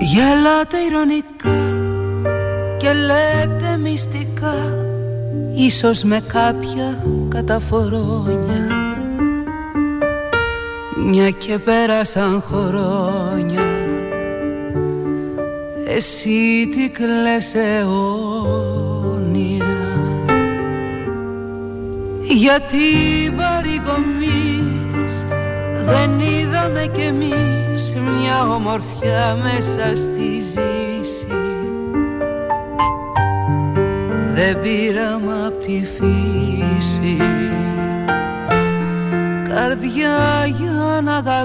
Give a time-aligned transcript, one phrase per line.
[0.00, 1.58] Γελάτε ηρωνικά
[2.76, 4.54] και λέτε μυστικά
[5.54, 8.66] Ίσως με κάποια καταφορόνια
[11.04, 13.66] Μια και πέρασαν χρόνια
[15.86, 18.68] Εσύ τι κλαις αιώνια.
[22.22, 22.78] Γιατί
[23.36, 24.67] βαρικομείς
[25.90, 31.26] δεν είδαμε κι εμείς Μια ομορφιά μέσα στη ζήση
[34.38, 37.16] δεν πήραμε απ' τη φύση.
[39.48, 41.38] Καρδιά για να αγαπήσει.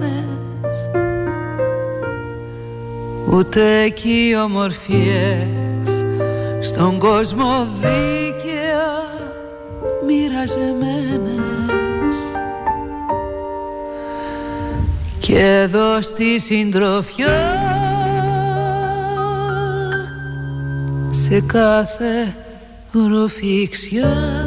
[3.32, 6.04] ούτε κι οι ομορφιές
[6.62, 9.04] στον κόσμο δίκαια
[10.08, 12.16] μοιραζεμένες.
[15.20, 17.62] Και εδώ στη συντροφιά
[21.12, 22.36] σε κάθε
[22.92, 24.43] δροφήξια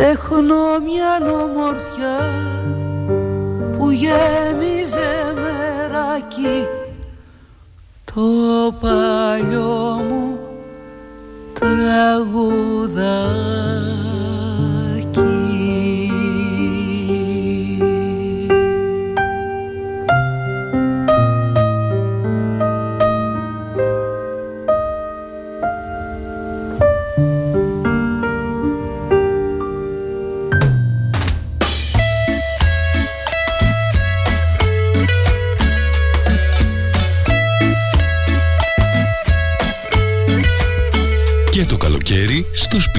[0.00, 2.18] ξεχνώ μια ομορφιά
[3.78, 6.66] που γέμιζε μεράκι
[8.04, 8.20] το
[8.80, 10.38] παλιό μου
[11.54, 12.90] τραγουδάκι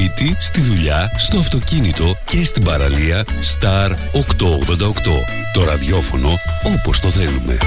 [0.01, 3.93] σπίτι, στη δουλειά, στο αυτοκίνητο και στην παραλία Star 888.
[5.53, 6.29] Το ραδιόφωνο
[6.63, 7.57] όπως το θέλουμε.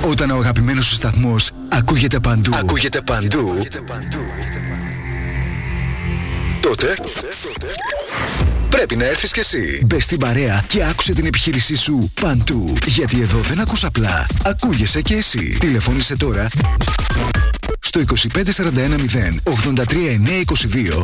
[0.00, 4.18] Όταν ο αγαπημένος σου σταθμός ακούγεται παντού, ακούγεται παντού, ακούγεται παντού.
[6.60, 6.94] τότε
[8.68, 9.82] πρέπει να έρθεις κι εσύ.
[9.86, 12.74] Μπες στην παρέα και άκουσε την επιχείρησή σου παντού.
[12.86, 15.56] Γιατί εδώ δεν ακούς απλά, ακούγεσαι κι εσύ.
[15.60, 16.48] Τηλεφώνησε τώρα
[17.94, 18.06] στο 25410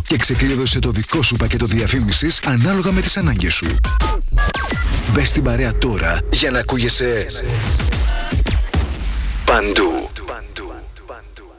[0.07, 3.67] και ξεκλείδωσε το δικό σου πακέτο διαφήμισης ανάλογα με τις ανάγκες σου.
[5.13, 7.27] Μπες στην παρέα τώρα για να ακούγεσαι
[9.45, 10.11] παντού.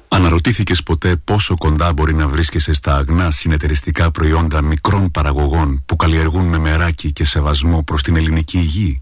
[0.07, 6.45] Αναρωτήθηκες ποτέ πόσο κοντά μπορεί να βρίσκεσαι στα αγνά συνεταιριστικά προϊόντα μικρών παραγωγών που καλλιεργούν
[6.45, 9.01] με μεράκι και σεβασμό προς την ελληνική υγεία;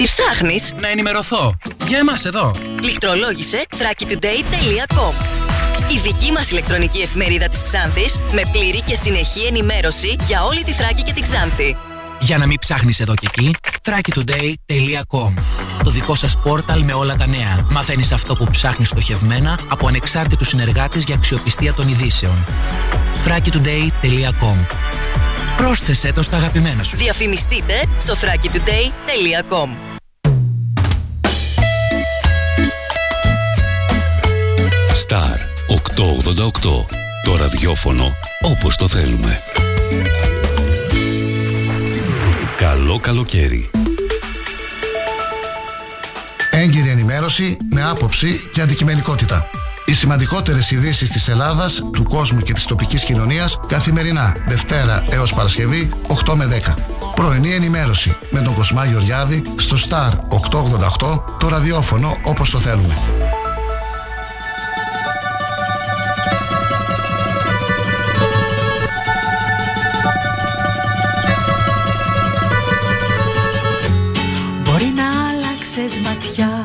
[0.00, 1.56] Τι ψάχνεις; Να ενημερωθώ.
[1.86, 2.54] Για εμάς εδώ.
[2.82, 5.12] Λιχτρολόγησε thrakitoday.com
[5.94, 10.72] Η δική μας ηλεκτρονική εφημερίδα της Ξάνθης με πλήρη και συνεχή ενημέρωση για όλη τη
[10.72, 11.76] Θράκη και την Ξάνθη.
[12.20, 13.50] Για να μην ψάχνεις εδώ και εκεί,
[13.82, 15.32] thrakitoday.com
[15.84, 17.66] Το δικό σας πόρταλ με όλα τα νέα.
[17.70, 22.44] Μαθαίνεις αυτό που ψάχνεις στοχευμένα από ανεξάρτητους συνεργάτες για αξιοπιστία των ειδήσεων.
[23.24, 24.56] thrakitoday.com
[25.60, 26.96] Πρόσθεσέ το στα αγαπημένα σου.
[26.96, 29.68] Διαφημιστείτε στο thrakitoday.com
[35.08, 35.38] Star
[35.76, 36.84] 888.
[37.24, 39.40] Το ραδιόφωνο όπως το θέλουμε.
[42.56, 43.70] Καλό καλοκαίρι.
[46.50, 49.50] Έγκυρη ενημέρωση με άποψη και αντικειμενικότητα.
[49.90, 55.90] Οι σημαντικότερες ειδήσεις της Ελλάδας, του κόσμου και της τοπικής κοινωνίας καθημερινά Δευτέρα έως Παρασκευή
[56.26, 56.74] 8 με 10.
[57.14, 60.12] Πρωινή ενημέρωση με τον Κοσμά Γεωργιάδη στο Star
[61.08, 62.98] 888 το ραδιόφωνο όπως το θέλουμε.
[74.64, 76.64] Μπορεί να άλλαξες ματιά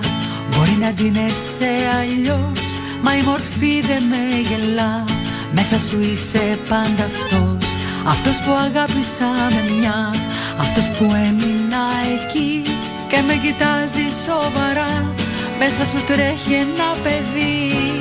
[0.55, 1.69] Μπορεί να ντύνεσαι
[1.99, 5.05] αλλιώς Μα η μορφή δεν με γελά.
[5.51, 7.77] Μέσα σου είσαι πάντα αυτός.
[8.07, 10.15] Αυτός που αγάπησα με μια.
[10.59, 12.63] Αυτός που έμεινα εκεί
[13.07, 15.13] και με κοιτάζει σοβαρά.
[15.59, 17.94] Μέσα σου τρέχει ένα παιδί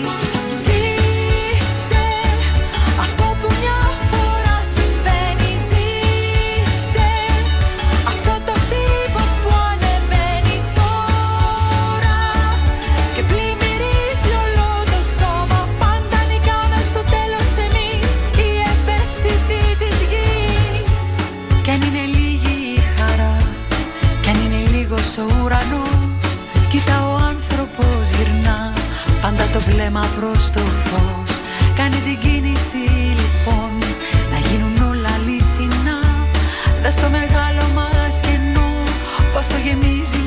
[29.69, 31.39] βλέμμα προς το φως.
[31.77, 32.85] Κάνει την κίνηση
[33.21, 33.71] λοιπόν
[34.31, 36.01] Να γίνουν όλα αληθινά.
[36.83, 38.73] Δες το μεγάλο μας κενό
[39.33, 40.24] Πως το γεμίζει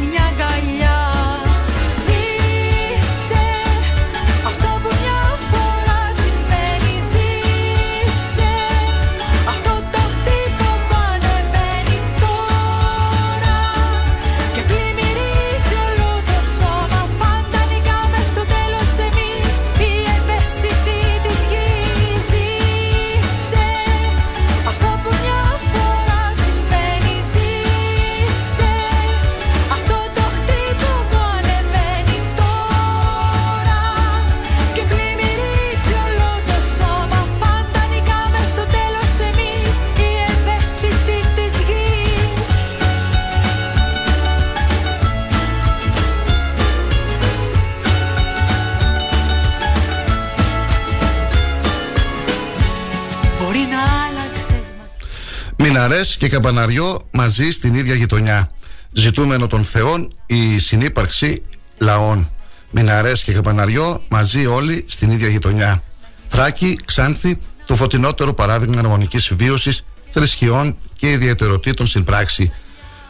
[56.18, 58.52] και Καμπαναριό μαζί στην ίδια γειτονιά.
[58.92, 61.44] Ζητούμενο των Θεών η συνύπαρξη
[61.78, 62.30] λαών.
[62.72, 65.84] Μιναρές και Καμπαναριό μαζί όλοι στην ίδια γειτονιά.
[66.28, 72.52] Θράκη, Ξάνθη, το φωτεινότερο παράδειγμα αρμονικής βίωσης, θρησκειών και ιδιαιτεροτήτων στην πράξη.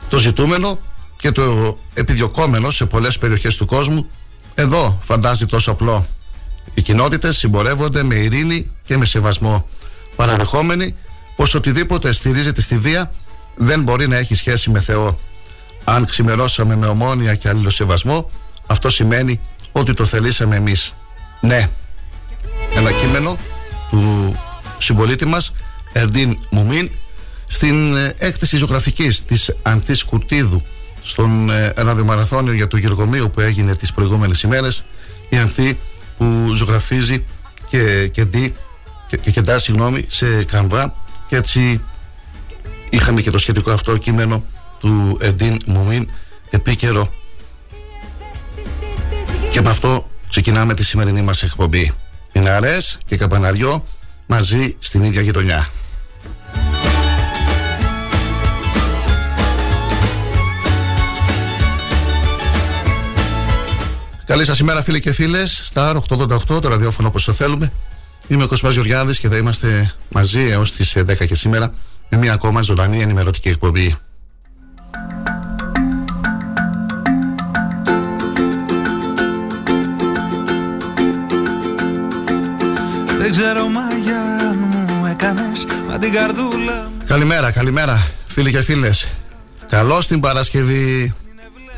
[0.09, 0.80] Το ζητούμενο
[1.18, 4.09] και το επιδιωκόμενο σε πολλές περιοχές του κόσμου
[4.56, 6.06] εδώ φαντάζει τόσο απλό.
[6.74, 9.65] Οι κοινότητες συμπορεύονται με ειρήνη και με σεβασμό.
[10.15, 10.95] Παραδεχόμενοι
[11.37, 13.11] πως οτιδήποτε στηρίζεται στη βία
[13.55, 15.19] δεν μπορεί να έχει σχέση με Θεό.
[15.83, 18.29] Αν ξημερώσαμε με ομόνια και αλληλοσεβασμό,
[18.67, 19.39] αυτό σημαίνει
[19.71, 20.95] ότι το θελήσαμε εμείς.
[21.41, 21.69] Ναι.
[22.75, 23.37] Ένα κείμενο
[23.89, 24.35] του
[24.77, 25.53] συμπολίτη μας,
[25.93, 26.89] Ερντίν Μουμίν,
[27.47, 30.61] στην ε, έκθεση ζωγραφικής της Ανθής Κουρτίδου
[31.03, 34.83] στον ε, ραδιομαραθώνιο για το Γεργομείο που έγινε τις προηγούμενες ημέρες
[35.29, 35.79] η Ανθή
[36.17, 37.25] που ζωγραφίζει
[37.69, 41.81] και, και, και, και κεντά συγγνώμη, σε καμβά και έτσι
[42.89, 44.44] είχαμε και το σχετικό αυτό κείμενο
[44.79, 46.09] του Ερντίν Μουμίν
[46.50, 47.13] επίκαιρο.
[49.51, 51.94] Και με αυτό ξεκινάμε τη σημερινή μας εκπομπή.
[52.31, 53.83] Πιναρές και Καπαναριό
[54.25, 55.69] μαζί στην ίδια γειτονιά.
[64.25, 65.62] Καλή σας ημέρα φίλοι και φίλες.
[65.63, 67.71] Στα 888 το ραδιόφωνο όπως το θέλουμε
[68.27, 71.74] Είμαι ο Κοσμάς Γεωργιάδης και θα είμαστε μαζί έως τις 10 ε, και σήμερα
[72.09, 73.97] με μια ακόμα ζωντανή ενημερωτική εκπομπή.
[83.18, 89.07] Δεν ξέρω μαγιά μου έκανες μα την καρδούλα Καλημέρα, καλημέρα φίλοι και φίλες.
[89.69, 91.13] Καλώς την Παρασκευή.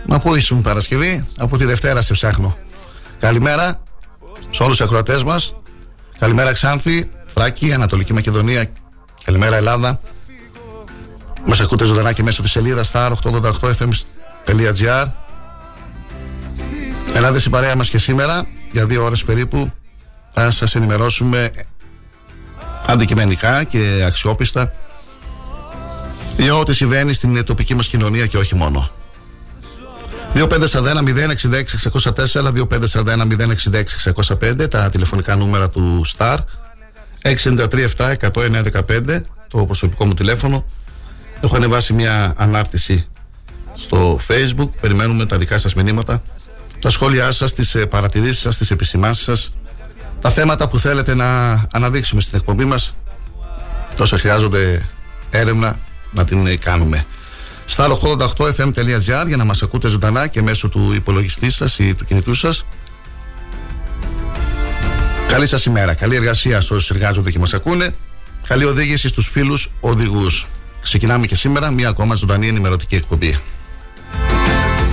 [0.08, 2.58] Μα πού ήσουν Παρασκευή; Από τη Δευτέρα σε ψάχνω.
[3.20, 3.84] Καλημέρα
[4.50, 5.54] σε όλους τους ακροατές μας
[6.20, 8.66] Καλημέρα Ξάνθη, Θράκη, Ανατολική Μακεδονία.
[9.24, 10.00] Καλημέρα Ελλάδα.
[11.46, 15.06] Μας ακούτε ζωντανά και μέσω της σελίδας star888fm.gr.
[17.14, 19.72] Ελάτε στην παρέα μας και σήμερα για δύο ώρες περίπου.
[20.32, 21.52] Θα σας ενημερώσουμε
[22.86, 24.74] αντικειμενικά και αξιόπιστα
[26.38, 28.90] για ό,τι συμβαίνει στην τοπική μας κοινωνία και όχι μόνο.
[30.36, 30.42] 2541-066-604,
[34.34, 36.38] 2541-066-605, τα τηλεφωνικά νούμερα του Star.
[37.22, 40.66] 693-7-109-15, το προσωπικό μου τηλέφωνο.
[41.44, 43.08] Έχω ανεβάσει μια ανάρτηση
[43.76, 44.70] στο Facebook.
[44.82, 46.22] Περιμένουμε τα δικά σας μηνύματα,
[46.82, 49.52] τα σχόλιά σας, τις ε, παρατηρήσεις σας, τις επισημάνσεις σας,
[50.22, 52.94] τα θέματα που θέλετε να αναδείξουμε στην εκπομπή μας.
[53.96, 54.88] Τόσα χρειάζονται
[55.30, 55.80] έρευνα
[56.12, 57.06] να την ε, κάνουμε
[57.70, 62.34] στα 888fm.gr για να μας ακούτε ζωντανά και μέσω του υπολογιστή σας ή του κινητού
[62.34, 62.66] σας.
[65.28, 67.96] Καλή σας ημέρα, καλή εργασία σε όσους εργάζονται και μας ακούνε.
[68.48, 70.48] Καλή οδήγηση στους φίλους οδηγούς.
[70.82, 73.40] Ξεκινάμε και σήμερα μια ακόμα ζωντανή ενημερωτική εκπομπή.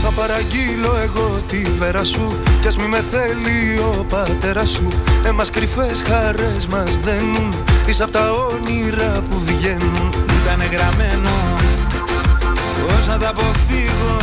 [0.03, 4.89] Θα παραγγείλω εγώ τη βέρα σου Κι ας μη με θέλει ο πατέρας σου
[5.25, 7.55] Εμάς κρυφές χαρές μας δένουν
[7.87, 11.31] Είσαι απ' τα όνειρα που βγαίνουν Ήτανε γραμμένο
[12.83, 14.17] Πώς να τα αποφύγω;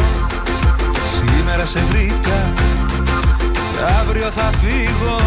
[1.04, 2.54] Σήμερα σε βρήκα
[3.52, 5.22] Και αύριο θα φύγω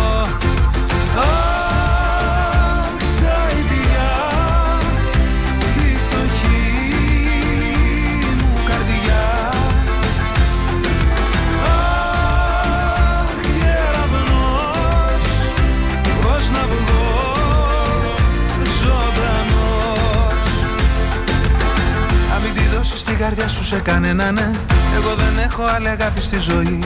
[23.16, 24.50] καρδιά σου σε κανένα ναι
[24.94, 26.84] Εγώ δεν έχω άλλη αγάπη στη ζωή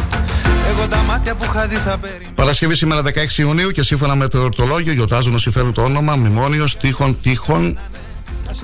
[0.69, 4.29] Εγώ τα μάτια που είχα δει θα περιμένω Παρασκευή σήμερα 16 Ιουνίου και σύμφωνα με
[4.29, 7.79] το εορτολόγιο γιορτάζουν όσοι φέρουν το όνομα Μνημόνιος Τείχων Τείχων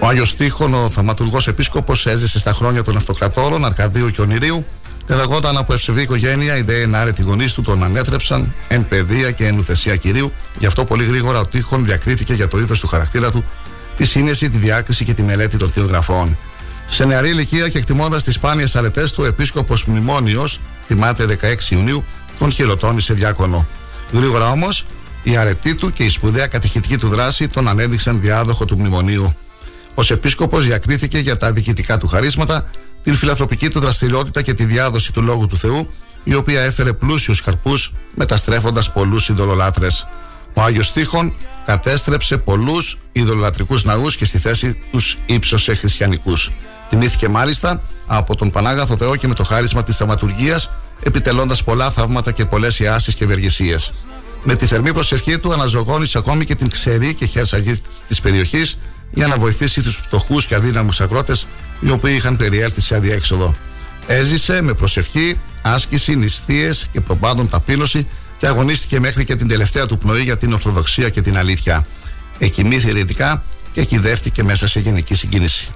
[0.00, 4.66] ο Άγιος Τείχων, ο θαυματουργός επίσκοπος, έζησε στα χρόνια των Αυτοκρατόρων, Αρκαδίου και Ονειρίου.
[5.06, 9.58] Καταγόταν από ευσεβή οικογένεια, οι δέοι άρετοι γονείς του τον ανέθρεψαν εν παιδεία και εν
[9.58, 10.32] ουθεσία κυρίου.
[10.58, 13.44] Γι' αυτό πολύ γρήγορα ο Τείχων διακρίθηκε για το είδος του χαρακτήρα του,
[13.96, 16.36] τη σύνεση, τη διάκριση και τη μελέτη των θείων γραφών.
[16.88, 22.04] Σε νεαρή ηλικία και εκτιμώντας τις σπάνιες αρετές του, ο επίσκοπος Μνημόνιος, τιμάται 16 Ιουνίου,
[22.38, 23.66] τον χειροτώνησε διάκονο.
[24.12, 24.84] Γρήγορα όμως,
[25.22, 29.36] η αρετή του και η σπουδαία κατηχητική του δράση τον ανέδειξαν διάδοχο του μνημονίου.
[29.94, 32.70] Ω επίσκοπος διακρίθηκε για τα διοικητικά του χαρίσματα,
[33.02, 35.90] την φιλανθρωπική του δραστηριότητα και τη διάδοση του λόγου του Θεού,
[36.24, 37.72] η οποία έφερε πλούσιους καρπού,
[38.14, 40.06] μεταστρέφοντας πολλούς ειδωλολάτρες.
[40.54, 41.32] Ο Άγιος Τείχων
[41.66, 46.50] κατέστρεψε πολλούς ειδωλολατρικούς ναούς και στη θέση τους ύψωσε χριστιανικούς.
[46.88, 50.60] Τιμήθηκε μάλιστα από τον Πανάγαθο Θεό και με το χάρισμα της θαυματουργία,
[51.02, 53.92] επιτελώντας πολλά θαύματα και πολλές ιάσεις και ευεργεσίες.
[54.44, 57.76] Με τη θερμή προσευχή του αναζωγόνησε ακόμη και την ξερή και χέρσαγη
[58.08, 58.78] της περιοχής
[59.12, 61.46] για να βοηθήσει τους φτωχούς και αδύναμους αγρότες,
[61.80, 63.54] οι οποίοι είχαν περιέλθει σε αδιέξοδο.
[64.06, 68.06] Έζησε με προσευχή, άσκηση, νηστείες και προπάντων ταπείνωση
[68.38, 71.86] και αγωνίστηκε μέχρι και την τελευταία του πνοή για την Ορθοδοξία και την αλήθεια.
[72.38, 75.68] Εκοιμήθη ειρηνικά και κυδεύτηκε μέσα σε γενική συγκίνηση.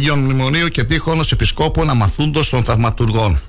[0.00, 3.40] Αγίων Μνημονίου και τείχων επισκόπων αμαθούντος των θαυματουργών.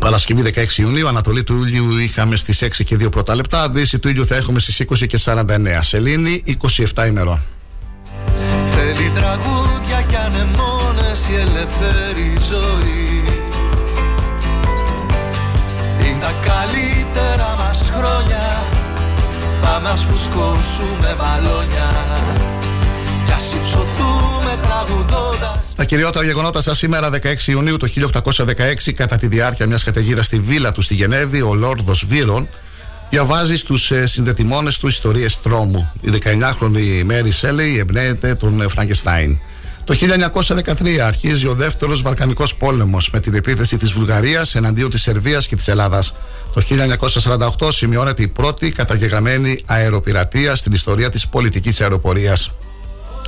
[0.00, 3.70] Παρασκευή 16 Ιουνίου, Ανατολή του ήλιου είχαμε στις 6 και 2 πρώτα λεπτά.
[3.70, 5.44] Δύση του ήλιου θα έχουμε στις 20 και 49.
[5.80, 6.42] Σελήνη
[6.94, 7.42] 27 ημερών.
[8.64, 13.22] Θέλει τραγούδια και ανεμόνες η ελεύθερη ζωή.
[16.06, 18.64] Είναι τα καλύτερα μας χρόνια.
[19.62, 22.55] Πάμε α φουσκώσουμε μπαλόνια.
[23.36, 25.74] Κι α υψωθούμε τραγουδώντας.
[25.76, 30.38] Τα κυριότερα γεγονότα σας σήμερα, 16 Ιουνίου του 1816, κατά τη διάρκεια μιας καταιγίδας στη
[30.38, 32.48] βίλα του στη Γενέβη, ο Λόρδος Βίρον
[33.10, 35.92] διαβάζει στους ε, συνδετημόνες του ιστορίες τρόμου.
[36.00, 39.38] Η 19χρονη Μέρι Σέλεϊ εμπνέεται τον ε, Φραγκεστάιν.
[39.84, 39.96] Το
[40.64, 45.56] 1913 αρχίζει ο δεύτερος Βαλκανικός πόλεμος με την επίθεση της Βουλγαρίας εναντίον της Σερβίας και
[45.56, 46.14] της Ελλάδας.
[46.54, 46.62] Το
[47.58, 52.50] 1948 σημειώνεται η πρώτη καταγεγραμμένη αεροπειρατεία στην ιστορία της πολιτικής αεροπορίας.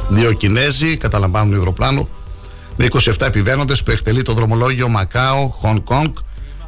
[0.09, 2.09] Δύο Κινέζοι καταλαμβάνουν υδροπλάνο
[2.77, 6.13] με 27 επιβαίνοντες που εκτελεί το δρομολόγιο Μακάο, Χονγκ Κονγκ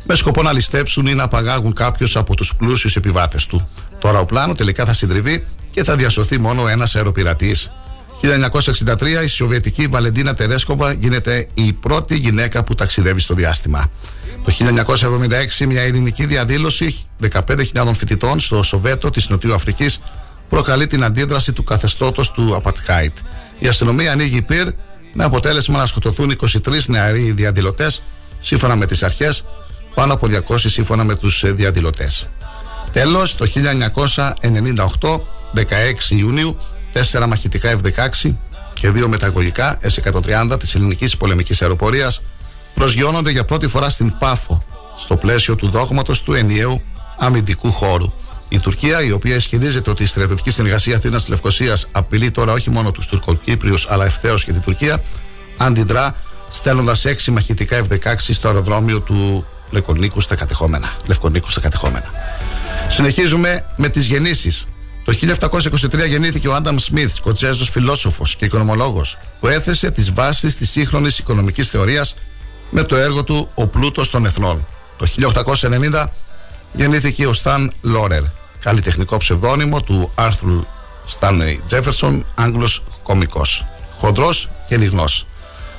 [0.05, 3.69] με σκοπό να ληστέψουν ή να απαγάγουν κάποιου από τους πλούσιους επιβάτες του.
[3.99, 7.73] Τώρα ο πλάνο τελικά θα συντριβεί και θα διασωθεί μόνο ένας αεροπειρατής.
[8.23, 13.91] 1963 η Σοβιετική Βαλεντίνα Τερέσκοβα γίνεται η πρώτη γυναίκα που ταξιδεύει στο διάστημα.
[14.45, 14.53] Το
[15.61, 16.97] 1976 μια ειρηνική διαδήλωση
[17.31, 20.01] 15.000 φοιτητών στο Σοβέτο της Νοτιού Αφρικής
[20.51, 23.17] προκαλεί την αντίδραση του καθεστώτος του Απατχάιτ.
[23.59, 24.69] Η αστυνομία ανοίγει πυρ
[25.13, 28.03] με αποτέλεσμα να σκοτωθούν 23 νεαροί διαδηλωτές,
[28.41, 29.45] σύμφωνα με τις αρχές,
[29.95, 32.29] πάνω από 200 σύμφωνα με τους ε, διαδηλωτές.
[32.93, 35.21] Τέλος, το 1998,
[35.55, 36.57] 16 Ιουνίου,
[36.93, 38.35] τέσσερα μαχητικά F-16
[38.75, 42.23] και δύο μεταγωγικά S-130 της ελληνικής πολεμικής αεροπορίας
[42.75, 44.63] προσγειώνονται για πρώτη φορά στην Πάφο,
[44.99, 46.83] στο πλαίσιο του δόγματος του ενιαίου
[47.19, 48.13] αμυντικού χώρου.
[48.53, 52.91] Η Τουρκία, η οποία ισχυρίζεται ότι η στρατιωτική συνεργασία Αθήνας Λευκοσίας απειλεί τώρα όχι μόνο
[52.91, 55.03] τους Τουρκοκύπριους αλλά ευθέως και την Τουρκία,
[55.57, 56.15] αντιδρά
[56.51, 60.93] στέλνοντας έξι μαχητικά F-16 στο αεροδρόμιο του Λευκονίκου στα κατεχόμενα.
[61.07, 62.11] Λευκονίκου στα κατεχόμενα.
[62.89, 64.67] Συνεχίζουμε με τις γεννήσεις.
[65.05, 70.71] Το 1723 γεννήθηκε ο Άνταμ Σμιθ, σκοτσέζος φιλόσοφος και οικονομολόγος, που έθεσε τις βάσεις της
[70.71, 72.15] σύγχρονης οικονομικής θεωρίας
[72.71, 74.67] με το έργο του Ο Πλούτος των Εθνών.
[74.97, 76.13] Το 1890
[76.73, 78.23] γεννήθηκε ο Σταν Λόρερ,
[78.61, 80.65] καλλιτεχνικό ψευδόνυμο του Άρθρου
[81.05, 83.67] Στάνεϊ Τζέφερσον, Άγγλος κομικός,
[83.99, 85.27] χοντρός και λιγνός.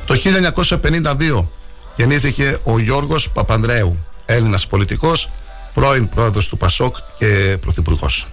[0.06, 1.48] Το 1952
[1.96, 5.30] γεννήθηκε ο Γιώργος Παπανδρέου, Έλληνας πολιτικός,
[5.74, 8.28] πρώην πρόεδρος του Πασόκ και πρωθυπουργός.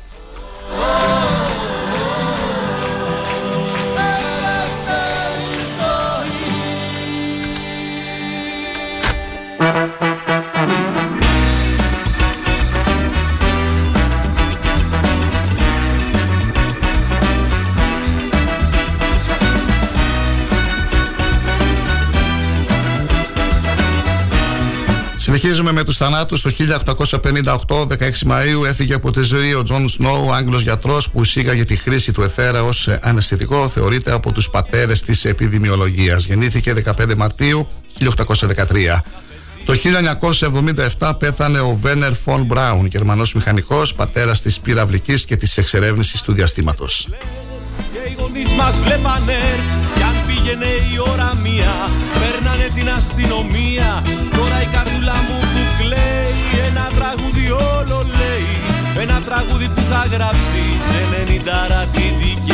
[25.38, 26.40] Συνεχίζουμε με τους θανάτους.
[26.40, 31.64] Το 1858, 16 Μαΐου, έφυγε από τη ζωή ο Τζον Σνόου, Άγγλος γιατρός που εισήγαγε
[31.64, 33.68] τη χρήση του αιθέρα ως αναισθητικό.
[33.68, 36.24] Θεωρείται από τους πατέρες της επιδημιολογίας.
[36.24, 37.68] Γεννήθηκε 15 Μαρτίου
[37.98, 39.04] 1813.
[39.64, 39.74] Το
[40.98, 46.32] 1977 πέθανε ο Βένερ Φον Μπράουν, Γερμανός μηχανικός, πατέρας της πυραυλικής και της εξερεύνησης του
[46.32, 47.08] διαστήματος.
[48.08, 49.40] Και οι γονείς μας βλέπανε.
[49.96, 51.72] Κι αν πήγαινε η ώρα μία
[52.20, 53.88] Παίρνανε την αστυνομία.
[54.36, 56.38] Τώρα η καρδούλα μου που κλαίει
[56.68, 58.50] Ένα τραγούδι όλο λέει.
[59.04, 62.47] Ένα τραγούδι που θα γράψει Σε 90 ρατητική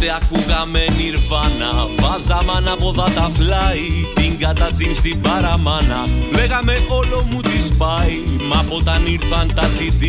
[0.00, 6.04] Τότε ακούγαμε νιρβάνα Βάζαμε ανάποδα τα φλάι Την κατατζίν στην παραμάνα.
[6.34, 10.02] Λέγαμε όλο μου τη πάει Μα από όταν ήρθαν τα CD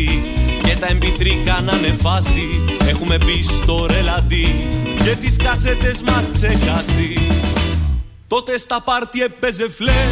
[0.62, 2.48] Και τα MP3 κάνανε φάση.
[2.88, 4.68] Έχουμε μπει στο ρελαντί
[5.04, 7.28] Και τις κασέτες μας ξεχάσει.
[8.26, 10.10] Τότε στα πάρτι έπαιζε φλερ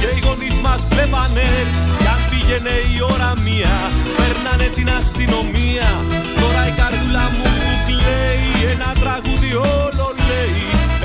[0.00, 1.48] Και οι γονείς μας βλέπανε.
[1.98, 3.74] Κι αν πήγαινε η ώρα μία
[4.16, 5.88] Παίρνανε την αστυνομία.
[6.40, 7.49] Τώρα η καρδούλα μου που κλαίει
[8.72, 10.60] Ένα τραγούδι όλο λέει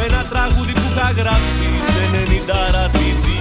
[0.05, 3.35] Ένα τραγούδι που θα γράψει Σε 90 ρατήτη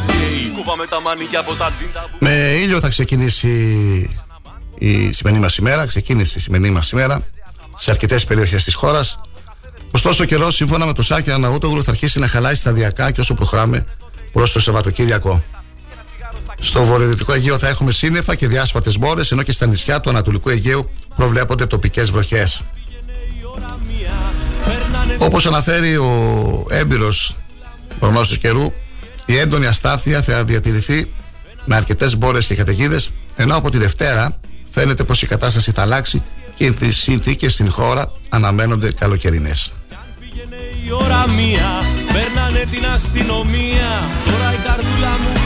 [0.56, 3.48] Κούβαμε τα μανίκια από τα τζίντα Με ήλιο θα ξεκινήσει
[4.78, 5.86] η σημερινή μας ημέρα.
[5.86, 7.22] Ξεκίνησε η σημερινή μας ημέρα
[7.76, 9.20] σε αρκετές περιοχές της χώρας.
[9.90, 13.34] Ωστόσο, ο καιρός, σύμφωνα με το Σάκη Αναγούτογλου, θα αρχίσει να χαλάει σταδιακά και όσο
[13.34, 13.86] προχωράμε
[14.32, 15.44] προς το Σαββατοκύριακο.
[16.58, 20.48] Στο βορειοδυτικό Αιγαίο θα έχουμε σύννεφα και διάσπαρτες μπόρες, ενώ και στα νησιά του Ανατολικού
[20.48, 22.64] Αιγαίου προβλέπονται τοπικές βροχές.
[25.18, 27.36] Όπως αναφέρει ο έμπειρος
[27.98, 28.72] προγνώστης καιρού,
[29.26, 31.12] η έντονη αστάθεια θα διατηρηθεί
[31.64, 36.22] με αρκετές μπόρες και καταιγίδες, ενώ από τη Δευτέρα φαίνεται πως η κατάσταση θα αλλάξει
[36.54, 39.72] και οι συνθήκες στην χώρα αναμένονται καλοκαιρινές.
[40.86, 43.90] η ώρα μία Παίρνανε την αστυνομία
[44.24, 45.43] Τώρα η καρδούλα μου που κλαίει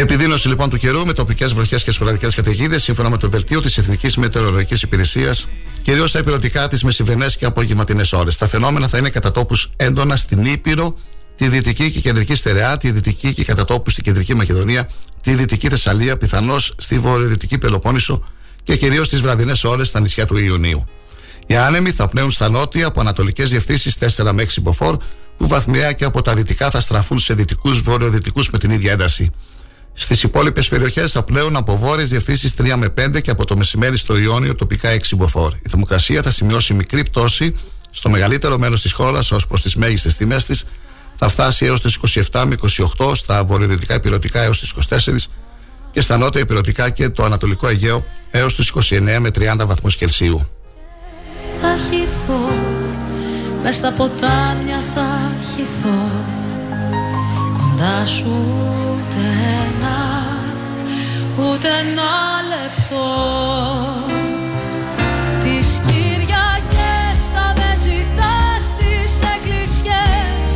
[0.00, 3.78] Επιδείνωση λοιπόν του καιρού με τοπικές βροχές και σποραδικές καταιγίδες σύμφωνα με το δελτίο της
[3.78, 5.48] Εθνικής Μετεωρολογικής Υπηρεσίας,
[5.82, 8.36] κυρίως στα υπηρετικά της μεσημβρινέ και απογευματινές ώρες.
[8.36, 10.96] Τα φαινόμενα θα είναι κατά τόπους έντονα στην Ήπειρο,
[11.36, 14.90] τη Δυτική και Κεντρική Στερεά, τη Δυτική και κατά τόπους στην Κεντρική Μακεδονία,
[15.22, 18.24] τη Δυτική Θεσσαλία, πιθανώς στη Βορειοδυτική Πελοπόννησο
[18.62, 20.84] και κυρίως τι βραδινές ώρες στα νησιά του Ιουνίου.
[21.46, 24.96] Οι άνεμοι θα πνέουν στα νότια από ανατολικές διευθύνσεις 4 με 6 μποφόρ,
[25.36, 29.30] που βαθμιαία και από τα δυτικά θα στραφούν σε δυτικούς βορειοδυτικούς με την ίδια ένταση.
[29.92, 33.96] Στις υπόλοιπες περιοχές θα πλέουν από βόρειες διευθύνσεις 3 με 5 και από το μεσημέρι
[33.96, 35.52] στο Ιόνιο τοπικά 6 μποφόρ.
[35.52, 37.54] Η θερμοκρασία θα σημειώσει μικρή πτώση
[37.90, 40.64] στο μεγαλύτερο μέρος της χώρας ως προς τις μέγιστες τιμές της.
[41.16, 41.98] Θα φτάσει έως τις
[42.32, 42.56] 27 με
[42.96, 45.30] 28, στα βορειοδυτικά υπηρετικά έως τις 24
[45.90, 50.48] και στα νότια υπηρετικά και το ανατολικό Αιγαίο έως του 29 με 30 βαθμούς Κελσίου.
[51.60, 52.40] Θα χυθώ,
[53.62, 56.10] μες στα ποτάμια θα χυθώ
[57.52, 58.77] Κοντά σου ούτε ένα,
[61.38, 62.12] ούτε ένα
[62.52, 63.06] λεπτό
[65.42, 70.50] Τις Κυριακές θα με ζητάς στις εκκλησιές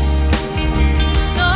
[1.36, 1.52] Τα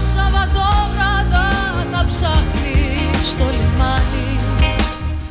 [0.00, 1.48] Σαββατόβραδα
[1.92, 4.38] θα ψάχνεις στο λιμάνι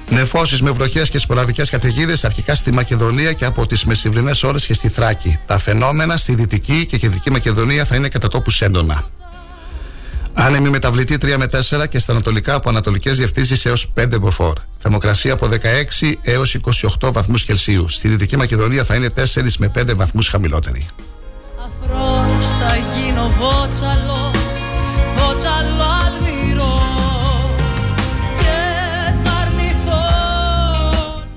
[0.09, 4.73] Νεφώσεις με βροχές και σποραδικές καταιγίδες αρχικά στη Μακεδονία και από τις μεσημβρινές ώρες και
[4.73, 5.39] στη Θράκη.
[5.45, 9.03] Τα φαινόμενα στη Δυτική και Κεντρική Μακεδονία θα είναι κατά τόπους έντονα.
[10.37, 14.53] Άνεμη μεταβλητή 3 με 4 και στα ανατολικά από ανατολικές διευθύνσεις έως 5 μποφόρ.
[14.77, 15.49] Θερμοκρασία από
[16.01, 16.57] 16 έως
[16.99, 17.89] 28 βαθμούς Κελσίου.
[17.89, 19.21] Στη Δυτική Μακεδονία θα είναι 4
[19.57, 20.85] με 5 βαθμούς χαμηλότερη.
[21.65, 24.31] Αφρός θα γίνω βότσαλο,
[25.15, 26.83] βότσαλο αλμυρό
[28.33, 28.53] και
[29.23, 30.01] θα αρνηθώ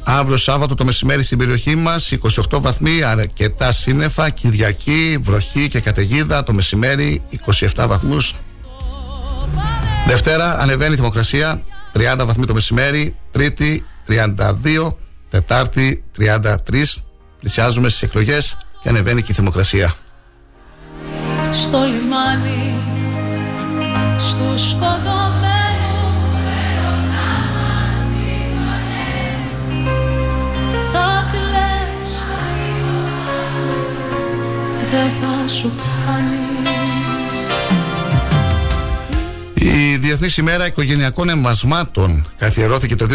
[0.05, 2.13] Αύριο Σάββατο το μεσημέρι στην περιοχή μας
[2.51, 6.45] 28 βαθμοί, αρκετά σύννεφα, Κυριακή, βροχή και καταιγίδα.
[6.45, 7.23] Το μεσημέρι
[7.75, 8.35] 27 βαθμούς.
[10.09, 11.63] Δευτέρα ανεβαίνει η θερμοκρασία
[11.95, 13.17] 30 βαθμοί το μεσημέρι.
[13.31, 14.27] Τρίτη 32.
[15.31, 16.55] Τετάρτη 33.
[17.41, 19.95] Πλησιάζουμε στις εκλογές και ανεβαίνει και η θερμοκρασία.
[21.53, 22.75] στο λιμάνι
[24.19, 25.39] στους σκοτωμένους
[30.93, 32.25] θα κλαις
[34.91, 35.73] δεν θα σου
[36.07, 36.48] κάνει
[39.61, 43.07] Η Διεθνής ημέρα οικογενειακών εμβασμάτων καθιερώθηκε το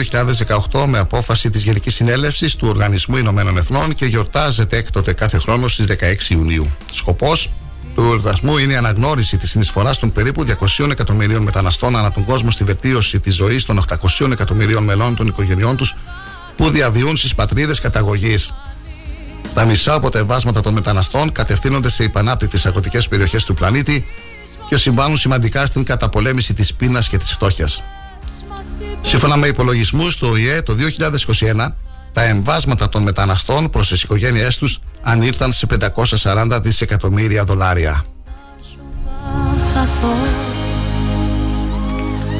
[0.71, 5.67] 2018 με απόφαση της Γενικής Συνέλευσης του Οργανισμού Ηνωμένων Εθνών και γιορτάζεται έκτοτε κάθε χρόνο
[5.67, 6.69] στις 16 Ιουνίου.
[6.91, 7.51] Σκοπός
[7.95, 10.45] του οργανισμού είναι η αναγνώριση της συνεισφοράς των περίπου
[10.77, 13.85] 200 εκατομμυρίων μεταναστών ανά τον κόσμο στη βελτίωση της ζωής των
[14.19, 15.95] 800 εκατομμυρίων μελών των οικογενειών τους
[16.55, 18.53] που διαβιούν στις πατρίδες καταγωγής.
[19.53, 24.05] Τα μισά από τα εμβάσματα των μεταναστών κατευθύνονται σε υπανάπτυκτες αγροτικές περιοχές του πλανήτη
[24.69, 27.83] και συμβάλλουν σημαντικά στην καταπολέμηση της πείνας και της φτώχειας.
[29.01, 31.75] Σύμφωνα με υπολογισμούς του ΟΗΕ, το 2021
[32.13, 38.03] τα εμβάσματα των μεταναστών προς τις οικογένειές τους ανήρθαν σε 540 δισεκατομμύρια δολάρια.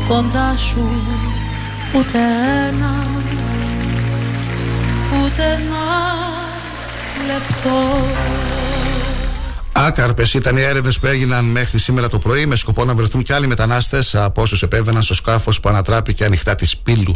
[0.08, 0.90] Κοντά σου
[1.96, 2.18] ούτε
[2.68, 3.04] ένα
[5.22, 5.86] ούτε ένα
[7.28, 7.78] λεπτό
[9.76, 13.34] Άκαρπες ήταν οι έρευνες που έγιναν μέχρι σήμερα το πρωί με σκοπό να βρεθούν και
[13.34, 17.16] άλλοι μετανάστες από όσους επέβαιναν στο σκάφος που ανατράπηκε ανοιχτά τη πύλου.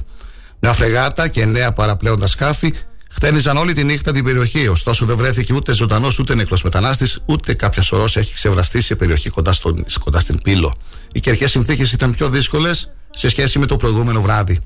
[0.59, 2.73] Μια φρεγάτα και νέα παραπλέοντα σκάφη
[3.11, 4.67] χτένιζαν όλη τη νύχτα την περιοχή.
[4.67, 9.29] Ωστόσο, δεν βρέθηκε ούτε ζωντανός ούτε νεκρός μετανάστης, ούτε κάποια σωρός έχει ξεβραστεί σε περιοχή
[9.29, 10.73] κοντά, στον, κοντά στην πύλο.
[11.11, 14.59] Οι κερκέ συνθήκες ήταν πιο δύσκολες σε σχέση με το προηγούμενο βράδυ.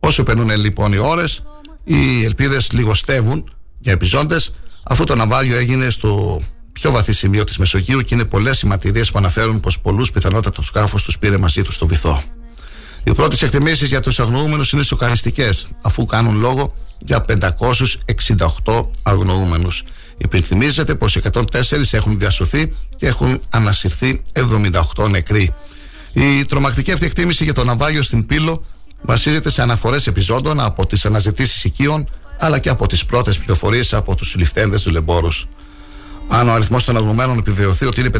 [0.00, 1.42] Όσο περνούν λοιπόν οι ώρες,
[1.84, 6.40] οι ελπίδες λιγοστεύουν για επιζώντες, αφού το ναυάγιο έγινε στο
[6.80, 10.50] πιο βαθύ σημείο της Μεσογείου και είναι πολλές οι μαρτυρίες που αναφέρουν πως πολλούς πιθανότατα
[10.50, 12.22] του σκάφου τους πήρε μαζί τους στο βυθό.
[13.04, 19.82] Οι πρώτες εκτιμήσεις για τους αγνοούμενους είναι σοκαριστικές, αφού κάνουν λόγο για 568 αγνοούμενους.
[20.16, 24.22] Υπενθυμίζεται πως 104 έχουν διασωθεί και έχουν ανασυρθεί
[24.96, 25.54] 78 νεκροί.
[26.12, 28.64] Η τρομακτική αυτή εκτίμηση για το ναυάγιο στην Πύλο
[29.02, 32.08] βασίζεται σε αναφορές επιζώντων από τις αναζητήσεις οικείων
[32.38, 35.28] αλλά και από τις πρώτες πληροφορίες από τους συλληφθέντε δουλεμπόρου.
[36.28, 38.10] Αν ο αριθμός των αγνωμένων επιβεβαιωθεί ότι είναι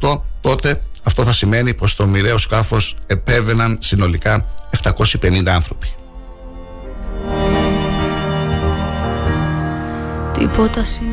[0.00, 4.46] 568, τότε αυτό θα σημαίνει πως στο μοιραίο σκάφος επέβαιναν συνολικά
[4.82, 5.94] 750 άνθρωποι.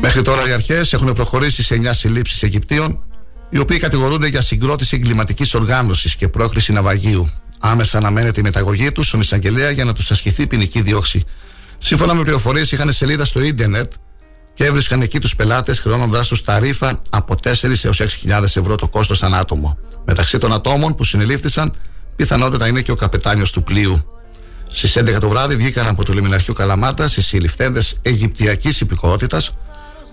[0.00, 3.02] Μέχρι τώρα οι αρχές έχουν προχωρήσει σε 9 συλλήψεις Αιγυπτίων,
[3.50, 7.30] οι οποίοι κατηγορούνται για συγκρότηση εγκληματικής οργάνωσης και πρόκληση ναυαγίου.
[7.58, 11.24] Άμεσα αναμένεται η μεταγωγή τους στον εισαγγελέα για να τους ασκηθεί ποινική διώξη.
[11.78, 13.92] Σύμφωνα με πληροφορίες, είχαν σελίδα στο ίντερνετ
[14.60, 19.22] και έβρισκαν εκεί τους πελάτες χρεώνοντάς τους ταρήφα από 4 έως 6.000 ευρώ το κόστος
[19.22, 19.78] ανά άτομο.
[20.04, 21.74] Μεταξύ των ατόμων που συνελήφθησαν,
[22.16, 24.04] πιθανότατα είναι και ο καπετάνιος του πλοίου.
[24.70, 29.54] Στις 11 το βράδυ βγήκαν από το λιμιναρχείο Καλαμάτα οι συλληφθέντες Αιγυπτιακής υπηκότητας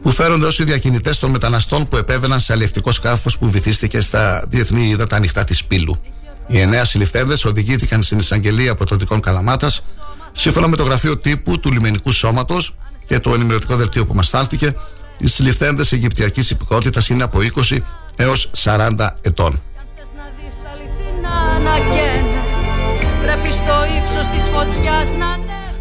[0.02, 4.46] που φέρονται ως οι διακινητές των μεταναστών που επέβαιναν σε αλληλευτικό σκάφος που βυθίστηκε στα
[4.48, 6.02] διεθνή ύδατα ανοιχτά της Πύλου.
[6.48, 9.82] Οι εννέα συλληφθέντες οδηγήθηκαν στην εισαγγελία πρωτοδικών Καλαμάτας
[10.32, 12.76] σύμφωνα με το γραφείο τύπου του λιμενικού σώματος
[13.08, 14.76] και το ενημερωτικό δελτίο που μας στάλθηκε,
[15.18, 17.78] οι συλληφθέντε Αιγυπτιακής υπηκότητας είναι από 20
[18.16, 19.62] έως 40 ετών.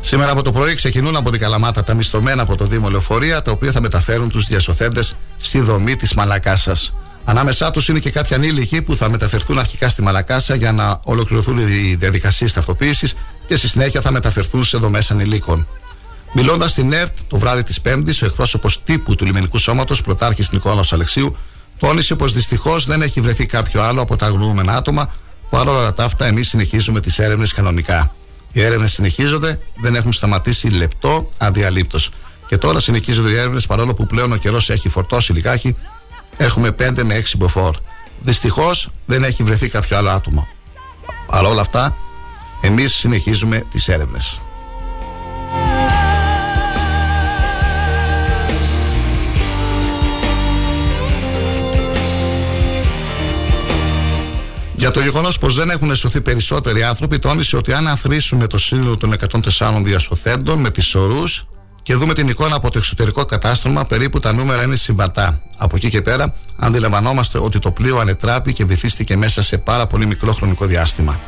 [0.00, 3.50] Σήμερα από το πρωί ξεκινούν από την Καλαμάτα τα μισθωμένα από το Δήμο Λεωφορεία, τα
[3.50, 6.94] οποία θα μεταφέρουν τους διασωθέντες στη δομή της Μαλακάσας.
[7.24, 11.58] Ανάμεσά τους είναι και κάποια ανήλικοι που θα μεταφερθούν αρχικά στη Μαλακάσα για να ολοκληρωθούν
[11.58, 13.14] οι διαδικασίες ταυτοποίησης
[13.46, 15.68] και στη συνέχεια θα μεταφερθούν σε δομές ανηλίκων.
[16.38, 20.92] Μιλώντας στην ΕΡΤ το βράδυ της Πέμπτης, ο εκπρόσωπος τύπου του λιμενικού σώματος, πρωτάρχης Νικόλαος
[20.92, 21.36] Αλεξίου,
[21.78, 25.14] τόνισε πως δυστυχώς δεν έχει βρεθεί κάποιο άλλο από τα αγνοούμενα άτομα.
[25.50, 28.14] Παρόλα τα αυτά, εμείς συνεχίζουμε τις έρευνες κανονικά.
[28.52, 32.10] Οι έρευνες συνεχίζονται, δεν έχουν σταματήσει λεπτό αδιαλείπτως.
[32.46, 35.76] Και τώρα συνεχίζονται οι έρευνες παρόλο που πλέον ο καιρός έχει φορτώσει λιγάκι.
[36.36, 37.76] Έχουμε 5 με 6 μποφόρ.
[38.20, 40.48] Δυστυχώς δεν έχει βρεθεί κάποιο άλλο άτομο.
[41.26, 41.96] Παρ' όλα αυτά,
[42.60, 44.40] εμείς συνεχίζουμε τις έρευνες.
[54.86, 58.96] Για το γεγονός πως δεν έχουν σωθεί περισσότεροι άνθρωποι, τόνισε ότι αν αφρίσουμε το σύνολο
[58.96, 59.14] των
[59.58, 61.46] 104 διασωθέντων με τις ορούς
[61.82, 65.42] και δούμε την εικόνα από το εξωτερικό κατάστρωμα, περίπου τα νούμερα είναι συμβατά.
[65.58, 70.06] Από εκεί και πέρα, αντιλαμβανόμαστε ότι το πλοίο ανετράπη και βυθίστηκε μέσα σε πάρα πολύ
[70.06, 71.20] μικρό χρονικό διάστημα.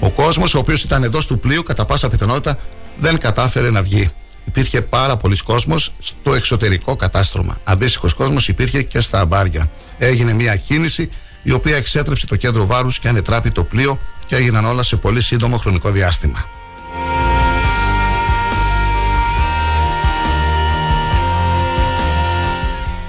[0.00, 2.58] Ο κόσμος, ο οποίος ήταν εντός του πλοίου, κατά πάσα πιθανότητα
[2.98, 4.10] δεν κατάφερε να βγει.
[4.44, 7.56] Υπήρχε πάρα πολλοί κόσμος στο εξωτερικό κατάστρωμα.
[7.64, 9.70] Αντίστοιχος κόσμος υπήρχε και στα αμπάρια.
[9.98, 11.08] Έγινε μια κίνηση
[11.44, 15.22] η οποία εξέτρεψε το κέντρο βάρους και ανετράπη το πλοίο και έγιναν όλα σε πολύ
[15.22, 16.44] σύντομο χρονικό διάστημα.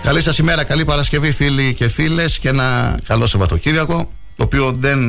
[0.03, 4.99] Καλή σας ημέρα, καλή Παρασκευή φίλοι και φίλες και ένα καλό Σαββατοκύριακο το οποίο δεν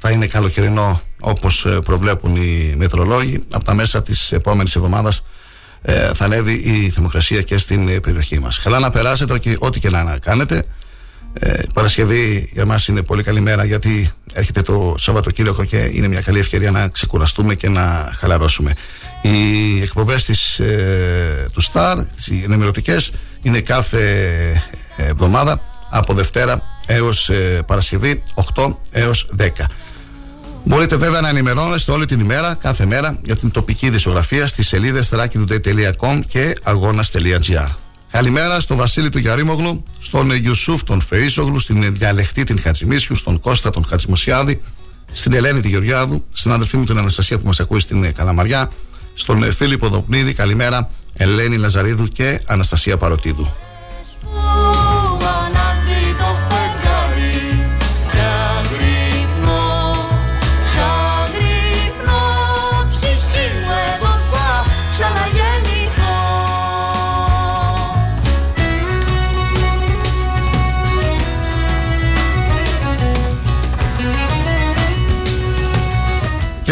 [0.00, 5.22] θα είναι καλοκαιρινό όπως ε, προβλέπουν οι μετρολόγοι από τα μέσα της επόμενης εβδομάδας
[5.82, 8.58] ε, θα ανέβει η θερμοκρασία και στην ε, περιοχή μας.
[8.58, 10.64] Καλά να περάσετε ό,τι και να κάνετε
[11.32, 16.20] ε, Παρασκευή για μας είναι πολύ καλή μέρα γιατί έρχεται το Σαββατοκύριακο και είναι μια
[16.20, 18.74] καλή ευκαιρία να ξεκουραστούμε και να χαλαρώσουμε.
[19.22, 23.10] Οι εκπομπές της, ε, του Star, οι ενημερωτικές,
[23.42, 24.62] είναι κάθε
[24.96, 28.22] εβδομάδα από Δευτέρα έως ε, Παρασκευή
[28.54, 29.48] 8 έως 10.
[30.64, 35.10] Μπορείτε βέβαια να ενημερώνεστε όλη την ημέρα, κάθε μέρα, για την τοπική δισογραφία στις σελίδες
[35.12, 37.68] thrakitoday.com και αγώνα.gr.
[38.12, 43.70] Καλημέρα στον Βασίλη του Γιαρίμογλου, στον Ιουσούφ τον Φεΐσογλου, στην διαλεχτή την Χατζημίσιου, στον Κώστα
[43.70, 44.62] τον Χατζημοσιάδη,
[45.10, 48.70] στην Ελένη τη Γεωργιάδου, στην αδερφή μου την Αναστασία που μας ακούει στην Καλαμαριά,
[49.14, 53.48] στον Φίλιππο Δοπνίδη, καλημέρα, Ελένη Λαζαρίδου και Αναστασία Παροτίδου.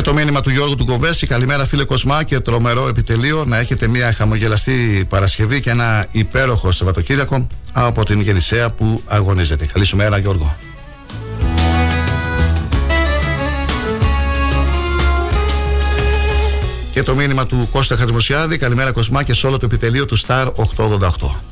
[0.00, 1.26] Και το μήνυμα του Γιώργου του Κοβέση.
[1.26, 3.44] Καλημέρα, φίλε Κοσμά και τρομερό επιτελείο.
[3.44, 9.66] Να έχετε μια χαμογελαστή Παρασκευή και ένα υπέροχο Σαββατοκύριακο από την Γεννησέα που αγωνίζεται.
[9.66, 10.56] Καλή σου μέρα, Γιώργο.
[16.92, 18.58] Και το μήνυμα του Κώστα Χατζημοσιάδη.
[18.58, 21.49] Καλημέρα, Κοσμά και σε όλο το επιτελείο του Star 888.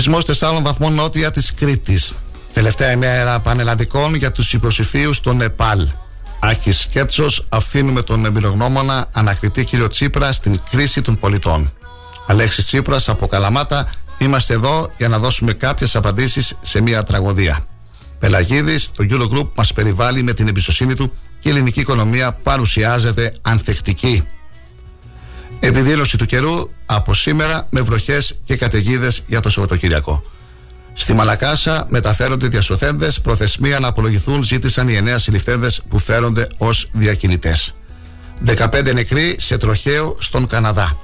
[0.00, 2.14] Σεισμός 4 βαθμών νότια της Κρήτης.
[2.52, 5.88] Τελευταία ημέρα πανελλαδικών για τους υποψηφίους στο Νεπάλ.
[6.40, 11.72] Άκη Κέρτσο, αφήνουμε τον εμπειρογνώμονα ανακριτή κύριο Τσίπρα στην κρίση των πολιτών.
[12.26, 17.66] Αλέξης Τσίπρας από Καλαμάτα, είμαστε εδώ για να δώσουμε κάποιες απαντήσεις σε μια τραγωδία.
[18.18, 24.28] Πελαγίδης, το Eurogroup μας περιβάλλει με την εμπιστοσύνη του και η ελληνική οικονομία παρουσιάζεται ανθεκτική.
[25.60, 30.22] Επιδήλωση του καιρού από σήμερα με βροχές και καταιγίδες για το Σαββατοκύριακο.
[30.92, 33.20] Στη Μαλακάσα μεταφέρονται διασωθέντες.
[33.20, 37.74] Προθεσμία να απολογηθούν ζήτησαν οι εννέα συλληφθέντες που φέρονται ως διακινητές.
[38.44, 40.96] 15 νεκροί σε τροχαίο στον Καναδά.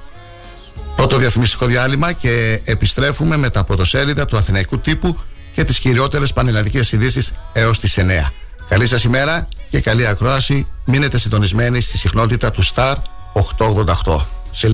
[0.95, 5.19] Πρώτο διαφημιστικό διάλειμμα και επιστρέφουμε με τα πρωτοσέλιδα του Αθηναϊκού τύπου
[5.53, 8.33] και τις κυριότερες πανελλαδικές ειδήσεις έως τις 9.
[8.69, 10.67] Καλή σας ημέρα και καλή ακρόαση.
[10.85, 12.95] Μείνετε συντονισμένοι στη συχνότητα του Star
[13.33, 14.36] 888.
[14.57, 14.73] se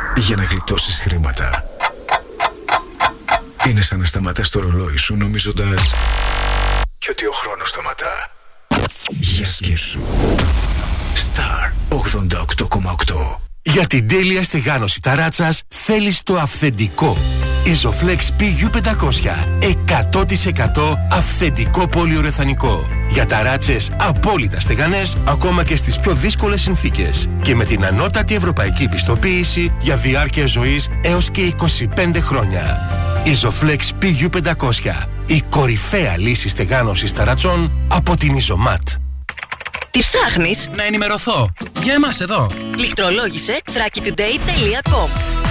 [0.17, 1.65] για να γλιτώσεις χρήματα
[3.67, 5.93] είναι σαν να σταματάς το ρολόι σου νομίζοντας
[6.97, 8.31] και ότι ο χρόνος σταματά.
[9.09, 9.99] Για σκέψου.
[11.15, 17.17] Star 88,8 Για την τέλεια στεγάνωση ταράτσας θέλεις το αυθεντικό.
[17.65, 19.35] Isoflex PU500
[19.85, 22.87] 100% αυθεντικό πολυουρεθανικό.
[23.09, 27.27] Για ταράτσες απόλυτα στεγανές ακόμα και στις πιο δύσκολες συνθήκες.
[27.41, 31.53] Και με την ανώτατη ευρωπαϊκή πιστοποίηση για διάρκεια ζωής έως και
[31.95, 32.79] 25 χρόνια.
[33.25, 38.95] Isoflex PU500 η κορυφαία λύση στεγάνωσης ταρατσών από την Isomat.
[39.91, 41.49] Τι ψάχνεις; Να ενημερωθώ.
[41.83, 42.49] Για εμάς εδώ.
[42.77, 45.50] Λιχτρολόγησε thrakitoday.com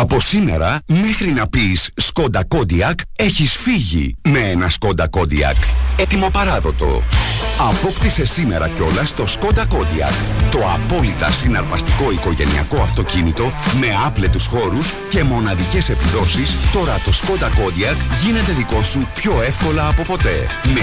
[0.00, 5.56] Από σήμερα μέχρι να πεις Σκόντα Κόντιακ έχεις φύγει με ένα Σκόντα Κόντιακ.
[5.96, 7.02] Έτοιμο παράδοτο.
[7.70, 10.12] Απόκτησε σήμερα κιόλας το Skoda Kodiaq.
[10.50, 16.56] Το απόλυτα συναρπαστικό οικογενειακό αυτοκίνητο με άπλετους χώρους και μοναδικές επιδόσεις.
[16.72, 20.46] Τώρα το Skoda Kodiaq γίνεται δικό σου πιο εύκολα από ποτέ.
[20.64, 20.80] Με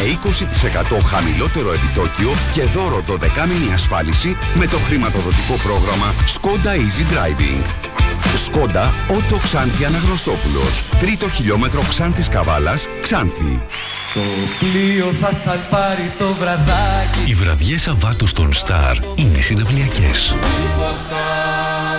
[0.98, 7.92] 20% χαμηλότερο επιτόκιο και δώρο 12μηνη ασφάλιση με το χρηματοδοτικό πρόγραμμα Skoda Easy Driving.
[8.38, 10.84] Skoda Auto Ξάνθη Αναγνωστόπουλος.
[11.00, 13.62] Τρίτο χιλιόμετρο Ξάνθης Καβάλας, Ξάνθη.
[14.14, 14.20] Το
[14.60, 20.28] πλοίο θα σαλπάρει το βραδάκι Οι βραδιές Σαββάτου στον Star είναι συναυλιακές.
[20.28, 21.26] Τίποτα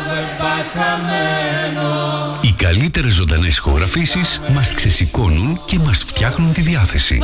[0.08, 7.18] δεν πάει χαμένο Οι καλύτερες ζωντανές ηχογραφήσεις μας ξεσηκώνουν και μας φτιάχνουν τη διάθεση.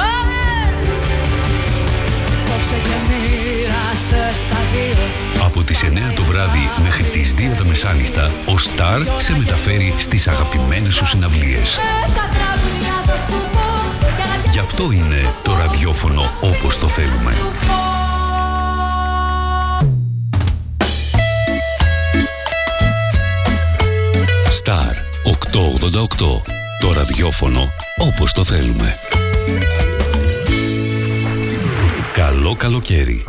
[2.61, 8.31] Κόψε και μοίρασες στα δύο Από τις 9 το βράδυ μέχρι τις 2 τα μεσάνυχτα,
[8.47, 11.79] ο Star σε μεταφέρει στις αγαπημένες σου συναυλίες.
[12.07, 17.35] Δέκα τραγουδιά θα σου πω και να Γι' αυτό είναι το ραδιόφωνο όπως το θέλουμε.
[24.65, 26.43] Star 888.
[26.81, 27.69] Το ραδιόφωνο
[27.99, 28.97] όπως το θέλουμε.
[32.51, 33.25] Καλό καλοκαίρι.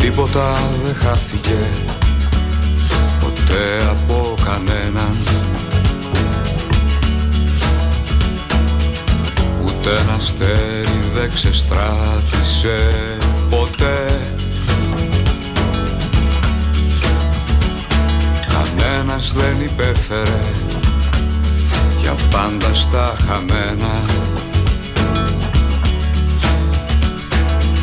[0.00, 0.54] Τίποτα
[0.84, 1.56] δεν χάθηκε
[3.20, 5.45] ποτέ από κανέναν
[9.86, 12.78] Ούτε ένα αστέρι δεν ξεστράτησε
[13.50, 14.20] ποτέ.
[18.52, 20.50] Κανένας δεν υπέφερε
[22.00, 24.02] για πάντα στα χαμένα.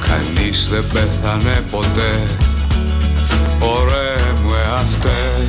[0.07, 2.27] Κανείς δεν πέθανε ποτέ
[3.59, 5.47] Ωραίε μου εαυτέ.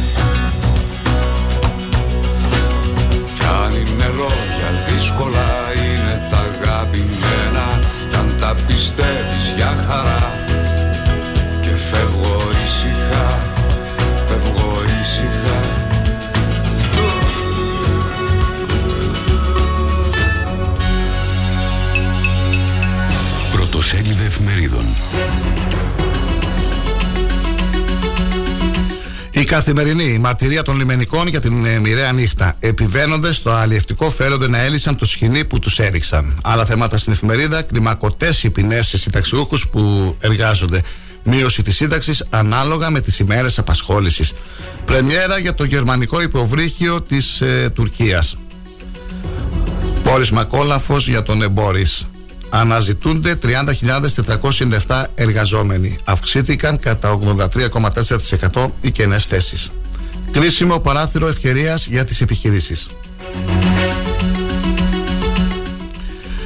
[3.34, 5.53] Κι αν είναι λόγια δύσκολα
[8.66, 10.32] πιστεύεις για χαρά
[11.60, 13.38] Και φεύγω ήσυχα,
[14.26, 15.58] φεύγω ήσυχα
[23.52, 24.84] Πρωτοσέλιδα εφημερίδων.
[29.44, 32.56] Η καθημερινή μαρτυρία των λιμενικών για την ε, μοιραία νύχτα.
[32.60, 36.38] Επιβαίνοντε στο αλλιευτικό φέρονται να έλυσαν το σκηνή που τους έριξαν.
[36.42, 37.62] Άλλα θέματα στην εφημερίδα.
[37.62, 40.82] Κλιμακωτές οι ποινές σε συνταξιούχους που εργάζονται.
[41.24, 44.32] Μείωση της σύνταξης ανάλογα με τις ημέρες απασχόλησης.
[44.84, 48.36] Πρεμιέρα για το γερμανικό υποβρύχιο της ε, Τουρκίας.
[50.04, 52.06] Πόρισμα κόλαφος για τον Εμπόρης.
[52.56, 53.38] Αναζητούνται
[54.86, 55.98] 30.497 εργαζόμενοι.
[56.04, 57.18] Αυξήθηκαν κατά
[58.52, 59.70] 83,4% οι κενές θέσεις.
[60.30, 62.90] Κρίσιμο παράθυρο ευκαιρίας για τις επιχειρήσεις.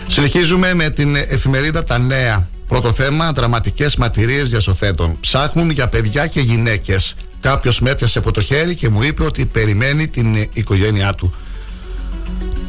[0.08, 2.48] Συνεχίζουμε με την εφημερίδα Τα Νέα.
[2.66, 5.20] Πρώτο θέμα, δραματικές μαρτυρίες διασωθέτων.
[5.20, 7.14] Ψάχνουν για παιδιά και γυναίκες.
[7.40, 11.34] Κάποιος με έπιασε από το χέρι και μου είπε ότι περιμένει την οικογένειά του.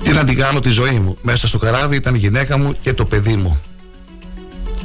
[0.04, 1.16] Τι να την κάνω τη ζωή μου.
[1.22, 3.62] Μέσα στο καράβι ήταν η γυναίκα μου και το παιδί μου.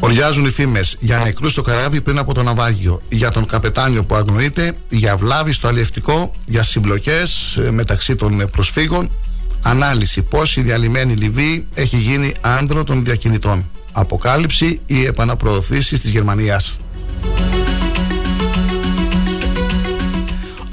[0.00, 4.14] Οριάζουν οι φήμες για νεκρούς στο καράβι πριν από το ναυάγιο, για τον καπετάνιο που
[4.14, 9.10] αγνοείται, για βλάβη στο αλλιευτικό, για συμπλοκές ε, μεταξύ των προσφύγων.
[9.62, 13.70] Ανάλυση πώς η διαλυμένη Λιβύη έχει γίνει άντρο των διακινητών.
[13.92, 16.78] Αποκάλυψη ή επαναπροωθήσεις της Γερμανίας.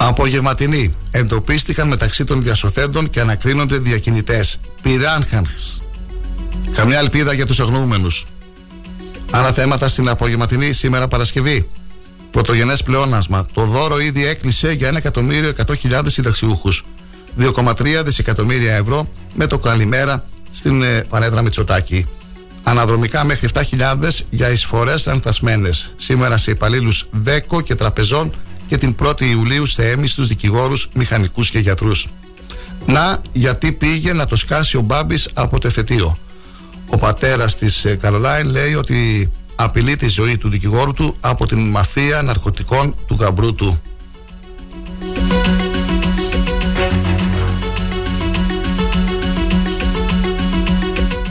[0.08, 4.60] Απογευματινοί εντοπίστηκαν μεταξύ των διασωθέντων και ανακρίνονται διακινητές.
[4.82, 5.48] Πυράνχαν.
[6.72, 8.26] Καμιά ελπίδα για τους αγνοούμενους.
[9.32, 11.70] Άλλα θέματα στην απογευματινή σήμερα Παρασκευή.
[12.32, 13.46] Πρωτογενές πλεόνασμα.
[13.54, 16.84] Το δώρο ήδη έκλεισε για 1.100.000 συνταξιούχους.
[17.40, 22.06] 2,3 δισεκατομμύρια ευρώ με το καλημέρα στην ε, Πανέδρα Μητσοτάκη.
[22.64, 23.96] Αναδρομικά μέχρι 7.000
[24.30, 25.70] για εισφορές ανθασμένε.
[25.96, 28.32] Σήμερα σε υπαλλήλους ΔΕΚΟ και τραπεζών
[28.72, 32.08] και την 1η Ιουλίου σε έμιστου δικηγόρους, μηχανικούς και γιατρούς.
[32.86, 36.18] Να, γιατί πήγε να το σκάσει ο Μπάμπης από το εφετείο.
[36.90, 42.22] Ο πατέρας της Καρολάιν λέει ότι απειλεί τη ζωή του δικηγόρου του από την μαφία
[42.22, 43.82] ναρκωτικών του γαμπρού του.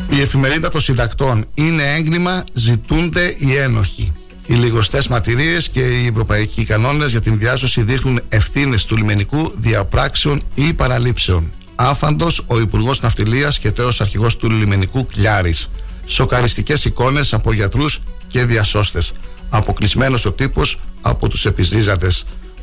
[0.09, 4.13] Η εφημερίδα των συντακτών είναι έγκλημα, ζητούνται οι ένοχοι.
[4.51, 10.43] Οι λιγοστές μαρτυρίες και οι ευρωπαϊκοί κανόνες για την διάσωση δείχνουν ευθύνες του λιμενικού διαπράξεων
[10.55, 11.53] ή παραλήψεων.
[11.75, 15.55] Άφαντος ο Υπουργός Ναυτιλίας και τέος αρχηγός του λιμενικού Κλιάρη.
[16.07, 19.13] Σοκαριστικές εικόνες από γιατρούς και διασώστες.
[19.49, 22.13] Αποκλεισμένος ο τύπος από τους επιζήζατε.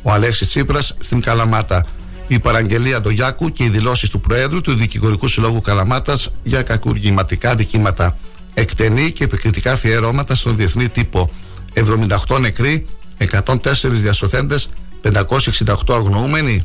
[0.02, 1.86] Ο Αλέξης Τσίπρας στην Καλαμάτα.
[2.26, 8.16] Η παραγγελία Ντογιάκου και οι δηλώσεις του Προέδρου του Δικηγορικού Συλλόγου Καλαμάτας για κακουργηματικά δικήματα.
[8.54, 11.30] Εκτενή και επικριτικά αφιερώματα στον διεθνή τύπο.
[11.78, 12.86] 78 νεκροί,
[13.18, 14.68] 104 διασωθέντες,
[15.02, 16.64] 568 αγνοούμενοι.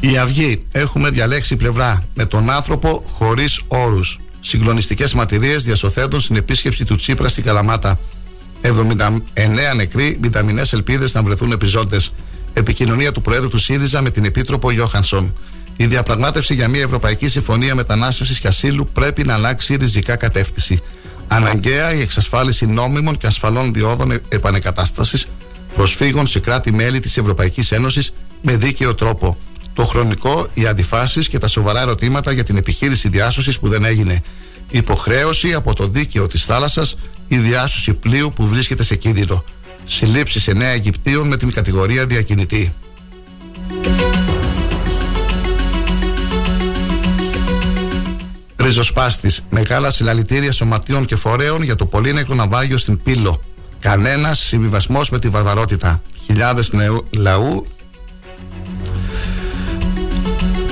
[0.00, 4.18] Η Αυγή έχουμε διαλέξει πλευρά με τον άνθρωπο χωρίς όρους.
[4.40, 7.98] Συγκλονιστικές μαρτυρίες διασωθέντων στην επίσκεψη του Τσίπρα στην Καλαμάτα.
[8.60, 12.14] 79 νεκροί, μηδαμινές ελπίδες να βρεθούν επιζώντες.
[12.52, 15.34] Επικοινωνία του Προέδρου του ΣΥΡΙΖΑ με την Επίτροπο Γιώχανσον.
[15.76, 20.82] Η διαπραγμάτευση για μια Ευρωπαϊκή Συμφωνία Μετανάστευσης και Ασύλου πρέπει να αλλάξει ριζικά κατεύθυνση.
[21.28, 25.26] Αναγκαία η εξασφάλιση νόμιμων και ασφαλών διόδων επανεκατάστασης
[25.74, 28.12] προσφύγων σε κράτη-μέλη της Ευρωπαϊκής Ένωσης
[28.42, 29.38] με δίκαιο τρόπο.
[29.72, 34.22] Το χρονικό, οι αντιφάσεις και τα σοβαρά ερωτήματα για την επιχείρηση διάσωσης που δεν έγινε.
[34.70, 36.96] Υποχρέωση από το δίκαιο της θάλασσας
[37.28, 39.44] η διάσωση πλοίου που βρίσκεται σε κίνδυνο.
[39.84, 42.74] Συλλήψεις 9 Αιγυπτίων με την κατηγορία διακινητή.
[48.64, 49.44] Ριζοσπάστης.
[49.50, 53.40] Μεγάλα συλλαλητήρια σωματείων και φορέων για το πολύνεκρο ναυάγιο στην Πύλο.
[53.80, 56.02] Κανένας συμβιβασμός με τη βαρβαρότητα.
[56.24, 56.70] Χιλιάδες
[57.16, 57.66] λαού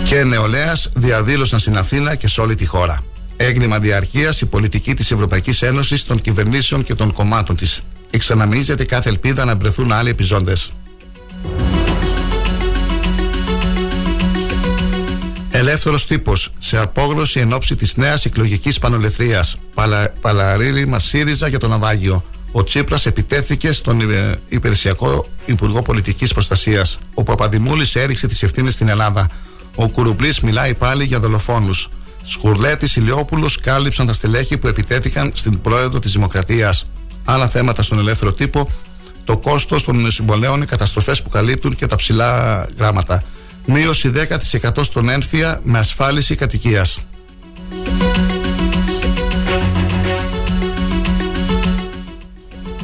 [0.05, 2.99] και νεολαίας διαδήλωσαν στην Αθήνα και σε όλη τη χώρα.
[3.37, 7.81] Έγκλημα διαρκείας η πολιτική της Ευρωπαϊκής Ένωσης, των κυβερνήσεων και των κομμάτων της.
[8.11, 10.73] Εξαναμίζεται κάθε ελπίδα να βρεθούν άλλοι επιζώντες.
[15.55, 19.47] Ελεύθερος τύπος σε απόγνωση εν ώψη της νέας εκλογικής πανολεθρία.
[19.75, 22.25] Παλα, Παλαρίλημα ΣΥΡΙΖΑ για το ναυάγιο.
[22.53, 26.99] Ο Τσίπρας επιτέθηκε στον ε, υπηρεσιακό Υπουργό Πολιτικής Προστασίας.
[27.15, 29.29] Ο Παπαδημούλης έριξε τις ευθύνες στην Ελλάδα.
[29.77, 31.89] Ο Κουρουμπλή μιλάει πάλι για δολοφόνους.
[32.25, 36.87] Σκουρλέτης Ηλιόπουλος κάλυψαν τα στελέχη που επιτέθηκαν στην πρόεδρο της Δημοκρατίας.
[37.25, 38.69] Άλλα θέματα στον ελεύθερο τύπο.
[39.25, 43.23] Το κόστος των συμβολέων, οι καταστροφές που καλύπτουν και τα ψηλά γράμματα
[43.67, 44.13] μείωση
[44.65, 47.01] 10% στον ένφια με ασφάλιση κατοικίας.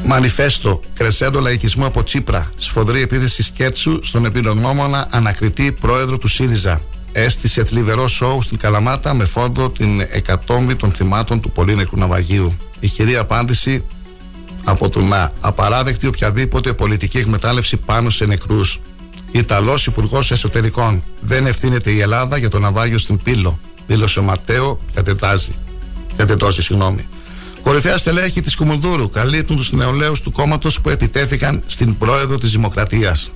[0.05, 2.53] Μανιφέστο, κρεσέντο λαϊκισμού από Τσίπρα.
[2.57, 6.81] Σφοδρή επίθεση σκέτσου στον επινογνώμονα ανακριτή πρόεδρο του ΣΥΡΙΖΑ.
[7.13, 12.57] Έστησε θλιβερό σοου στην Καλαμάτα με φόντο την εκατόμβη των θυμάτων του πολύνεκρου ναυαγίου.
[12.81, 13.85] Η χειρή απάντηση
[14.65, 18.81] από το να απαράδεκτη οποιαδήποτε πολιτική εκμετάλλευση πάνω σε νεκρούς.
[19.33, 21.03] Ιταλός Υπουργός Εσωτερικών.
[21.21, 23.59] Δεν ευθύνεται η Ελλάδα για το ναυάγιο στην Πύλο.
[23.87, 25.51] Δήλωσε ο Ματέο Κατετάζη.
[26.17, 27.09] Κατετώσει, συγγνώμη.
[27.63, 33.31] Κορυφαία στελέχη της Κουμουνδούρου καλύπτουν τους νεολαίους του κόμματος που επιτέθηκαν στην πρόεδρο της Δημοκρατίας.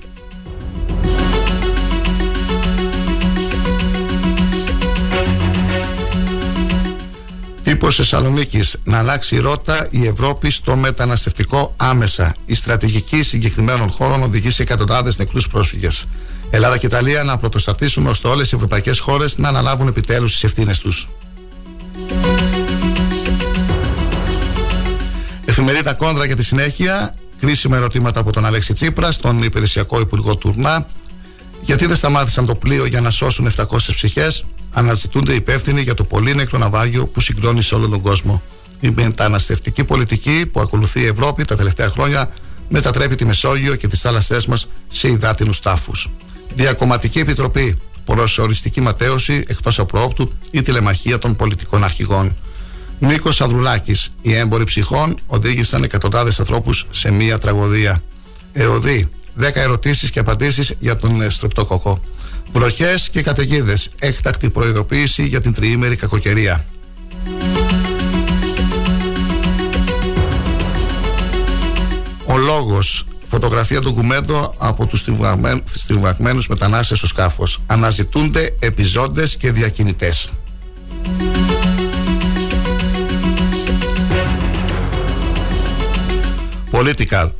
[7.83, 8.77] Τύπος Θεσσαλονίκης.
[8.83, 12.35] Να αλλάξει ρότα η Ευρώπη στο μεταναστευτικό άμεσα.
[12.45, 16.05] Η στρατηγική συγκεκριμένων χώρων οδηγεί σε εκατοντάδες νεκρούς πρόσφυγες.
[16.49, 20.79] Ελλάδα και Ιταλία να πρωτοστατήσουν ώστε όλες οι ευρωπαϊκές χώρες να αναλάβουν επιτέλους τις ευθύνες
[20.79, 21.07] τους.
[25.45, 27.15] Εφημερίδα Κόντρα για τη συνέχεια.
[27.39, 30.87] Κρίσιμα ερωτήματα από τον Αλέξη Τσίπρα, στον υπηρεσιακό υπουργό Τουρνά.
[31.61, 34.43] Γιατί δεν σταμάτησαν το πλοίο για να σώσουν 700 ψυχές,
[34.73, 38.41] αναζητούνται υπεύθυνοι για το πολύ νεκρό ναυάγιο που συγκλώνει σε όλο τον κόσμο.
[38.79, 42.29] Η μεταναστευτική πολιτική που ακολουθεί η Ευρώπη τα τελευταία χρόνια
[42.69, 46.09] μετατρέπει τη Μεσόγειο και τις θάλασσές μας σε υδάτινους τάφους.
[46.55, 52.35] Διακομματική επιτροπή, προσοριστική ματέωση εκτός απρόοπτου ή τηλεμαχία των πολιτικών αρχηγών.
[52.99, 58.01] Νίκος Αδρουλάκη, οι έμποροι ψυχών οδήγησαν εκατοντάδες ανθρώπους σε μία τραγωδία.
[58.53, 61.99] ΕΟΔΗ, 10 ερωτήσεις και απαντήσεις για τον στρεπτοκοκό.
[62.51, 63.89] Βροχές και καταιγίδες.
[63.99, 66.65] Έκτακτη προειδοποίηση για την τριήμερη κακοκαιρία.
[72.25, 75.05] Ο λόγος Φωτογραφία ντοκουμέντο από τους
[75.73, 77.59] στριβαγμένους μετανάστες στο σκάφος.
[77.65, 80.31] Αναζητούνται επιζώντες και διακινητές.
[86.71, 87.33] Πολιτικά.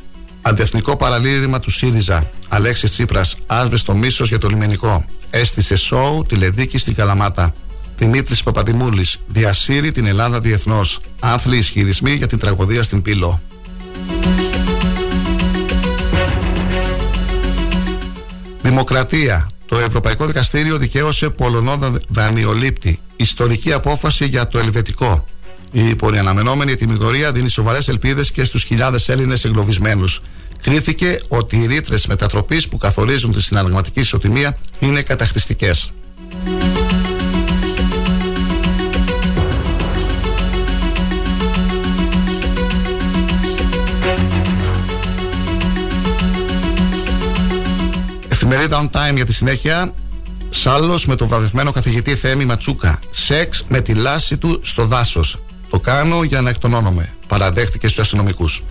[0.46, 2.30] Αντεθνικό παραλήρημα του ΣΥΡΙΖΑ.
[2.48, 3.36] Αλέξης Τσίπρας.
[3.46, 5.06] Άσβεστο μίσος για το λιμενικό.
[5.30, 7.54] Έστησε σοου τηλεδίκη στην Καλαμάτα.
[7.98, 9.18] Δημήτρης Παπαδημούλης.
[9.28, 11.00] Διασύρει την Ελλάδα διεθνώς.
[11.20, 13.42] Άθλοι ισχυρισμοί για την τραγωδία στην Πύλο.
[18.62, 19.50] Δημοκρατία.
[19.66, 23.00] Το Ευρωπαϊκό Δικαστήριο δικαίωσε Πολωνό δανειολήπτη.
[23.16, 25.26] Ιστορική απόφαση για το Ελβετικό.
[25.76, 30.22] Η πολυαναμενόμενη ετοιμιγωρία δίνει σοβαρές ελπίδες και στους χιλιάδες Έλληνες εγκλωβισμένους.
[30.62, 35.94] Κρίθηκε ότι οι ρήτρες μετατροπής που καθορίζουν τη συναλλαγματική ισοτιμία είναι καταχρηστικές.
[48.28, 49.94] Εφημερίδα On Time για τη συνέχεια.
[50.50, 53.00] Σάλλος με τον βραβευμένο καθηγητή Θέμη Ματσούκα.
[53.12, 55.38] Σεξ με τη λάση του στο δάσος.
[55.74, 57.10] Το κάνω για να εκτονώνομαι.
[57.28, 58.64] Παραδέχτηκε στους αστυνομικούς.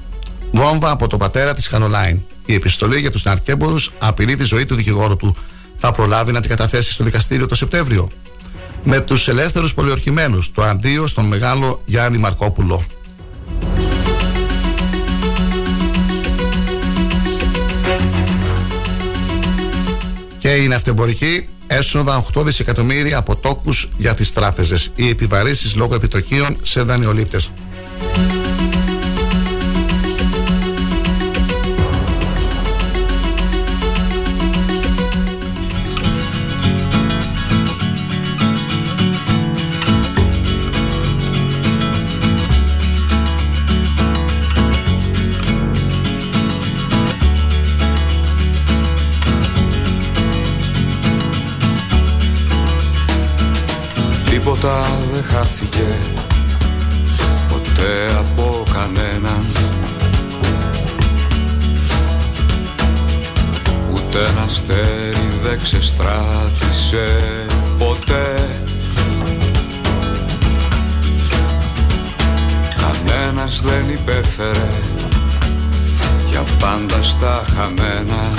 [0.53, 2.21] Βόμβα από τον πατέρα της Χανολάιν.
[2.47, 5.35] Η επιστολή για τους ναρκέμπορου απειλεί τη ζωή του δικηγόρου του.
[5.77, 8.09] Θα προλάβει να την καταθέσει στο δικαστήριο το Σεπτέμβριο.
[8.85, 10.53] Με τους ελεύθερους πολιορκημένους.
[10.53, 12.85] Το αντίο στον μεγάλο Γιάννη Μαρκόπουλο.
[20.39, 24.91] Και είναι αυτεμπορική έσοδα 8 δισεκατομμύρια από τόκους για τις τράπεζες.
[24.95, 27.51] Οι επιβαρύσεις λόγω επιτοκίων σε δανειολήπτες.
[54.63, 55.99] Τίποτα δεν χάθηκε
[57.49, 59.47] ποτέ από κανέναν.
[63.93, 67.07] Ούτε ένα αστέρι δεν ξεστράτησε
[67.79, 68.61] ποτέ.
[72.81, 74.71] Κανένας δεν υπέφερε
[76.31, 78.31] για πάντα στα χαμένα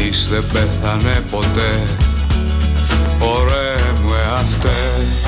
[0.00, 1.86] Κανείς δεν πέθανε ποτέ.
[3.18, 5.24] Ωραία μου εαυτές.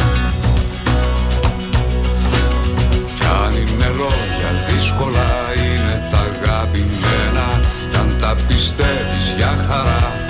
[3.15, 7.61] Κι αν είναι λόγια δύσκολα είναι τα αγαπημένα.
[7.91, 10.25] Κι αν τα πιστεύεις για χαρά.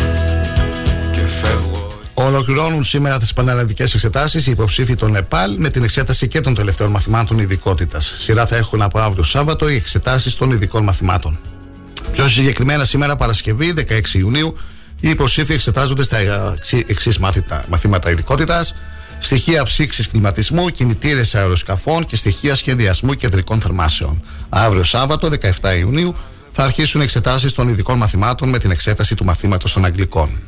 [1.12, 1.88] Και φεύγω.
[2.14, 6.90] Ολοκληρώνουν σήμερα τις πανελλαδικές εξετάσεις οι υποψήφοι των ΕΠΑΛ με την εξέταση και των τελευταίων
[6.90, 8.14] μαθημάτων ειδικότητας.
[8.18, 11.38] Σειρά θα έχουν από αύριο Σάββατο οι εξετάσεις των ειδικών μαθημάτων.
[12.12, 14.56] Πιο συγκεκριμένα, σήμερα Παρασκευή, 16 Ιουνίου,
[15.00, 16.18] οι υποψήφοι εξετάζονται στα
[16.86, 17.12] εξή
[17.68, 18.74] μαθήματα ειδικότητας,
[19.18, 24.22] στοιχεία ψήξης κλιματισμού, κινητήρες αεροσκαφών και στοιχεία σχεδιασμού κεντρικών θερμάσεων.
[24.48, 25.28] Αύριο Σάββατο,
[25.60, 26.14] 17 Ιουνίου,
[26.52, 30.40] θα αρχίσουν εξετάσεις των ειδικών μαθημάτων με την εξέταση του μαθήματος των Αγγλικών.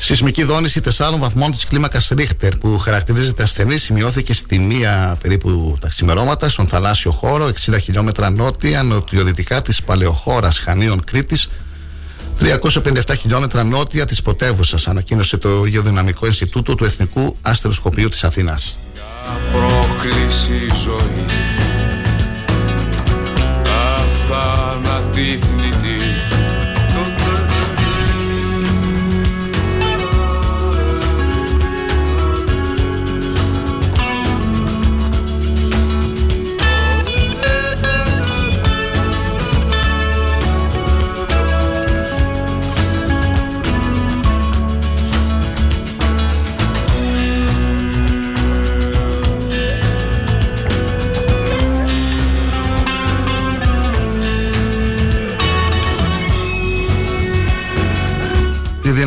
[0.00, 5.88] Σεισμική δόνηση 4 βαθμών της κλίμακας Ρίχτερ που χαρακτηρίζεται ασθενή σημειώθηκε στη μία περίπου τα
[5.88, 11.48] ξημερώματα στον θαλάσσιο χώρο 60 χιλιόμετρα νότια νοτιοδυτικά της παλαιοχώρας Χανίων Κρήτης
[12.40, 18.78] 357 χιλιόμετρα νότια της πρωτεύουσας, ανακοίνωσε το Γεωδυναμικό Ινστιτούτο του Εθνικού Αστεροσκοπείου της Αθήνας.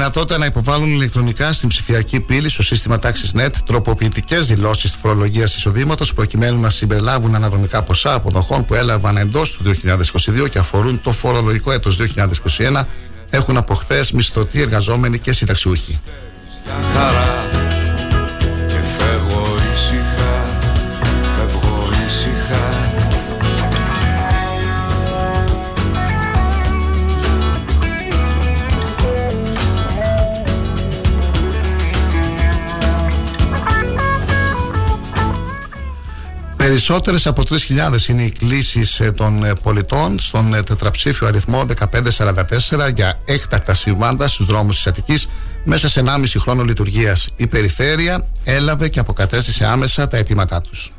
[0.02, 6.60] Δυνατότητα να υποβάλουν ηλεκτρονικά στην ψηφιακή πύλη στο σύστημα TaxisNet τροποποιητικές δηλώσεις φορολογίας εισοδήματος προκειμένου
[6.60, 9.64] να συμπεριλάβουν αναδρομικά ποσά αποδοχών που έλαβαν εντός του
[10.44, 12.84] 2022 και αφορούν το φορολογικό έτος 2021
[13.30, 16.02] έχουν από χθες μισθωτοί εργαζόμενοι και συνταξιούχοι.
[36.72, 41.66] Περισσότερες από 3.000 είναι οι κλήσεις ε, των ε, πολιτών στον ε, τετραψήφιο αριθμό
[42.18, 45.30] 1544 για έκτακτα συμβάντα στους δρόμους της Αττικής
[45.64, 47.30] μέσα σε 1,5 χρόνο λειτουργίας.
[47.36, 50.92] Η περιφέρεια έλαβε και αποκατέστησε άμεσα τα αιτήματά τους.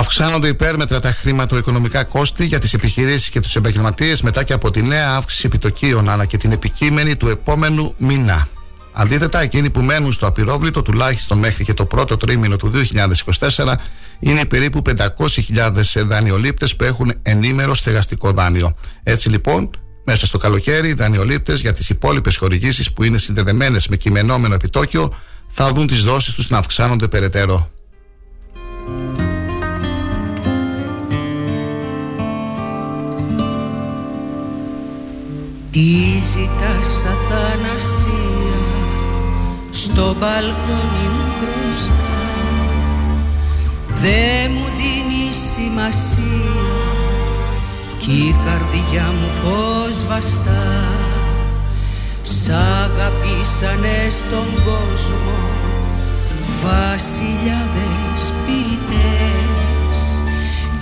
[0.00, 4.82] Αυξάνονται υπέρμετρα τα χρηματοοικονομικά κόστη για τις επιχειρήσεις και τους επαγγελματίες μετά και από τη
[4.82, 8.48] νέα αύξηση επιτοκίων αλλά και την επικείμενη του επόμενου μήνα.
[8.92, 12.72] Αντίθετα, εκείνοι που μένουν στο απειρόβλητο τουλάχιστον μέχρι και το πρώτο τρίμηνο του
[13.56, 13.74] 2024
[14.20, 18.76] είναι περίπου 500.000 δανειολήπτες που έχουν ενήμερο στεγαστικό δάνειο.
[19.02, 19.70] Έτσι λοιπόν,
[20.04, 25.14] μέσα στο καλοκαίρι, οι δανειολήπτες για τις υπόλοιπες χορηγήσεις που είναι συνδεδεμένες με κειμενόμενο επιτόκιο
[25.48, 27.70] θα δουν τις δόσεις τους να αυξάνονται περαιτέρω.
[35.70, 38.60] Τι ζητάς αθανασία
[39.70, 42.18] στο μπαλκόνι μου μπροστά.
[43.88, 46.60] Δε μου δίνει σημασία
[47.98, 50.84] κι η καρδιά μου πως βαστά.
[52.22, 55.38] Σ' αγαπήσανε στον κόσμο
[56.62, 60.22] βασιλιάδες ποιητές.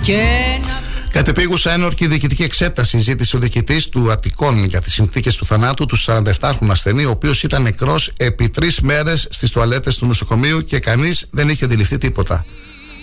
[0.01, 0.23] Και
[0.67, 5.85] να Κατεπίγουσα ένορκη διοικητική εξέταση ζήτησε ο διοικητής του Αττικών για τις συνθήκες του θανάτου
[5.85, 10.79] τους 47χρονου ασθενή, ο οποίος ήταν νεκρός επί τρεις μέρες στις τουαλέτες του νοσοκομείου και
[10.79, 12.45] κανείς δεν είχε αντιληφθεί τίποτα.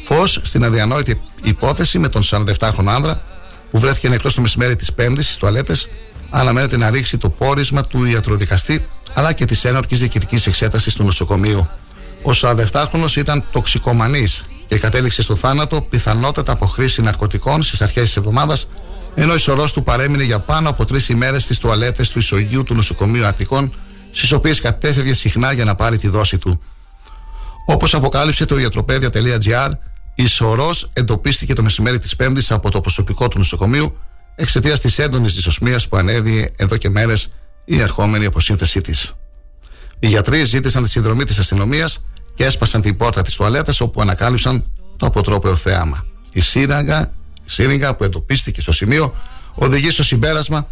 [0.05, 3.23] Φως στην αδιανόητη υπόθεση με τον 47χρονο άνδρα
[3.71, 5.89] που βρέθηκε νεκρός το μεσημέρι της Πέμπτης στις τουαλέτες,
[6.31, 11.69] αναμένεται να ρίξει το πόρισμα του ιατροδικαστή αλλά και της ένορκης διοικητικής εξέτασης του νοσοκομείου.
[12.23, 18.17] Ο 47χρονο ήταν τοξικομανής και κατέληξε στο θάνατο πιθανότατα από χρήση ναρκωτικών στις αρχές της
[18.17, 18.69] εβδομάδας,
[19.14, 22.75] ενώ η σωρός του παρέμεινε για πάνω από τρεις ημέρες στις τουαλέτες του ισογείου του
[22.75, 23.75] νοσοκομείου Αττικών,
[24.11, 26.61] στις οποίες κατέφευγε συχνά για να πάρει τη δόση του.
[27.67, 29.71] Όπως αποκάλυψε το ιατροπαίδια.gr,
[30.14, 33.97] η σωρός εντοπίστηκε το μεσημέρι της Πέμπτης από το προσωπικό του νοσοκομείου
[34.35, 37.29] εξαιτίας της έντονης δυσοσμίας που ανέδιε εδώ και μέρες
[37.64, 39.12] η ερχόμενη αποσύνθεσή της.
[39.99, 42.01] Οι γιατροί ζήτησαν τη συνδρομή της αστυνομίας
[42.37, 44.64] και έσπασαν την πόρτα της τουαλέτας όπου ανακάλυψαν
[44.97, 46.07] το αποτρόπαιο θέαμα.
[46.32, 47.14] Η σύραγγα,
[47.45, 49.14] η σύριγγα που εντοπίστηκε στο σημείο
[49.55, 50.68] οδηγεί στο συμπέρασμα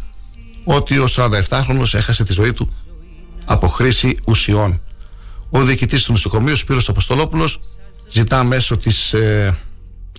[0.65, 2.69] ότι ο 47χρονο έχασε τη ζωή του
[3.47, 4.83] από χρήση ουσιών.
[5.51, 7.59] Ο διοικητής του νοσοκομείου, Σπύρος Αποστολόπουλος,
[8.11, 9.57] ζητά μέσω της ε,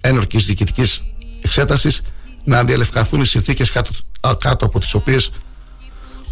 [0.02, 1.04] ένορκης διοικητικής
[1.42, 2.02] εξέτασης
[2.44, 3.90] να διαλευκαθούν οι συνθήκες κάτω,
[4.38, 5.32] κάτω από τις οποίες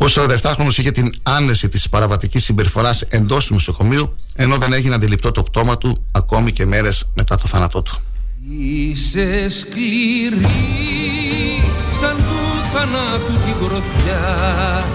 [0.03, 5.31] ο 47χρονο είχε την άνεση της παραβατικής συμπεριφοράς εντός του νοσοκομείου, ενώ δεν έγινε αντιληπτό
[5.31, 7.99] το πτώμα του ακόμη και μέρες μετά το θάνατό του.
[8.59, 10.43] Είσαι σκληρή
[11.91, 14.85] σαν του θανάτου τη γροθιά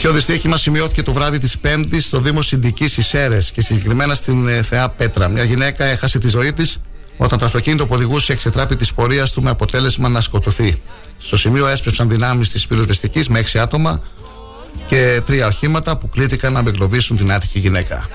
[0.00, 4.62] Τροχιώδη δυστύχημα σημειώθηκε το βράδυ της Πέμπτης στο Δήμο Συνδική Ισέρε και συγκεκριμένα στην ε,
[4.62, 5.28] ΦΕΑ Πέτρα.
[5.28, 6.80] Μια γυναίκα έχασε τη ζωή της
[7.16, 10.82] όταν το αυτοκίνητο που οδηγούσε εξετράπη της πορείας του με αποτέλεσμα να σκοτωθεί.
[11.18, 14.02] Στο σημείο έσπευσαν δυνάμεις της πυροσβεστικής με έξι άτομα,
[14.86, 18.08] και τρία οχήματα που κλήθηκαν να απεγκλωβίσουν την άτυχη γυναίκα.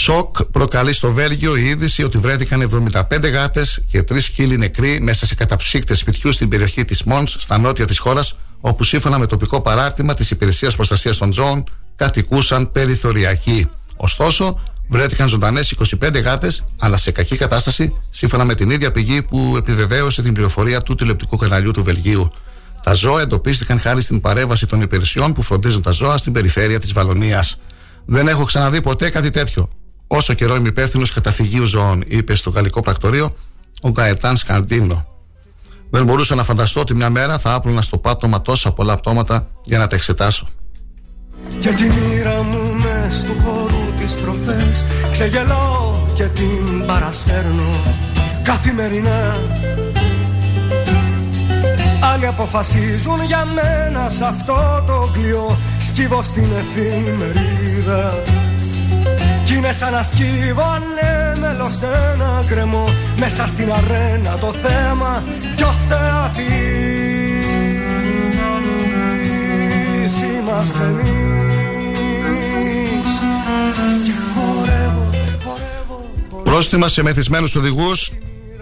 [0.00, 5.26] Σοκ προκαλεί στο Βέλγιο η είδηση ότι βρέθηκαν 75 γάτες και 3 σκύλοι νεκροί μέσα
[5.26, 9.60] σε καταψύκτες σπιτιούς στην περιοχή της Μόντ, στα νότια της χώρας, όπου σύμφωνα με τοπικό
[9.60, 11.64] παράρτημα της Υπηρεσίας Προστασίας των Ζώων
[11.96, 13.66] κατοικούσαν περιθωριακοί.
[13.96, 19.54] Ωστόσο, βρέθηκαν ζωντανές 25 γάτες, αλλά σε κακή κατάσταση, σύμφωνα με την ίδια πηγή που
[19.56, 22.30] επιβεβαίωσε την πληροφορία του τηλεοπτικού καναλιού του Βελγίου.
[22.82, 26.92] Τα ζώα εντοπίστηκαν χάρη στην παρέμβαση των υπηρεσιών που φροντίζουν τα ζώα στην περιφέρεια της
[26.92, 27.56] Βαλονίας.
[28.04, 29.68] Δεν έχω ξαναδεί ποτέ κάτι τέτοιο.
[30.12, 33.36] Όσο καιρό είμαι υπεύθυνος καταφυγίου ζώων, είπε στο γαλλικό πρακτορείο
[33.80, 35.06] ο Γκαετάν Σκαρντίνο.
[35.90, 39.78] Δεν μπορούσα να φανταστώ ότι μια μέρα θα άπλωνα στο πάτωμα τόσα πολλά πτώματα για
[39.78, 40.48] να τα εξετάσω.
[41.60, 47.70] Και τη μοίρα μου μες του χώρου τις τροφές Ξεγελώ και την παρασέρνω
[48.42, 49.36] καθημερινά
[52.12, 58.49] Άλλοι αποφασίζουν για μένα σε αυτό το κλειό Σκύβω στην εφημερίδα Κι
[59.60, 62.84] είναι σαν να σκύβω ανέμελο σε ένα κρεμό
[63.18, 65.22] Μέσα στην αρένα το θέμα
[65.56, 66.46] κι ο θεατής
[70.38, 71.08] είμαστε εμείς
[76.44, 78.10] Πρόστιμα σε μεθυσμένους οδηγούς,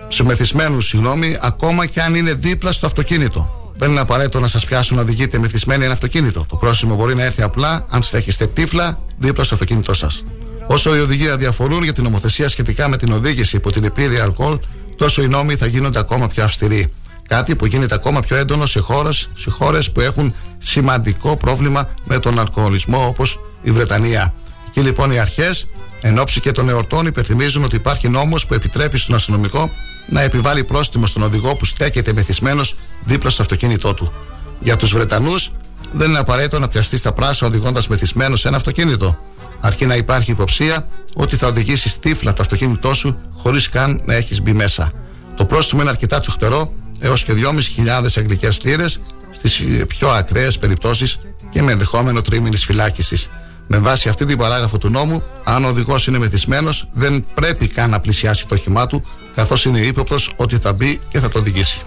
[0.09, 3.73] σε μεθυσμένους, συγγνώμη, ακόμα και αν είναι δίπλα στο αυτοκίνητο.
[3.77, 6.47] Δεν είναι απαραίτητο να σας πιάσουν να οδηγείτε μεθυσμένοι ένα αυτοκίνητο.
[6.49, 10.23] Το πρόστιμο μπορεί να έρθει απλά αν στέχεστε τύφλα δίπλα στο αυτοκίνητό σας.
[10.71, 14.59] Όσο οι οδηγοί διαφορούν για την νομοθεσία σχετικά με την οδήγηση υπό την επίρρεια αλκοόλ,
[14.97, 16.93] τόσο οι νόμοι θα γίνονται ακόμα πιο αυστηροί.
[17.29, 22.19] Κάτι που γίνεται ακόμα πιο έντονο σε χώρες σε χώρες που έχουν σημαντικό πρόβλημα με
[22.19, 24.35] τον αλκοολισμό όπως η Βρετανία.
[24.69, 25.67] Εκεί λοιπόν οι αρχές
[26.01, 29.71] Εν ώψη και των εορτών υπερθυμίζουν ότι υπάρχει νόμος που επιτρέπει στον αστυνομικό
[30.09, 34.13] να επιβάλλει πρόστιμο στον οδηγό που στέκεται μεθυσμένος δίπλα στο αυτοκίνητό του.
[34.61, 35.51] Για τους Βρετανούς
[35.93, 39.19] δεν είναι απαραίτητο να πιαστεί στα πράσινα οδηγώντας μεθυσμένο σε ένα αυτοκίνητο.
[39.61, 44.43] Αρκεί να υπάρχει υποψία ότι θα οδηγήσει τύφλα το αυτοκίνητό σου χωρίς καν να έχεις
[44.43, 44.91] μπει μέσα.
[45.37, 49.01] Το πρόστιμο είναι αρκετά τσουχτερό, έως και 2.500 αγγλικές λίρες
[49.31, 51.19] στις πιο ακραίες περιπτώσεις
[51.51, 53.31] και με ενδεχόμενο τρίμηνης φυλάκισης.
[53.67, 57.91] Με βάση αυτή την παράγραφο του νόμου, αν ο οδηγός είναι μεθυσμένος, δεν πρέπει καν
[57.91, 59.03] να πλησιάσει το όχημά του,
[59.35, 61.81] καθώς είναι ύποπτος ότι θα μπει και θα το οδηγήσει.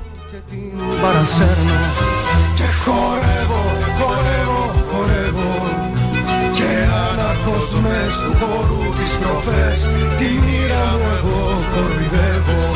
[2.56, 3.51] Και χορεύω, χορεύω,
[7.62, 9.80] αναρχώς μες του χώρου τις στροφές
[10.18, 12.76] Τη μοίρα μου εγώ κοροϊδεύω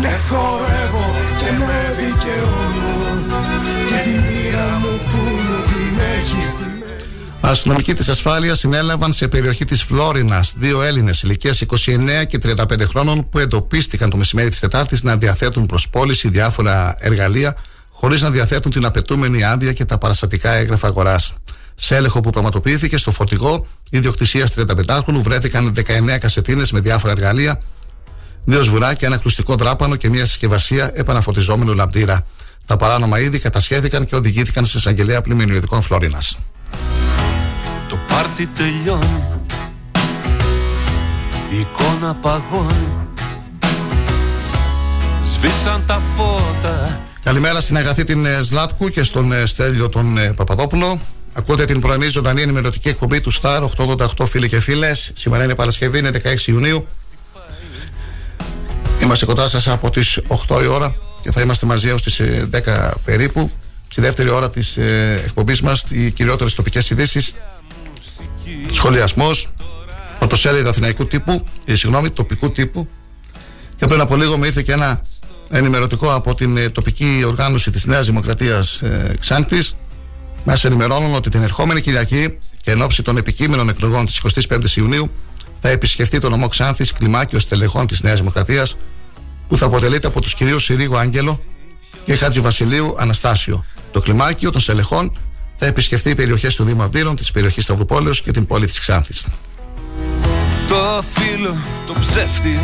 [0.00, 1.06] Ναι χορεύω
[1.38, 2.92] και με δικαιώνω
[3.88, 6.46] Και τη μοίρα μου που μου την έχεις
[7.40, 13.28] Αστυνομικοί της ασφάλειας συνέλαβαν σε περιοχή της Φλόρινας δύο Έλληνες ηλικίας 29 και 35 χρόνων
[13.28, 17.56] που εντοπίστηκαν το μεσημέρι της Τετάρτης να διαθέτουν προς πώληση διάφορα εργαλεία
[17.90, 21.34] χωρίς να διαθέτουν την απαιτούμενη άδεια και τα παραστατικά έγγραφα αγοράς.
[21.74, 25.82] Σε έλεγχο που πραγματοποιήθηκε στο φορτηγό ιδιοκτησία 35χρονου βρέθηκαν 19
[26.20, 27.62] κασετίνες με διάφορα εργαλεία,
[28.44, 32.26] δύο σβουράκια, ένα κλουστικό δράπανο και μια συσκευασία επαναφορτιζόμενου λαμπτήρα.
[32.66, 36.22] Τα παράνομα είδη κατασχέθηκαν και οδηγήθηκαν σε εισαγγελέα πλημμυριωδικών Φλόρινα.
[37.88, 39.24] Το πάρτι τελειώνει
[41.50, 42.96] Η εικόνα παγώνει
[45.22, 50.32] Σβήσαν τα φώτα Καλημέρα στην αγαθή την ε, Σλάτκου και στον ε, Στέλιο τον ε,
[50.32, 51.00] Παπαδόπουλο.
[51.32, 55.10] Ακούτε την πρωινή ζωντανή ενημερωτική εκπομπή του Star 888 φίλοι και φίλες.
[55.14, 56.86] Σήμερα είναι Παρασκευή, είναι 16 Ιουνίου.
[59.02, 62.20] Είμαστε κοντά σας από τις 8 η ώρα και θα είμαστε μαζί έως τις
[62.50, 63.50] 10 περίπου.
[63.88, 64.76] Στη δεύτερη ώρα της
[65.24, 67.34] εκπομπής μας, οι κυριότερες τοπικές ειδήσεις
[68.70, 69.48] σχολιασμός,
[70.18, 72.88] πρωτοσέλιδα αθηναϊκού τύπου, ή συγγνώμη, τοπικού τύπου.
[73.76, 75.00] Και πριν από λίγο με ήρθε και ένα
[75.50, 79.62] ενημερωτικό από την ε, τοπική οργάνωση της Νέας Δημοκρατίας ε, Ξάντη.
[80.44, 85.10] Μας ενημερώνουν ότι την ερχόμενη Κυριακή και εν ώψη των επικείμενων εκλογών της 25η Ιουνίου
[85.60, 88.76] θα επισκεφτεί το νομό Ξάνθης κλιμάκιο στελεχών της Νέας Δημοκρατίας
[89.48, 91.40] που θα αποτελείται από τους κυρίους Συρίγο Άγγελο
[92.04, 93.64] και Χάτζη Βασιλείου Αναστάσιο.
[93.92, 95.18] Το κλιμάκιο των στελεχών
[95.56, 99.26] θα επισκεφθεί περιοχές του Δήμου Αυδείρων, της περιοχής Σταυρουπόλεως και την πόλη της Ξάνθης.
[100.68, 102.58] Το φίλο, το ψεύτη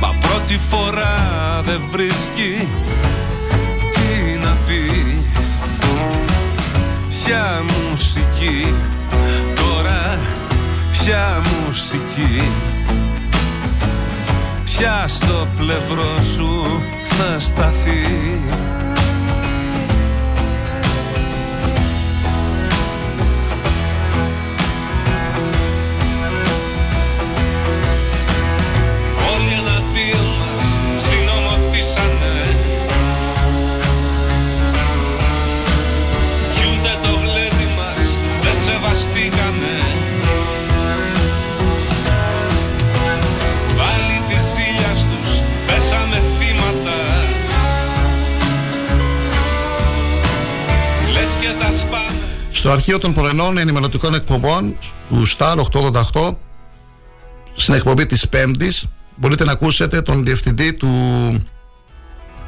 [0.00, 2.68] Μα πρώτη φορά δεν βρίσκει
[7.24, 8.74] Ποια μουσική
[9.54, 10.18] Τώρα
[10.90, 12.50] ποια μουσική.
[14.64, 18.06] Ποια στο πλευρό σου θα σταθεί
[52.60, 54.76] Στο αρχείο των πρωινών ενημερωτικών εκπομπών
[55.08, 55.56] του Star
[56.12, 56.34] 888
[57.54, 58.86] στην εκπομπή της Πέμπτης
[59.16, 60.88] μπορείτε να ακούσετε τον διευθυντή του,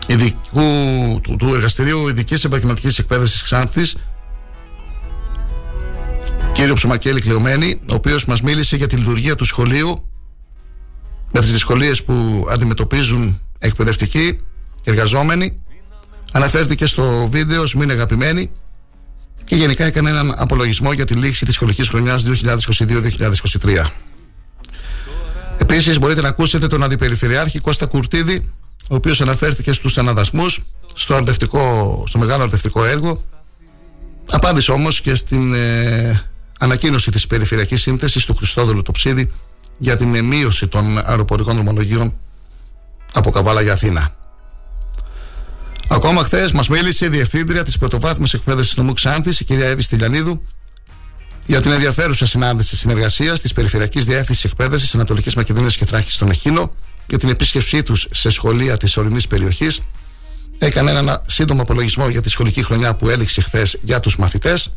[0.07, 0.61] ειδικού,
[1.23, 3.97] του, του Εργαστηρίου Ειδικής Επαγγελματικής Εκπαίδευσης Ξάνθης
[6.53, 10.09] κύριο Ψωμακέλη Κλεωμένη, ο οποίος μας μίλησε για τη λειτουργία του σχολείου,
[11.31, 14.39] για τις δυσκολίες που αντιμετωπίζουν εκπαιδευτικοί
[14.83, 15.63] και εργαζόμενοι.
[16.33, 18.51] Αναφέρθηκε στο βίντεο Μην αγαπημένοι
[19.45, 22.25] και γενικά έκανε έναν απολογισμό για τη λήξη της σχολικής χρονιάς
[23.61, 23.91] 2022-2023.
[25.59, 28.51] Επίσης, μπορείτε να ακούσετε τον Αντιπεριφερειάρχη Κώστα Κουρτίδη,
[28.89, 30.61] ο οποίος αναφέρθηκε στους αναδασμούς,
[30.95, 31.25] στο,
[32.07, 33.23] στο μεγάλο αρτευτικό έργο.
[34.31, 36.23] Απάντησε όμως και στην ε,
[36.59, 39.33] ανακοίνωση της περιφερειακής σύνθεσης του Χριστόδουλου Τοψίδη
[39.79, 42.17] για την μείωση των αεροπορικών δρομολογίων
[43.13, 44.15] από Καβάλα για Αθήνα.
[45.95, 50.43] Ακόμα χθες μας μίλησε η Διευθύντρια της Πρωτοβάθμιας Εκπαίδευσης Νομού Ξάνθη, η κυρία Εύη Στυλιανίδου,
[51.47, 56.75] για την ενδιαφέρουσα συνάντηση συνεργασίας της Περιφερειακής Διεύθυνσης Εκπαίδευσης Ανατολικής Μακεδονίας και Θράκης στον Εχίνο
[57.07, 59.81] για την επίσκεψή τους σε σχολεία της ορεινής περιοχής.
[60.59, 64.75] Έκανε ένα σύντομο απολογισμό για τη σχολική χρονιά που έληξε χθες για τους μαθητές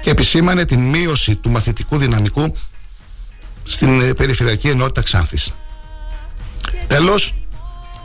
[0.00, 2.54] και επισήμανε την μείωση του μαθητικού δυναμικού
[3.62, 5.50] στην ε, περιφερειακή ενότητα Ξάνθης.
[6.86, 7.34] Τέλος,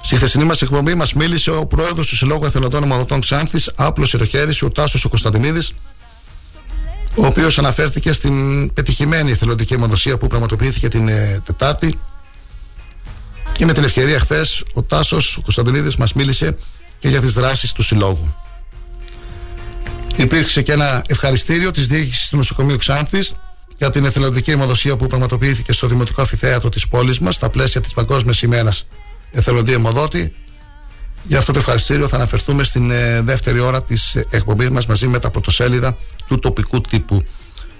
[0.07, 4.25] στη χθεσινή μας εκπομπή μας μίλησε ο πρόεδρος του Συλλόγου Εθελοντών Ομαδοτών Ξάνθης, άπλωσε το
[4.25, 5.73] χέρι ο Τάσος ο Κωνσταντινίδης,
[7.15, 11.99] ο οποίος αναφέρθηκε στην πετυχημένη εθελοντική αιμοδοσία που πραγματοποιήθηκε την ε, Τετάρτη.
[13.51, 16.57] Και με την ευκαιρία χθες, ο Τάσος ο Κωνσταντινίδης μας μίλησε
[16.99, 18.35] και για τις δράσεις του Συλλόγου.
[20.15, 23.35] Υπήρξε και ένα ευχαριστήριο της διοίκησης του νοσοκομείου Ξάνθης
[23.77, 27.93] για την εθελοντική αιμοδοσία που πραγματοποιήθηκε στο Δημοτικό Αφιθέατρο της πόλης μας στα πλαίσια της
[27.93, 28.71] Παγκόσμιας ημέρα
[29.31, 30.35] Εθελοντή Αιμοδότη.
[31.23, 35.19] Για αυτό το ευχαριστήριο θα αναφερθούμε στην ε, δεύτερη ώρα της εκπομπής μας μαζί με
[35.19, 35.97] τα πρωτοσέλιδα
[36.27, 37.23] του τοπικού τύπου.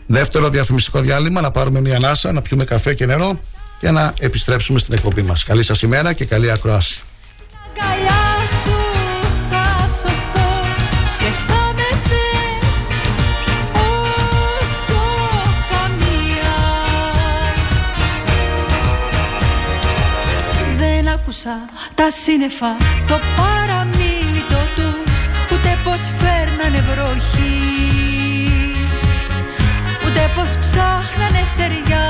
[0.06, 3.40] Δεύτερο διαφημιστικό διάλειμμα, να πάρουμε μια ανάσα, να πιούμε καφέ και νερό
[3.80, 5.44] και να επιστρέψουμε στην εκπομπή μας.
[5.44, 7.02] Καλή σας ημέρα και καλή ακρόαση.
[21.96, 22.78] Τα σύννεφα
[23.08, 24.44] Το παραμύθι
[24.76, 25.22] τους
[25.52, 28.76] Ούτε πως φέρνανε βροχή.
[30.06, 32.06] Ούτε πως ψάχνανε στεριά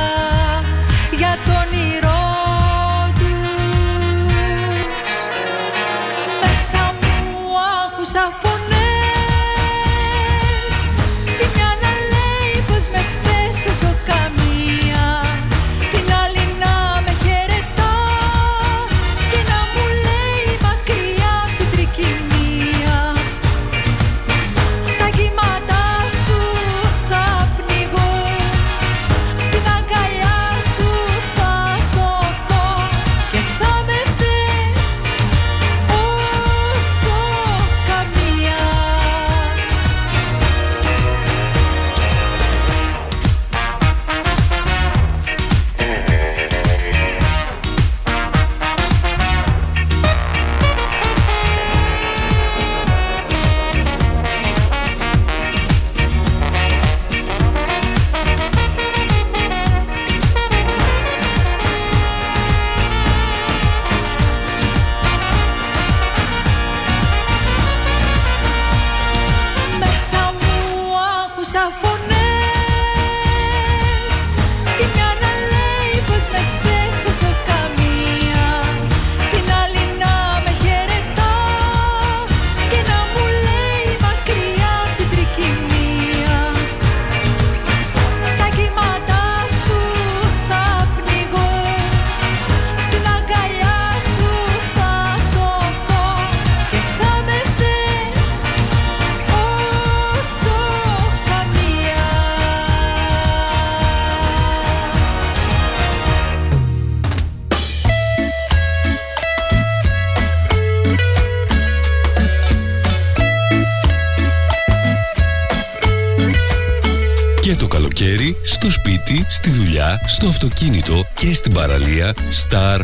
[119.29, 122.81] στη δουλειά, στο αυτοκίνητο και στην παραλία Star 888.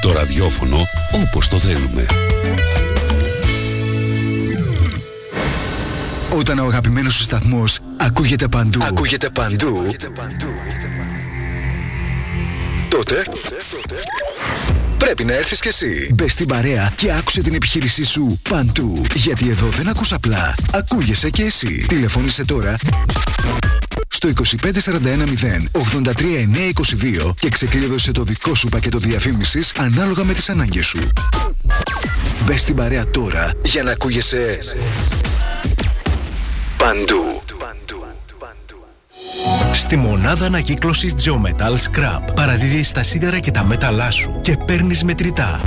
[0.00, 0.78] Το ραδιόφωνο
[1.12, 2.06] όπως το θέλουμε.
[6.36, 10.46] Όταν ο αγαπημένος σου σταθμός ακούγεται παντού, ακούγεται παντού, ακούγεται παντού.
[12.88, 13.22] Τότε,
[14.98, 16.10] πρέπει να έρθεις κι εσύ.
[16.14, 19.02] Μπες στην παρέα και άκουσε την επιχείρησή σου παντού.
[19.14, 20.54] Γιατί εδώ δεν ακούς απλά.
[20.72, 21.84] Ακούγεσαι κι εσύ.
[21.88, 22.76] Τηλεφώνησε τώρα
[24.26, 25.70] στο 25410
[27.28, 30.98] 83922 και ξεκλείδωσε το δικό σου πακέτο διαφήμισης ανάλογα με τις ανάγκες σου.
[32.44, 34.58] Μπες στην παρέα τώρα για να ακούγεσαι
[36.76, 37.40] παντού.
[39.74, 45.60] Στη μονάδα ανακύκλωσης Geometal Scrap παραδίδεις τα σίδερα και τα μέταλλά σου και παίρνεις μετρητά.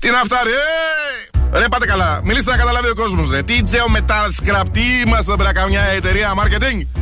[0.00, 1.58] Τι να φτάρει, ε!
[1.58, 3.28] Ρε πάτε καλά, μιλήστε να καταλάβει ο κόσμος.
[3.44, 6.99] Τι Geometal Scrap, τι είμαστε πέρα καμιά εταιρεία marketing;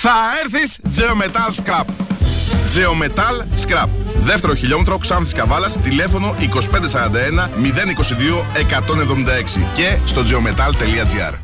[0.00, 0.10] Θα
[0.44, 1.84] έρθεις Geometal Scrap.
[2.74, 3.88] Geometal Scrap.
[4.16, 11.34] Δεύτερο χιλιόμετρο Ξάνθης Καβάλας, τηλέφωνο 2541 022 176 και στο geometal.gr.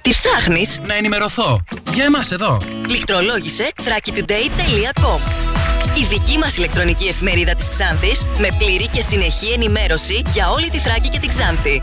[0.00, 1.60] Τι ψάχνεις; Να ενημερωθώ.
[1.92, 2.60] Για εμάς εδώ.
[2.88, 5.20] Λιχτρολόγησε thrakitoday.com
[5.94, 10.78] Η δική μας ηλεκτρονική εφημερίδα της Ξάνθης με πλήρη και συνεχή ενημέρωση για όλη τη
[10.78, 11.82] Θράκη και την Ξάνθη.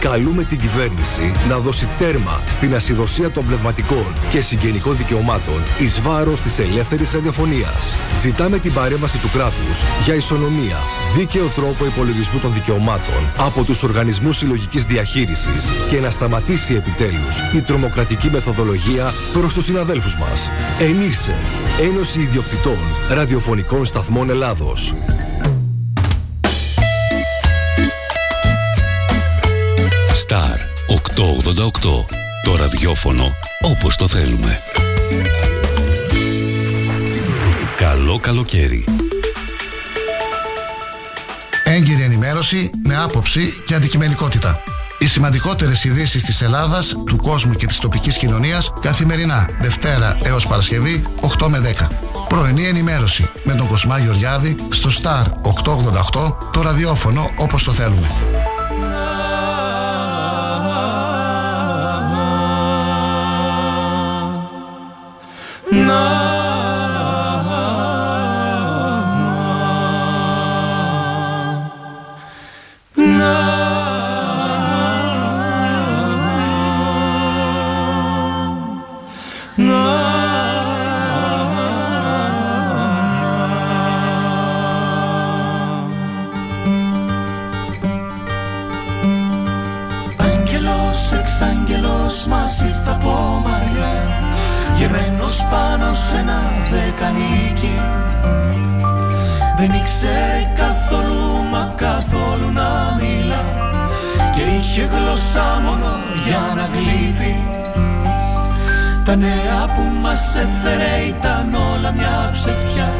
[0.00, 6.40] Καλούμε την κυβέρνηση να δώσει τέρμα στην ασυδοσία των πνευματικών και συγγενικών δικαιωμάτων εις βάρος
[6.40, 7.96] της ελεύθερης ραδιοφωνίας.
[8.14, 10.76] Ζητάμε την παρέμβαση του κράτους για ισονομία,
[11.16, 17.60] δίκαιο τρόπο υπολογισμού των δικαιωμάτων από τους οργανισμούς συλλογικής διαχείρισης και να σταματήσει επιτέλους η
[17.60, 20.50] τρομοκρατική μεθοδολογία προς τους συναδέλφους μας.
[20.78, 21.34] Ενήρσε,
[21.80, 22.78] Ένωση Ιδιοκτητών
[23.10, 24.94] Ραδιοφωνικών Σταθμών Ελλάδος.
[30.28, 32.04] Star 888.
[32.42, 34.60] Το ραδιόφωνο όπως το θέλουμε.
[37.76, 38.84] Καλό καλοκαίρι.
[41.64, 44.62] Έγκυρη ενημέρωση με άποψη και αντικειμενικότητα.
[44.98, 51.02] Οι σημαντικότερες ειδήσεις της Ελλάδας, του κόσμου και της τοπικής κοινωνίας καθημερινά, Δευτέρα έως Παρασκευή,
[51.20, 51.90] 8 με 10.
[52.28, 58.10] Πρωινή ενημέρωση με τον Κοσμά Γεωργιάδη στο Star 888, το ραδιόφωνο όπως το θέλουμε.
[90.18, 93.15] Άγγελος, εξάγγελος μας ήρθε από μακριά Γερμένος
[95.50, 96.40] πάνω σε ένα
[96.70, 97.80] δεκανίκι.
[99.56, 103.44] Δεν ήξερε καθόλου μα καθόλου να μιλά.
[104.34, 105.90] Και είχε γλώσσα μόνο
[106.26, 107.36] για να γλύφει.
[109.04, 112.90] Τα νέα που μας έφερε ήταν όλα μια ψευτιά.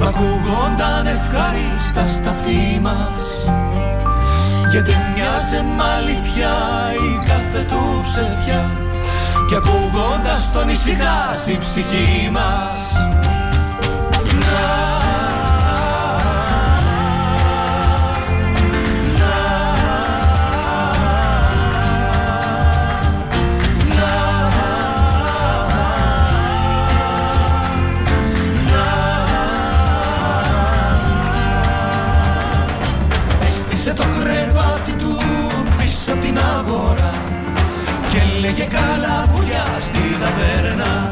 [0.00, 3.18] Μ' ακούγονταν ευχαρίστα στα αυτή μας.
[4.70, 6.52] Γιατί μοιάζε μ' αλήθεια
[6.92, 8.85] η κάθε του ψευτιά
[9.46, 12.92] Κι ακούγοντας τον ησυχάσει η ψυχή μας.
[33.48, 35.16] Έστησε το κρεβάτι του
[35.78, 37.35] πίσω από την αγορά
[38.46, 41.10] Και λέγε καλά πουλιά στην ταβέρνα.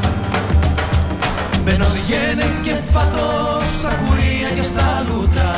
[1.63, 3.27] Μπαινοβγαίνε και φάτο
[3.79, 5.51] στα κουρία και στα λούτρα.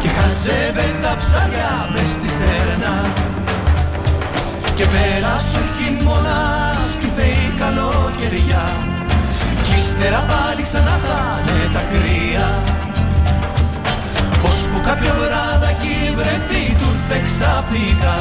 [0.00, 2.94] Και χαζεύε τα ψάρια μες στη στέρνα.
[4.76, 8.66] Και πέρασε ο χειμώνας κι θεή καλοκαιριά.
[9.64, 12.48] Κι ύστερα πάλι ξανά θα είναι τα κρύα
[14.42, 18.16] Πως που κάποιο βράδακι βρετή του ήρθε ξαφνικά.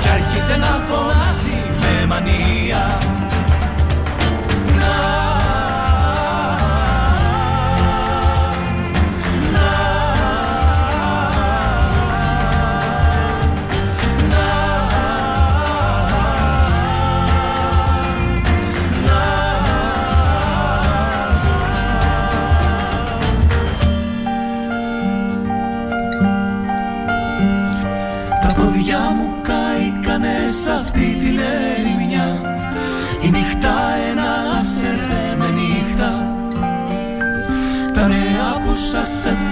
[0.00, 1.71] Κι άρχισε να φωνάζει
[2.08, 3.02] μανία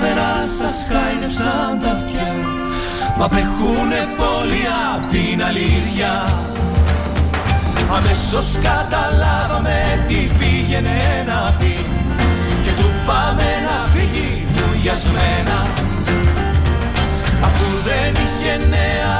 [0.00, 2.32] με μανία χάιδεψαν τα αυτιά.
[3.18, 6.12] Μα απέχουνε πολύ απ' την αλήθεια.
[7.96, 10.98] Αμέσως καταλάβαμε τι πήγαινε
[11.30, 11.74] να πει.
[12.64, 15.58] Και του πάμε να φύγει βουλιασμένα
[17.46, 19.16] Αφού δεν είχε νέα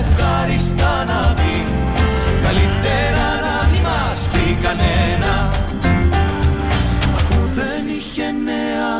[0.00, 1.64] ευχάριστα να πει.
[2.44, 5.50] Καλύτερα να μην μας πει κανένα.
[7.16, 8.95] Αφού δεν είχε νέα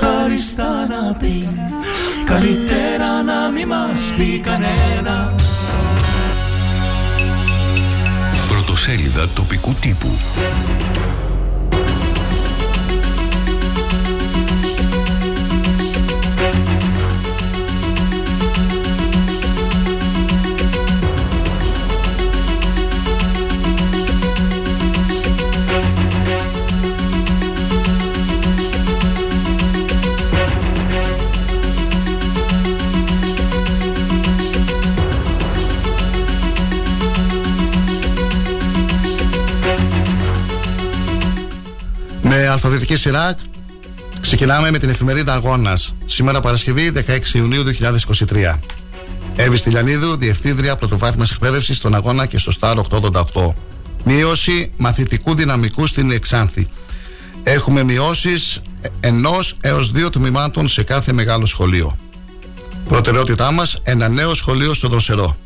[0.00, 1.48] ευχάριστα να πει.
[2.24, 5.34] Καλύτερα να μην μας πει κανένα.
[8.48, 10.08] Πρωτοσέλιδα τοπικού τύπου
[42.52, 43.34] αλφαβητική σειρά
[44.20, 45.94] ξεκινάμε με την εφημερίδα Αγώνας.
[46.06, 48.58] Σήμερα Παρασκευή 16 Ιουνίου 2023.
[49.36, 53.54] Εύη Στυλιανίδου, Διευθύντρια Πρωτοβάθμιας Εκπαίδευσης στον Αγώνα και στο Στάρ 888.
[54.04, 56.68] Μείωση μαθητικού δυναμικού στην Εξάνθη.
[57.42, 58.60] Έχουμε μειώσεις
[59.00, 61.96] ενός έως δύο τμήματων σε κάθε μεγάλο σχολείο.
[62.88, 65.36] Προτεραιότητά μας, ένα νέο σχολείο στο Δροσερό.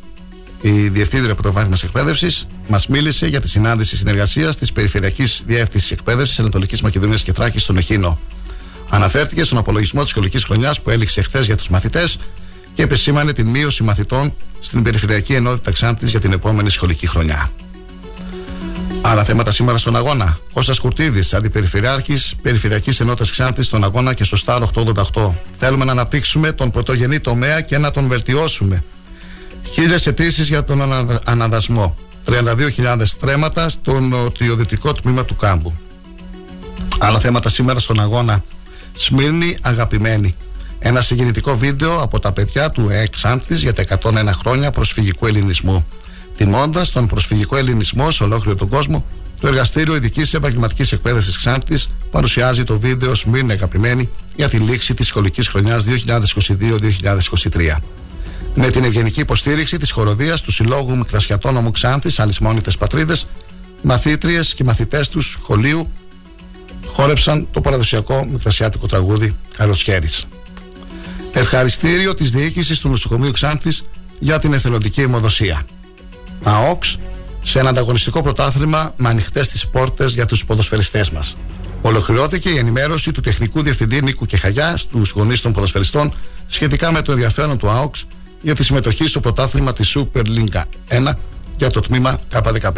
[0.65, 6.83] Η Διευθύντρια Πρωτοβάθμια Εκπαίδευσης μας μίλησε για τη συνάντηση συνεργασίας της Περιφερειακής Διεύθυνσης Εκπαίδευσης Ανατολική
[6.83, 8.19] Μακεδονίας και Θράκης στον Εχίνο.
[8.89, 12.19] Αναφέρθηκε στον απολογισμό της σχολική χρονιάς που έληξε χθες για τους μαθητές
[12.73, 17.51] και επεσήμανε την μείωση μαθητών στην Περιφερειακή Ενότητα Ξάντη για την επόμενη σχολική χρονιά.
[19.01, 20.37] Άλλα θέματα σήμερα στον αγώνα.
[20.53, 24.69] Κώστας Κουρτίδης, Αντιπεριφερειάρχης Περιφερειακής Ενότητας Ξάντη στον αγώνα και στο Στάρο
[25.13, 25.35] 888.
[25.57, 28.83] Θέλουμε να αναπτύξουμε τον πρωτογενή τομέα και να τον βελτιώσουμε.
[29.75, 30.81] Χίλιε αιτήσει για τον
[31.23, 31.93] αναδασμό.
[32.25, 35.73] 32.000 στρέμματα στο νοτιοδυτικό τμήμα του κάμπου.
[36.99, 38.43] Άλλα θέματα σήμερα στον αγώνα.
[38.95, 40.35] Σμύρνη αγαπημένη.
[40.79, 45.87] Ένα συγκινητικό βίντεο από τα παιδιά του Εξάνθης για τα 101 χρόνια προσφυγικού ελληνισμού.
[46.37, 49.05] Τιμώντας τον προσφυγικό ελληνισμό σε ολόκληρο τον κόσμο,
[49.39, 51.77] το Εργαστήριο Ειδικής Επαγγελματικής Εκπαίδευσης Ξάνθη
[52.11, 57.77] παρουσιάζει το βίντεο Σμύρνη αγαπημένη για τη λήξη της σχολικής χρονιάς 2022-2023
[58.55, 63.25] με την ευγενική υποστήριξη της χοροδίας του Συλλόγου Μικρασιατών Ομού Ξάνθης, Αλυσμόνιτε Πατρίδες,
[63.81, 65.91] μαθήτριες και μαθητές τους σχολείου
[66.85, 70.09] χόρεψαν το παραδοσιακό μικρασιάτικο τραγούδι Καλοσχέρι.
[71.31, 73.83] Ευχαριστήριο της διοίκησης του νοσοκομείου Ξάνθης
[74.19, 75.65] για την εθελοντική αιμοδοσία.
[76.43, 76.97] ΑΟΚΣ
[77.43, 81.35] σε ένα ανταγωνιστικό πρωτάθλημα με ανοιχτές τις πόρτες για τους ποδοσφαιριστές μας.
[81.81, 86.13] Ολοκληρώθηκε η ενημέρωση του τεχνικού διευθυντή Νίκου Κεχαγιά στους γονείς των ποδοσφαιριστών
[86.47, 88.05] σχετικά με το ενδιαφέρον του ΑΟΚΣ
[88.45, 91.11] για τη συμμετοχή στο πρωτάθλημα της Super League 1
[91.57, 92.69] για το τμήμα K15.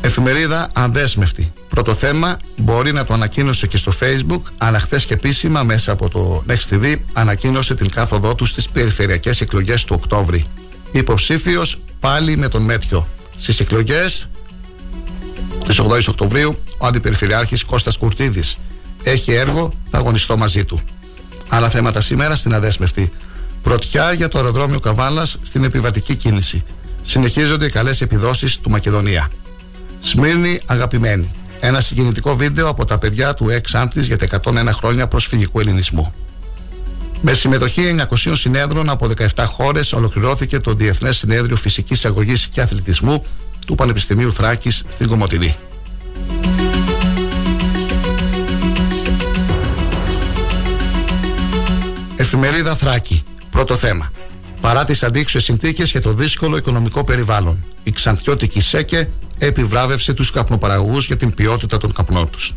[0.00, 1.52] Εφημερίδα Ανδέσμευτη.
[1.68, 6.08] Πρώτο θέμα μπορεί να το ανακοίνωσε και στο Facebook, αλλά χθες και επίσημα μέσα από
[6.08, 10.44] το Next TV ανακοίνωσε την κάθοδό τους στις περιφερειακές εκλογές του Οκτώβρη
[10.92, 13.08] υποψήφιος πάλι με τον Μέτιο.
[13.38, 14.28] Στις εκλογές
[15.66, 18.58] της 8η Οκτωβρίου, ο Αντιπεριφερειάρχης Κώστας Κουρτίδης
[19.02, 20.80] έχει έργο, θα αγωνιστώ μαζί του.
[21.48, 23.12] Άλλα θέματα σήμερα στην Αδέσμευτη.
[23.62, 26.64] Πρωτιά για το αεροδρόμιο Καβάλας στην επιβατική κίνηση.
[27.04, 29.30] Συνεχίζονται οι καλές επιδόσεις του Μακεδονία.
[30.00, 31.30] Σμύρνη αγαπημένη.
[31.60, 36.12] Ένα συγκινητικό βίντεο από τα παιδιά του Εξ για τα 101 χρόνια προσφυγικού ελληνισμού.
[37.22, 43.24] Με συμμετοχή 900 συνέδρων από 17 χώρες ολοκληρώθηκε το Διεθνές Συνέδριο Φυσικής Αγωγής και Αθλητισμού
[43.66, 45.56] του Πανεπιστημίου Θράκης στην Κομωτινή.
[52.16, 53.22] Εφημερίδα Θράκη.
[53.50, 54.10] Πρώτο θέμα.
[54.60, 61.06] Παρά τις αντίξωες συνθήκες και το δύσκολο οικονομικό περιβάλλον, η Ξαντιώτικη ΣΕΚΕ επιβράβευσε τους καπνοπαραγωγούς
[61.06, 62.52] για την ποιότητα των καπνών τους.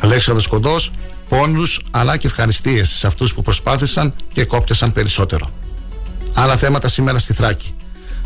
[0.00, 0.92] Αλέξανδρος Κοντός,
[1.28, 5.50] πόνους αλλά και ευχαριστίες σε αυτούς που προσπάθησαν και κόπτεσαν περισσότερο.
[6.34, 7.74] Άλλα θέματα σήμερα στη Θράκη.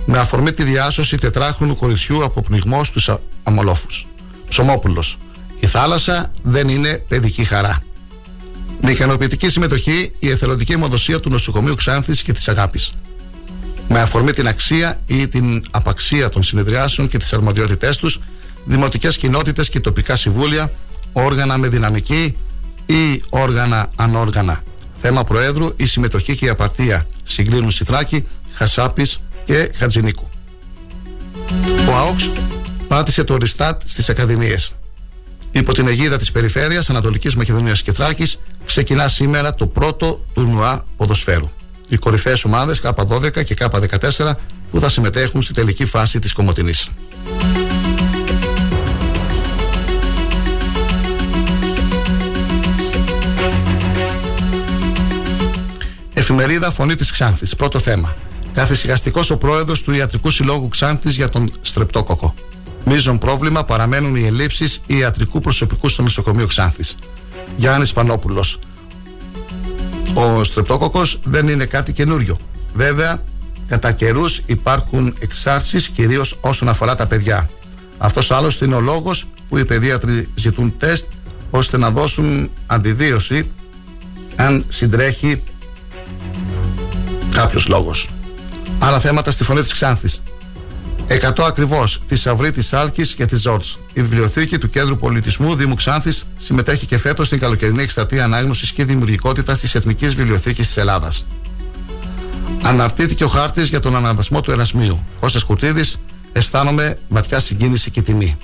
[0.07, 3.11] Με αφορμή τη διάσωση τετράχρονου κοριτσιού από πνιγμός στους
[3.43, 4.07] αμολόφους.
[4.49, 5.17] Ψωμόπουλος.
[5.61, 7.79] Η θάλασσα δεν είναι παιδική χαρά.
[8.81, 12.93] Με ικανοποιητική συμμετοχή η εθελοντική αιμοδοσία του νοσοκομείου Ξάνθης και της Αγάπης.
[13.89, 18.19] Με αφορμή την αξία ή την απαξία των συνεδριάσεων και τις αρμοδιότητές τους,
[18.65, 20.73] δημοτικές κοινότητες και τοπικά συμβούλια,
[21.13, 22.35] όργανα με δυναμική
[22.91, 24.63] ή όργανα ανόργανα.
[25.01, 30.29] Θέμα Προέδρου, η συμμετοχή και η απαρτία συγκλίνουν στη Θράκη, Χασάπης και Χατζηνίκου.
[31.89, 32.29] Ο ΑΟΚΣ
[32.89, 34.75] πάτησε το ριστάτ στις Ακαδημίες.
[35.53, 41.51] Υπό την αιγίδα της Περιφέρειας Ανατολικής Μακεδονίας και Θράκης ξεκινά σήμερα το πρώτο τουρνουά ποδοσφαίρου.
[41.89, 44.33] Οι κορυφαίες ομάδες K12 και K14
[44.71, 46.89] που θα συμμετέχουν στη τελική φάση της Κομωτινής.
[56.31, 57.57] Εφημερίδα Φωνή της Ξάνθης.
[57.57, 58.15] Πρώτο θέμα.
[58.55, 62.35] Καθησυχαστικός ο πρόεδρος του Ιατρικού Συλλόγου Ξάνθης για τον στρεπτόκοκο.
[62.85, 66.95] Μίζον πρόβλημα παραμένουν οι ελλείψεις ιατρικού προσωπικού στο νοσοκομείο Ξάνθης.
[67.57, 68.59] Γιάννης Πανόπουλος.
[70.15, 72.37] Ο στρεπτόκοκο δεν είναι κάτι καινούριο.
[72.75, 73.23] Βέβαια,
[73.69, 77.49] κατά καιρούς υπάρχουν εξάρσεις κυρίως όσον αφορά τα παιδιά.
[77.99, 81.07] Αυτός άλλωστε είναι ο λόγος που οι παιδίατροι ζητούν τεστ
[81.51, 83.51] ώστε να δώσουν αντιδίωση
[84.37, 85.43] αν συντρέχει
[87.41, 88.09] κάποιος λόγος.
[88.79, 90.23] Άλλα θέματα στη φωνή της Ξάνθης.
[91.07, 92.01] 100 ακριβώς.
[92.07, 93.65] Θησαυρή της Άλκης και της Ζόρτ.
[93.93, 98.85] Η βιβλιοθήκη του Κέντρου Πολιτισμού Δήμου Ξάνθης συμμετέχει και φέτος στην καλοκαιρινή εκστατεία ανάγνωσης και
[98.85, 101.27] δημιουργικότητας της Εθνικής Βιβλιοθήκης της Ελλάδας.
[102.63, 105.05] Αναρτήθηκε ο χάρτης για τον αναδασμό του Ερασμίου.
[105.21, 105.85] Κώστα Κουρτίδη,
[106.33, 108.37] αισθάνομαι βαθιά συγκίνηση και τιμή.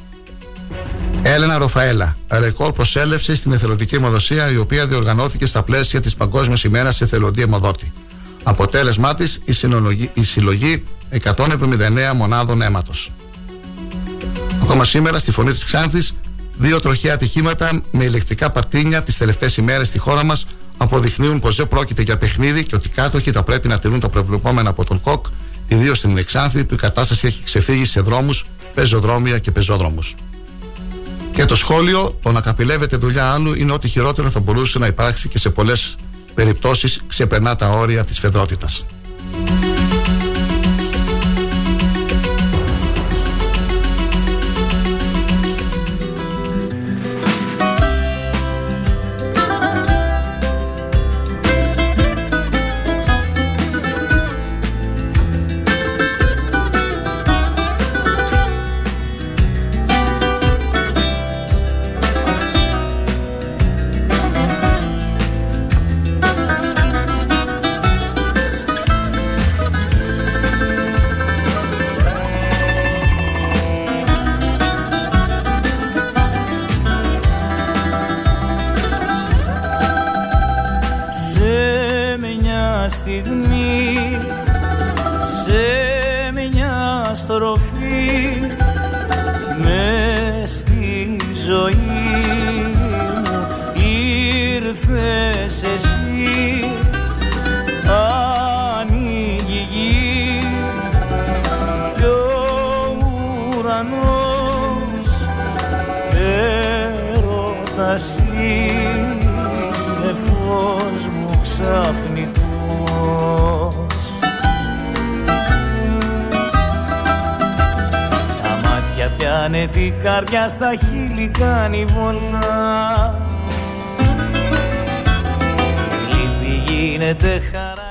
[1.22, 7.00] Έλενα Ροφαέλα, ρεκόρ προσέλευση στην εθελοντική αιμοδοσία η οποία διοργανώθηκε στα πλαίσια της Παγκόσμιας ημέρας
[7.00, 7.92] εθελοντή αιμοδότη.
[8.48, 9.40] Αποτέλεσμά της
[10.14, 10.82] η, συλλογή
[11.22, 13.10] 179 μονάδων αίματος.
[14.62, 16.14] Ακόμα σήμερα στη φωνή της Ξάνθης
[16.58, 20.46] δύο τροχαία ατυχήματα με ηλεκτρικά πατίνια τις τελευταίες ημέρες στη χώρα μας
[20.76, 24.08] αποδεικνύουν πως δεν πρόκειται για παιχνίδι και ότι οι κάτοχοι θα πρέπει να τηρούν τα
[24.08, 25.26] προβλεπόμενα από τον ΚΟΚ
[25.66, 28.44] ιδίως στην Εξάνθη που η κατάσταση έχει ξεφύγει σε δρόμους,
[28.74, 30.14] πεζοδρόμια και πεζόδρομους.
[31.32, 35.28] Και το σχόλιο, το να καπηλεύεται δουλειά άλλου είναι ότι χειρότερο θα μπορούσε να υπάρξει
[35.28, 35.96] και σε πολλές
[36.36, 38.86] περιπτώσεις ξεπερνά τα όρια της φεδρότητας.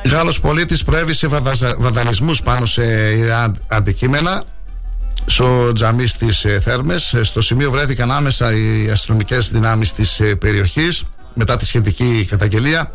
[0.10, 1.28] Γάλλος πολίτης προέβη σε
[1.78, 2.84] βανταλισμούς πάνω σε
[3.68, 4.44] αντικείμενα.
[5.26, 7.14] Στο τζαμί στις ε, Θέρμες.
[7.14, 11.04] Ε, στο σημείο βρέθηκαν άμεσα οι αστυνομικές δυνάμεις της ε, περιοχής
[11.34, 12.92] μετά τη σχετική καταγγελία.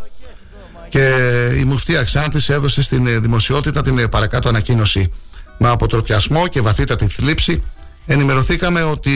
[0.89, 1.15] Και
[1.59, 5.13] η Μουφτία Ξάνθης έδωσε στην δημοσιότητα την παρακάτω ανακοίνωση.
[5.59, 7.63] Με αποτροπιασμό και βαθύτατη θλίψη
[8.07, 9.13] ενημερωθήκαμε ότι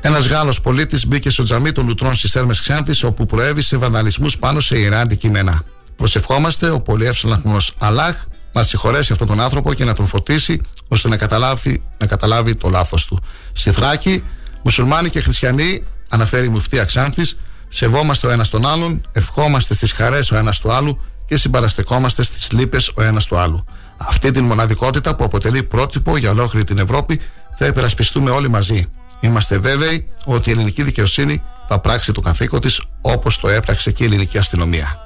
[0.00, 4.60] ένας Γάλλος πολίτης μπήκε στο τζαμί των Λουτρών στις Θέρμες Ξάνθη, όπου προέβησε βανδαλισμού πάνω
[4.60, 5.64] σε ιερά αντικείμενα.
[5.96, 8.16] Προσευχόμαστε ο πολυεύσαλαχμο Αλάχ
[8.52, 12.68] να συγχωρέσει αυτόν τον άνθρωπο και να τον φωτίσει ώστε να καταλάβει, να καταλάβει το
[12.68, 13.22] λάθος του.
[13.52, 14.22] Στη Θράκη,
[14.62, 17.22] μουσουλμάνοι και χριστιανοί, αναφέρει η Μουφτία Ξάνθη,
[17.68, 22.52] σεβόμαστε ο ένας τον άλλον, ευχόμαστε στις χαρές ο ένας του άλλου και συμπαραστεκόμαστε στις
[22.52, 23.64] λύπες ο ένας του άλλου.
[23.96, 27.20] Αυτή την μοναδικότητα που αποτελεί πρότυπο για ολόκληρη την Ευρώπη
[27.58, 28.86] θα υπερασπιστούμε όλοι μαζί.
[29.20, 34.02] Είμαστε βέβαιοι ότι η ελληνική δικαιοσύνη θα πράξει το καθήκον της όπως το έπραξε και
[34.02, 35.05] η ελληνική αστυνομία.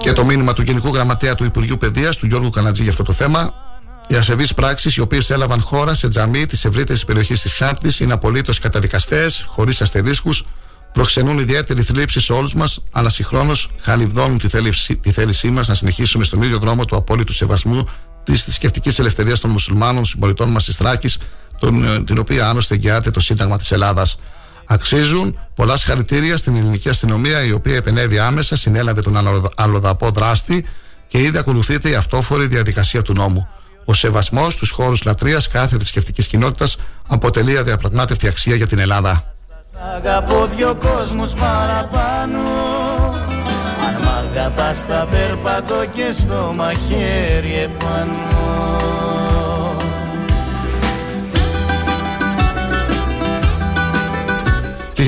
[0.00, 3.12] Και το μήνυμα του Γενικού Γραμματέα του Υπουργείου Παιδείας, του Γιώργου Κανατζή για αυτό το
[3.12, 3.54] θέμα.
[4.08, 8.12] Οι ασεβείς πράξεις, οι οποίες έλαβαν χώρα σε τζαμί της ευρύτερης περιοχής της Ξάνθη, είναι
[8.12, 10.46] απολύτως καταδικαστές, χωρίς αστερίσκους,
[10.92, 15.74] προξενούν ιδιαίτερη θλίψη σε όλους μας, αλλά συγχρόνως χαλιβδώνουν τη θέλησή, τη θέλησή μας να
[15.74, 17.88] συνεχίσουμε στον ίδιο δρόμο του απόλυτου σεβασμού
[18.24, 21.18] της θρησκευτικής ελευθερίας των μουσουλμάνων συμπολιτών μας της Θράκης,
[21.62, 24.16] ε, την οποία άλλωστε εγγυάται το Σύνταγμα της Ελλάδας.
[24.64, 29.16] Αξίζουν πολλά συγχαρητήρια στην ελληνική αστυνομία, η οποία επενέβη άμεσα, συνέλαβε τον
[29.54, 30.66] αλλοδαπό δράστη
[31.08, 33.48] και ήδη ακολουθείται η αυτόφορη διαδικασία του νόμου.
[33.84, 36.76] Ο σεβασμός στους χώρους λατρείας κάθε θρησκευτικής κοινότητας
[37.08, 39.32] αποτελεί αδιαπραγμάτευτη αξία για την Ελλάδα.
[39.96, 42.40] Αγαπώ δυο κόσμους παραπάνω
[43.86, 48.38] Αν μ' αγαπάς θα περπατώ και στο μαχαίρι επάνω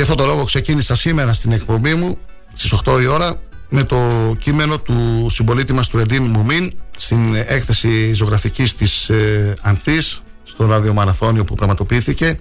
[0.01, 2.19] γι' αυτό το λόγο ξεκίνησα σήμερα στην εκπομπή μου
[2.55, 3.97] στις 8 η ώρα με το
[4.39, 11.45] κείμενο του συμπολίτη μας του Εντίν Μουμίν στην έκθεση ζωγραφικής της ε, Ανθής στο ραδιομαραθώνιο
[11.45, 12.41] που πραγματοποιήθηκε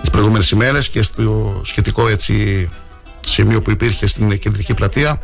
[0.00, 2.68] τις προηγούμενες ημέρες και στο σχετικό έτσι
[3.20, 5.18] σημείο που υπήρχε στην κεντρική πλατεία.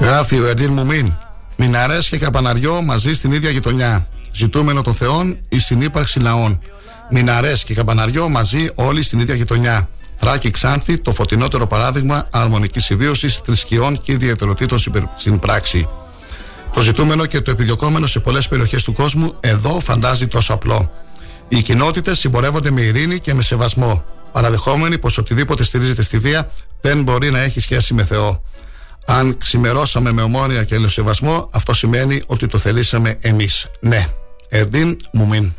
[0.00, 1.16] Γράφει ο Εντίν Μουμίν
[1.56, 4.08] Μιναρές και καπαναριό μαζί στην ίδια γειτονιά.
[4.32, 6.60] Ζητούμενο των θεών η συνύπαρξη λαών
[7.10, 13.28] Μιναρές και καπαναριό μαζί όλοι στην ίδια γειτονιά Θράκη Ξάνθη, το φωτεινότερο παράδειγμα αρμονικής συμβίωση
[13.28, 14.78] θρησκειών και ιδιαιτεροτήτων
[15.16, 15.88] στην πράξη.
[16.74, 20.90] Το ζητούμενο και το επιδιωκόμενο σε πολλές περιοχές του κόσμου εδώ φαντάζει τόσο απλό.
[21.48, 27.02] Οι κοινότητες συμπορεύονται με ειρήνη και με σεβασμό, παραδεχόμενοι πως οτιδήποτε στηρίζεται στη βία δεν
[27.02, 28.42] μπορεί να έχει σχέση με Θεό.
[29.06, 33.66] Αν ξημερώσαμε με ομόνια και ελαιοσεβασμό, αυτό σημαίνει ότι το θελήσαμε εμείς.
[33.80, 34.06] Ναι.
[34.48, 35.52] Ερντίν Μουμίν.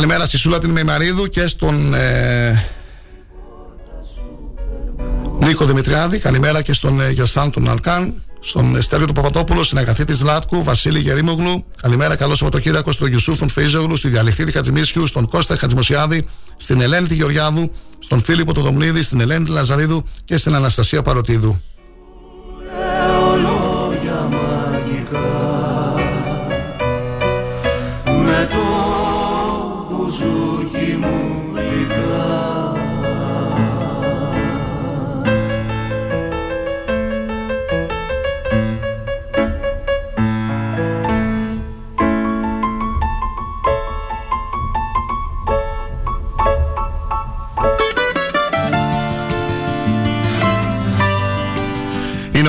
[0.00, 2.64] Καλημέρα στη Σούλα την Μεϊμαρίδου και στον ε,
[5.38, 6.18] Νίκο Δημητριάδη.
[6.18, 8.22] Καλημέρα και στον ε, Γιασάν τον Αλκάν.
[8.40, 11.64] Στον Στέλιο του Παπαδόπουλο, στην Αγαθήτη Λάτκου, Βασίλη Γερήμογλου.
[11.82, 17.06] Καλημέρα, καλό Σαββατοκύριακο στον Γιουσούφ τον Φέιζογλου, στη Διαλεκτήτη Χατζημίσιου, στον Κώστα Χατζημοσιάδη, στην Ελένη
[17.06, 21.60] τη Γεωργιάδου, στον Φίλιππο του Δομνίδη, στην Ελένη τη Λαζαρίδου και στην Αναστασία Παροτίδου.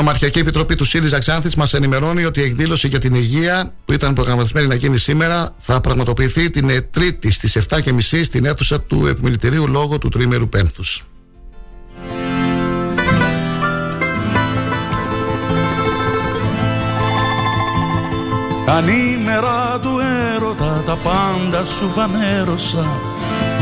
[0.01, 4.13] Νομαρχιακή Επιτροπή του ΣΥΡΙΖΑ Ξάνθης μας ενημερώνει ότι η εκδήλωση για την υγεία που ήταν
[4.13, 9.97] προγραμματισμένη να γίνει σήμερα θα πραγματοποιηθεί την Τρίτη στις 7.30 στην αίθουσα του Επιμελητηρίου Λόγω
[9.97, 11.03] του Τρίμερου Πένθους.
[18.67, 19.99] Ανήμερα του
[20.35, 22.95] έρωτα τα πάντα σου φανέρωσα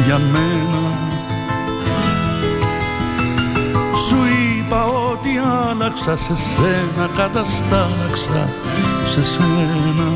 [0.06, 1.10] για μένα
[4.70, 5.30] είπα ότι
[5.70, 8.50] άλλαξα σε σένα καταστάξα
[9.06, 10.12] σε σένα.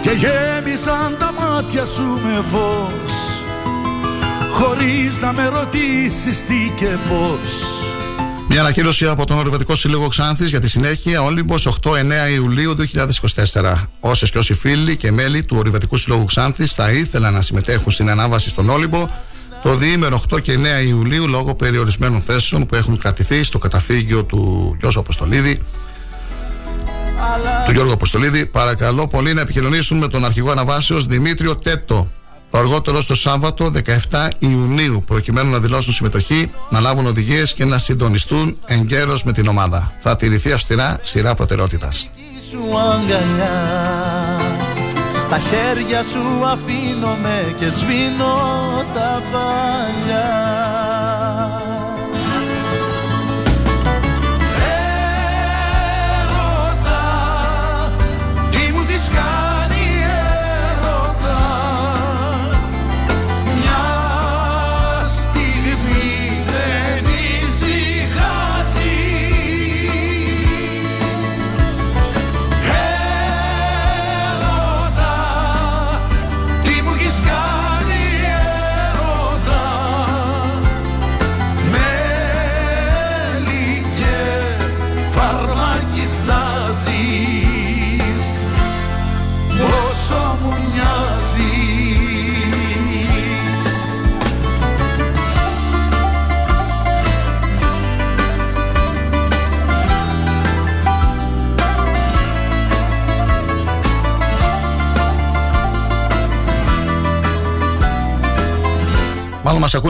[0.00, 3.42] Και γέμισαν τα μάτια σου με φως
[4.50, 7.62] χωρίς να με ρωτήσεις τι και πώς.
[8.48, 11.22] Μια ανακοίνωση από τον Ορειβατικό Σύλλογο Ξάνθης για τη συνέχεια.
[11.22, 13.88] Όλυμπος 8-9 Ιουλίου 2024.
[14.00, 18.10] Όσες και όσοι φίλοι και μέλη του Ορειβατικού Συλλόγου Ξάνθης θα ήθελαν να συμμετέχουν στην
[18.10, 19.08] ανάβαση στον Όλυμπο,
[19.62, 24.76] το διήμερο 8 και 9 Ιουλίου λόγω περιορισμένων θέσεων που έχουν κρατηθεί στο καταφύγιο του
[24.80, 25.58] Γιώργου Αποστολίδη
[27.66, 32.10] του Γιώργου Αποστολίδη παρακαλώ πολύ να επικοινωνήσουν με τον αρχηγό αναβάσεως Δημήτριο Τέτο
[32.50, 33.72] το αργότερο στο Σάββατο
[34.10, 39.46] 17 Ιουνίου προκειμένου να δηλώσουν συμμετοχή, να λάβουν οδηγίες και να συντονιστούν εγκαίρως με την
[39.46, 39.92] ομάδα.
[40.00, 42.10] Θα τηρηθεί αυστηρά σειρά προτεραιότητας.
[45.28, 48.36] Στα χέρια σου αφήνομαι και σβήνω
[48.94, 50.67] τα παλιά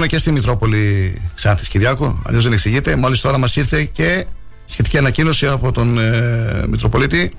[0.08, 2.96] και στη Μητρόπολη Ξάνθης Κυριάκο, αλλιώς δεν εξηγείται.
[2.96, 4.26] Μόλις τώρα μας ήρθε και
[4.66, 7.32] σχετική ανακοίνωση από τον ε, Μητροπολίτη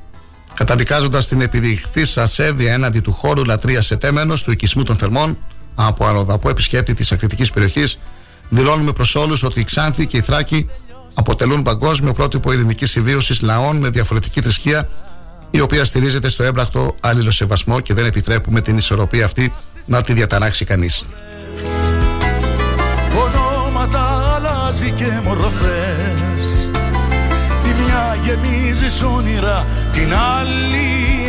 [0.54, 5.38] καταδικάζοντας την επιδειχθή ασέβεια έναντι του χώρου λατρείας ετέμενος του οικισμού των θερμών
[5.76, 8.00] από αλλοδαπό επισκέπτη της ακριτικής περιοχής.
[8.50, 10.70] Δηλώνουμε προς όλους ότι η Ξάνθη και η Θράκη
[11.14, 14.90] αποτελούν παγκόσμιο πρότυπο ειρηνικής συμβίωσης λαών με διαφορετική θρησκεία,
[15.52, 19.54] η οποία στηρίζεται στο έμπρακτο αλληλοσεβασμό και δεν επιτρέπουμε την ισορροπία αυτή
[19.86, 21.06] να τη διαταράξει κανείς.
[24.70, 26.70] Ονόματα αλλάζει και μορφές.
[27.64, 31.29] Τη μια γεμίζει όνειρα Την άλλη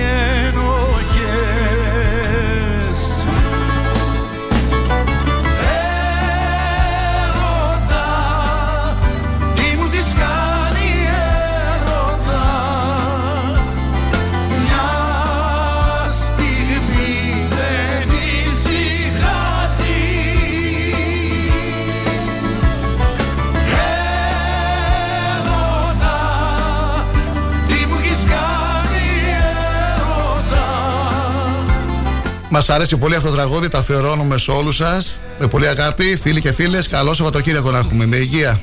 [32.53, 35.21] Μας αρέσει πολύ αυτό το τραγούδι, τα αφιερώνουμε σε όλους σας.
[35.39, 36.89] Με πολύ αγάπη, φίλοι και φίλες.
[36.89, 38.07] Καλό Σαββατοκύριακο να έχουμε.
[38.07, 38.61] Με υγεία.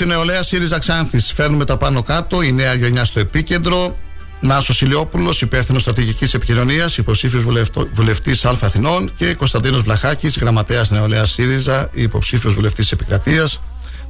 [0.00, 1.32] Εκδήλωση νεολαία ΣΥΡΙΖΑ Ξάνθης.
[1.32, 2.42] Φέρνουμε τα πάνω κάτω.
[2.42, 3.96] Η νέα γενιά στο επίκεντρο.
[4.40, 7.44] Νάσος Ηλιόπουλος, υπεύθυνος στρατηγικής επικοινωνίας, υποψήφιος
[7.92, 13.60] βουλευτής Α Αθηνών και Κωνσταντίνος Βλαχάκης, γραμματέας νεολαία ΣΥΡΙΖΑ, υποψήφιος βουλευτής Επικρατείας.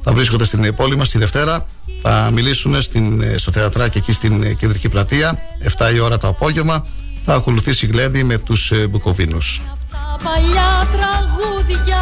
[0.03, 1.65] Θα βρίσκονται στην πόλη μας τη Δευτέρα.
[2.01, 5.39] Θα μιλήσουν στην, στο θεατράκι εκεί στην κεντρική πλατεία.
[5.77, 6.85] 7 η ώρα το απόγευμα.
[7.25, 9.61] Θα ακολουθήσει γλέντι με τους ε, Μπουκοβίνους.
[10.23, 11.98] παλιά τραγούδια,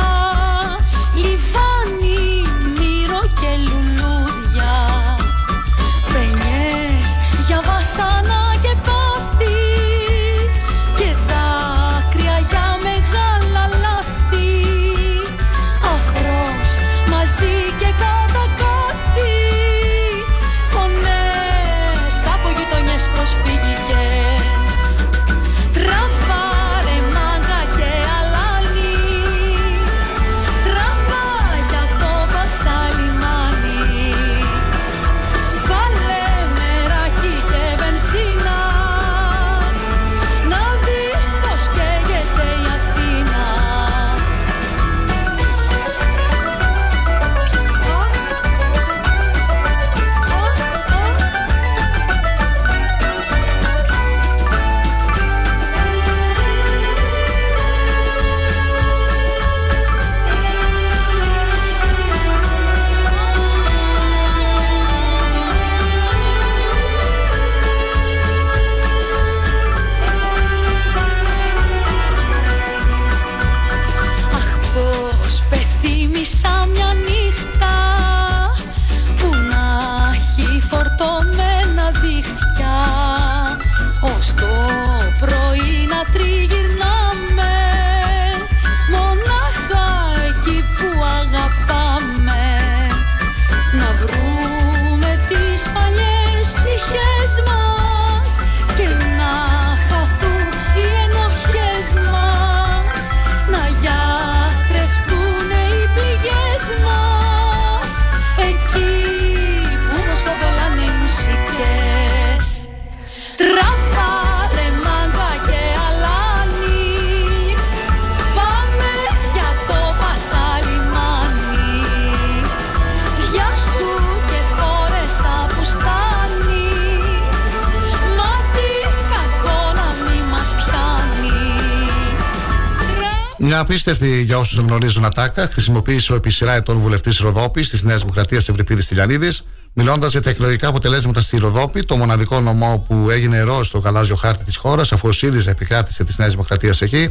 [133.78, 138.50] απίστευτη για όσους γνωρίζουν ατάκα χρησιμοποίησε ο επί σειρά ετών βουλευτής Ροδόπης της Νέας Δημοκρατίας
[138.50, 139.44] Ευρυπίδης Τηλιανίδης,
[139.74, 144.16] μιλώντας για τα εκλογικά αποτελέσματα στη Ροδόπη, το μοναδικό νομό που έγινε ροζ στο γαλάζιο
[144.16, 147.10] χάρτη της χώρας, αφού ο ΣΥΡΙΖΑ επικράτησε τη Νέα Δημοκρατία εκεί.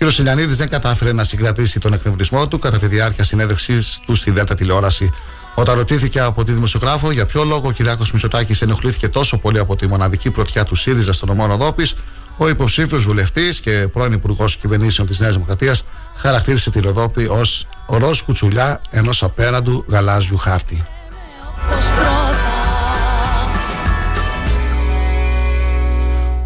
[0.00, 0.12] Ο κ.
[0.12, 4.54] Τηλιανίδης δεν κατάφερε να συγκρατήσει τον εκνευρισμό του κατά τη διάρκεια συνέντευξής του στη Δέλτα
[4.54, 5.10] τηλεόραση.
[5.54, 9.76] Όταν ρωτήθηκε από τη δημοσιογράφο για ποιο λόγο ο Κυριάκος Μητσοτάκης ενοχλήθηκε τόσο πολύ από
[9.76, 11.94] τη μοναδική πρωτιά του ΣΥΡΙΖΑ στον νομό Ροδόπης,
[12.36, 15.82] ο υποψήφιος βουλευτής και πρώην Υπουργός Κυβερνήσεων της Νέας Δημοκρατίας
[16.26, 20.86] χαρακτήρισε τη Ροδόπη ως ροζ κουτσουλιά ενός απέραντου γαλάζιου χάρτη.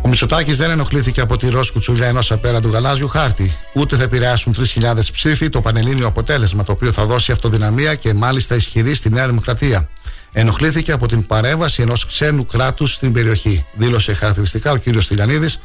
[0.02, 3.56] Ο Μητσοτάκης δεν ενοχλήθηκε από τη ροζ κουτσουλιά ενός απέραντου γαλάζιου χάρτη.
[3.74, 8.55] Ούτε θα επηρεάσουν 3.000 ψήφοι το πανελλήνιο αποτέλεσμα, το οποίο θα δώσει αυτοδυναμία και μάλιστα
[8.55, 9.88] ισχυρή στη Νέα Δημοκρατία.
[10.32, 14.82] Ενοχλήθηκε από την παρέμβαση ενός ξένου κράτους στην περιοχή, δήλωσε χαρακτηριστικά ο κ.
[15.09, 15.60] Τηλιανίδης,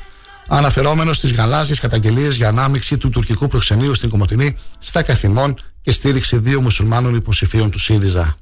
[0.47, 6.37] αναφερόμενος στις γαλάζιες καταγγελίες για ανάμειξη του τουρκικού προξενείου στην Κομωτινή στα Καθημών και στήριξη
[6.37, 8.37] δύο μουσουλμάνων υποψηφίων του ΣΥΡΙΖΑ.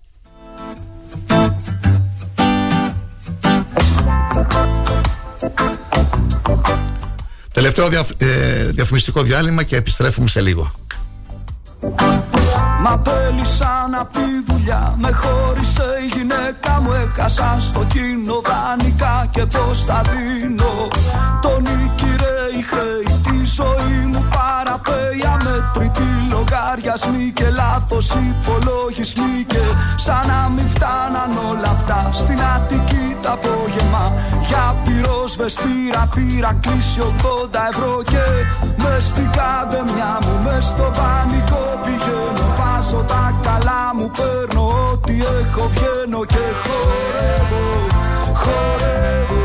[7.53, 10.71] Τελευταίο δια, ε, διαφημιστικό διάλειμμα και επιστρέφουμε σε λίγο.
[12.83, 14.95] Μα πέλησαν απ' τη δουλειά.
[14.97, 16.91] Με χώρισε η γυναίκα μου.
[16.91, 20.73] Έχασα στο κοινό δανεικά Και πως θα δίνω.
[21.41, 29.43] Τον νίκηρε η χρέη Τη ζωή μου παραπέει Αμέτρητη λογαριασμοί Και λάθος υπολογισμοί.
[29.47, 29.63] Και
[29.95, 34.13] σαν να μην φτάναν όλα αυτά Στην Αττική τα απόγευμα
[34.47, 38.25] Για πυροσβεστήρα πήρα κλείσει 80 ευρώ Και
[38.83, 42.45] μες στην καδεμιά μου Μες στο πανικό πηγαίνω.
[42.59, 47.65] Βάζω τα καλά μου Παίρνω ό,τι έχω βγαίνω Και χορεύω
[48.41, 49.43] Χορεύω.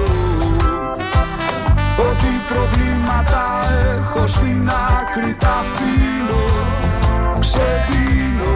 [2.08, 3.44] Ό,τι προβλήματα
[3.94, 6.42] έχω στην άκρη τα αφήνω
[7.40, 8.54] Ξεδίνω.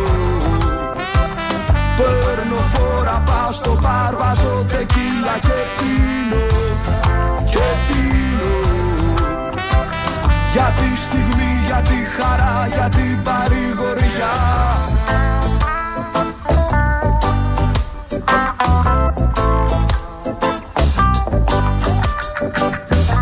[1.97, 6.60] Παίρνω φόρα πάω στο μπαρ Βάζω τεκίλα και πίνω
[10.53, 14.35] Για τη στιγμή, για τη χαρά, για την παρηγοριά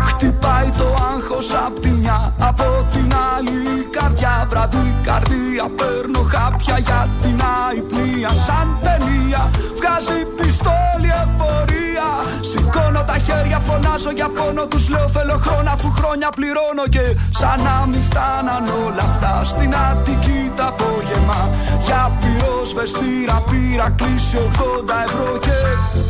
[0.07, 4.45] Χτυπάει το άγχος απ' τη μια Από την άλλη καρδιά.
[4.49, 6.08] Βραδύ καρδία παίρνω
[6.39, 9.41] χάπια για την αϊπνία Σαν ταινία.
[9.77, 12.07] Βγάζει πιστόλι εφορία.
[12.49, 14.89] Σηκώνω τα χέρια φωνάζω για φόνο Τους.
[14.89, 17.05] Λέω θέλω χρόνο αφού χρόνια πληρώνω Και
[17.39, 21.39] σαν να μην φτάναν όλα αυτά Στην Αττική τα απόγευμα.
[21.85, 25.31] Για πυροσβεστήρα πήρα κλείσει 80 ευρώ.
[25.45, 25.59] Και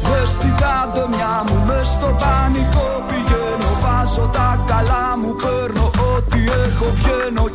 [0.10, 3.70] μες στην καντεμιά μου Μες στο πανικό πηγαίνω.
[3.84, 7.46] Βάζω τα καλά μου Παίρνω ό,τι έχω βγαίνω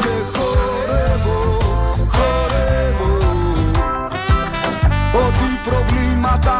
[6.34, 6.58] προβλήματα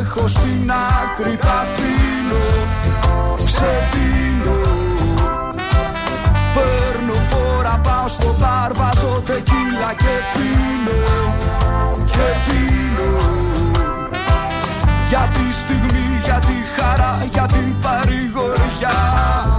[0.00, 2.44] έχω στην άκρη τα αφήνω
[3.36, 4.60] Ξεπίνω
[6.54, 11.34] Παίρνω φόρα πάω στο μπαρ Βάζω τεκίλα και πίνω
[12.06, 13.28] Και πίνω.
[15.08, 19.49] Για τη στιγμή, για τη χαρά, για την παρηγοριά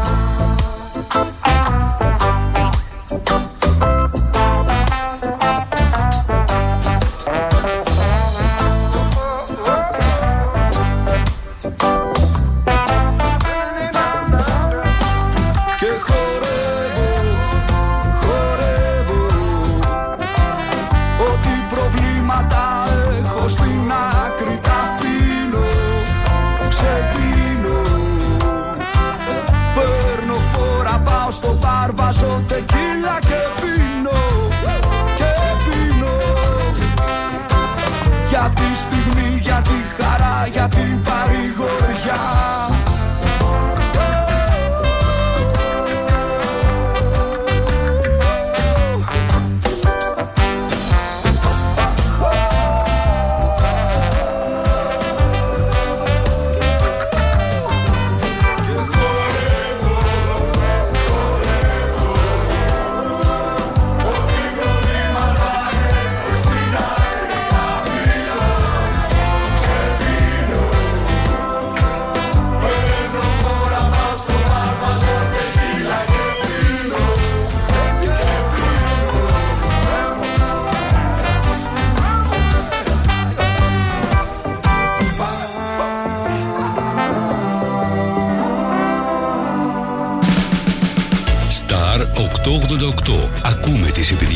[38.81, 42.40] στιγμή, για τη χαρά, για την παρηγοριά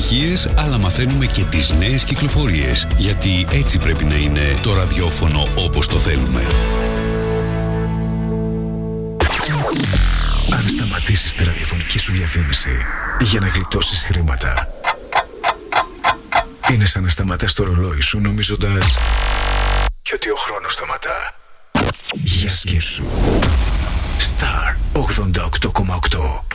[0.06, 2.88] επιτυχίες, αλλά μαθαίνουμε και τις νέες κυκλοφορίες.
[2.98, 6.42] Γιατί έτσι πρέπει να είναι το ραδιόφωνο όπως το θέλουμε.
[10.54, 12.86] Αν σταματήσεις τη ραδιοφωνική σου διαφήμιση
[13.20, 14.68] για να γλιτώσεις χρήματα,
[16.72, 18.98] είναι σαν να σταματάς το ρολόι σου νομίζοντας
[20.02, 21.36] και ότι ο χρόνος σταματά.
[22.14, 23.04] Για σκέψου.
[24.20, 26.55] Star 88,8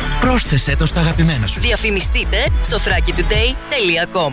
[0.21, 1.61] Πρόσθεσέ το στα αγαπημένα σου.
[1.61, 4.31] Διαφημιστείτε στο thrakitoday.com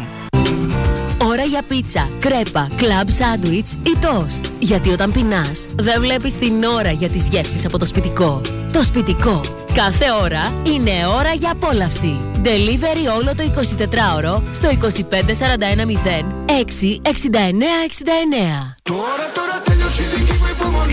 [1.23, 4.45] Ώρα για πίτσα, κρέπα, κλαμπ σάντουιτς ή τόστ.
[4.59, 8.41] Γιατί όταν πεινάς, δεν βλέπεις την ώρα για τις γεύσεις από το σπιτικό.
[8.73, 9.41] Το σπιτικό.
[9.75, 12.19] Κάθε ώρα είναι ώρα για απόλαυση.
[12.45, 14.73] Delivery όλο το 24ωρο στο 25410
[16.47, 16.51] 66969.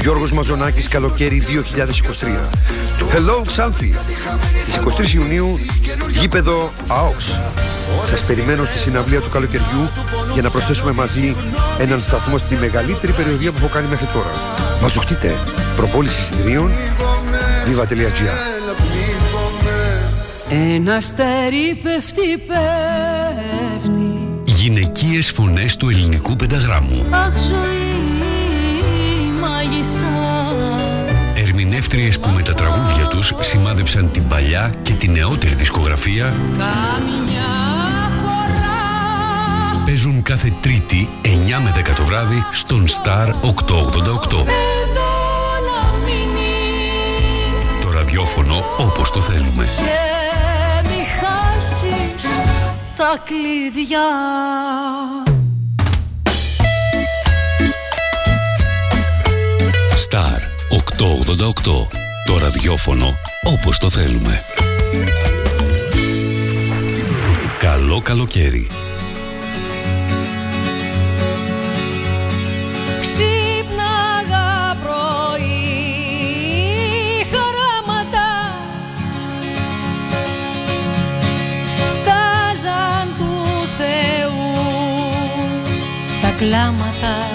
[0.01, 2.49] Γιώργος Μαζονάκης, καλοκαίρι 2023.
[3.13, 3.93] Hello, Xanthi.
[4.59, 5.59] Στις 23 Ιουνίου,
[6.19, 7.39] γήπεδο ΑΟΚΣ.
[8.05, 9.89] Σας περιμένω στη συναυλία του καλοκαιριού
[10.33, 11.35] για να προσθέσουμε μαζί
[11.79, 14.31] έναν σταθμό στη μεγαλύτερη περιοδία που έχω κάνει μέχρι τώρα.
[14.81, 15.33] Μας δοκτείτε.
[15.75, 16.71] Προπόληση εισιτηρίων
[17.65, 18.54] viva.gr
[20.55, 24.01] Ένα αστέρι πέφτει, πέφτει
[24.43, 27.05] Γυναικείες φωνές του ελληνικού πενταγράμμου.
[27.09, 27.95] Αχ ζωή
[29.41, 30.05] μάγισσα
[31.35, 37.51] Ερμηνεύτριες που με τα τραγούδια τους σημάδεψαν την παλιά και την νεότερη δισκογραφία Καμιά
[38.21, 41.27] φορά παίζουν κάθε Τρίτη 9
[41.63, 43.33] με 10 το βράδυ στον Star 888.
[44.31, 45.11] Εδώ
[45.67, 49.65] να μείνεις Το ραδιόφωνο όπως το θέλουμε.
[52.95, 53.99] Και μη χάσεις τα κλειδιά
[60.09, 60.39] Star
[61.63, 61.87] 888.
[62.25, 63.13] Το ραδιόφωνο
[63.43, 64.41] όπως το θέλουμε.
[67.59, 68.67] Καλό καλοκαίρι.
[86.38, 87.33] κλάματα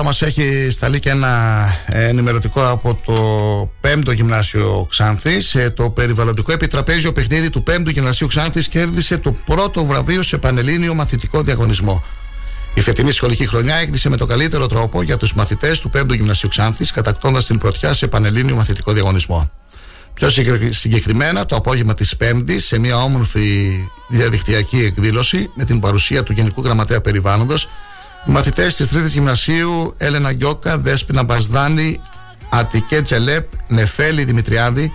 [0.00, 5.54] τώρα μας έχει σταλεί και ένα ε, ενημερωτικό από το 5ο Γυμνάσιο Ξάνθης.
[5.54, 10.94] Ε, το περιβαλλοντικό επιτραπέζιο παιχνίδι του 5ου Γυμνασίου Ξάνθης κέρδισε το πρώτο βραβείο σε πανελλήνιο
[10.94, 12.04] μαθητικό διαγωνισμό.
[12.74, 16.48] Η φετινή σχολική χρονιά έκλεισε με τον καλύτερο τρόπο για τους μαθητές του 5ου Γυμνασίου
[16.48, 19.50] Ξάνθης, κατακτώντας την πρωτιά σε πανελλήνιο μαθητικό διαγωνισμό.
[20.14, 20.30] Πιο
[20.70, 23.70] συγκεκριμένα, το απόγευμα της Πέμπτης, σε μια όμορφη
[24.08, 27.68] διαδικτυακή εκδήλωση με την παρουσία του Γενικού Γραμματέα Περιβάλλοντος, οι
[28.26, 32.00] μαθητές της Τρίτης Γυμνασίου Έλενα Γκιόκα, Δέσπινα Μπασδάνη,
[32.50, 34.92] Αττικέ Τζελέπ, Νεφέλη Δημητριάδη,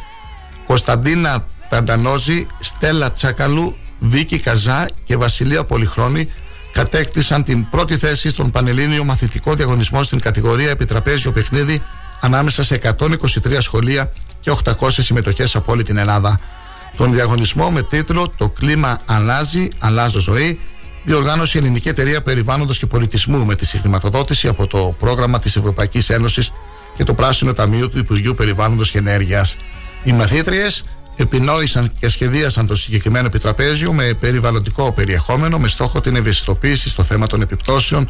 [0.66, 6.28] Κωνσταντίνα Ταντανόζη, Στέλλα Τσάκαλου, Βίκη Καζά και Βασιλεία Πολυχρόνη
[6.74, 11.82] κατέκτησαν την πρώτη θέση στον Πανελλήνιο Μαθητικό Διαγωνισμό στην κατηγορία Επιτραπέζιο Παιχνίδι
[12.20, 16.40] ανάμεσα σε 123 σχολεία και 800 συμμετοχές από όλη την Ελλάδα.
[16.98, 20.60] Τον διαγωνισμό με τίτλο «Το κλίμα αλλάζει, αλλάζω ζωή»
[21.06, 26.10] διοργάνωσε η Ελληνική Εταιρεία Περιβάλλοντος και Πολιτισμού με τη συγχρηματοδότηση από το πρόγραμμα της Ευρωπαϊκής
[26.10, 26.52] Ένωσης
[26.98, 29.56] και το Πράσινο Ταμείο του Υπουργείου Περιβάλλοντος και Ενέργειας.
[30.04, 30.84] Οι μαθήτριες
[31.16, 37.28] επινόησαν και σχεδίασαν το συγκεκριμένο επιτραπέζιο με περιβαλλοντικό περιεχόμενο με στόχο την ευαισθητοποίηση στο θέμα
[37.28, 38.10] των επιπτώσεων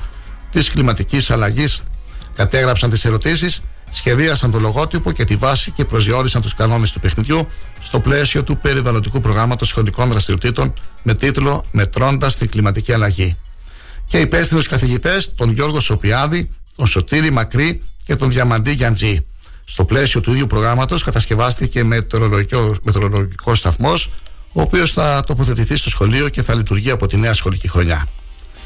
[0.51, 1.83] της κλιματικής αλλαγής.
[2.35, 3.61] Κατέγραψαν τις ερωτήσεις
[3.95, 7.47] σχεδίασαν το λογότυπο και τη βάση και προσδιορίσαν τους κανόνες του παιχνιδιού
[7.81, 10.73] στο πλαίσιο του περιβαλλοντικού προγράμματος σχολικών δραστηριοτήτων
[11.03, 13.35] με τίτλο Μετρώντας την κλιματική αλλαγή.
[14.07, 19.25] Και υπεύθυνου καθηγητές, τον Γιώργο Σοπιάδη, τον Σωτήρη Μακρύ και τον Διαμαντή Γιαντζή.
[19.65, 24.11] Στο πλαίσιο του ίδιου προγράμματος κατασκευάστηκε μετεωρολογικός σταθμός,
[24.53, 28.07] ο οποίος θα τοποθετηθεί στο σχολείο και θα λειτουργεί από τη νέα σχολική χρονιά.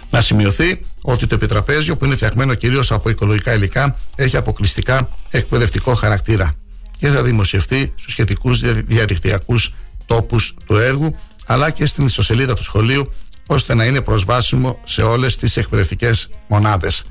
[0.09, 5.93] Να σημειωθεί ότι το επιτραπέζιο που είναι φτιαγμένο κυρίως από οικολογικά υλικά έχει αποκλειστικά εκπαιδευτικό
[5.93, 6.53] χαρακτήρα
[6.97, 9.73] και θα δημοσιευτεί στους σχετικούς διαδικτυακούς
[10.05, 11.15] τόπους του έργου
[11.45, 13.13] αλλά και στην ιστοσελίδα του σχολείου
[13.47, 17.03] ώστε να είναι προσβάσιμο σε όλες τις εκπαιδευτικές μονάδες.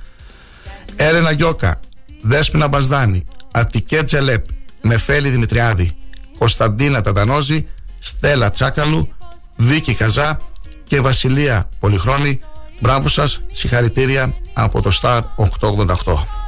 [0.96, 1.80] Έλενα Γιώκα,
[2.22, 4.44] Δέσποινα Μπασδάνη, Αττικέ Τζελέπ,
[4.82, 5.90] Νεφέλη Δημητριάδη,
[6.38, 7.66] Κωνσταντίνα Ταντανόζη,
[7.98, 9.08] Στέλλα Τσάκαλου,
[9.56, 10.40] Βίκη Καζά
[10.84, 12.40] και Βασιλεία Πολυχρόνη
[12.78, 16.38] Μπράβο σας, συγχαρητήρια από το Star 888.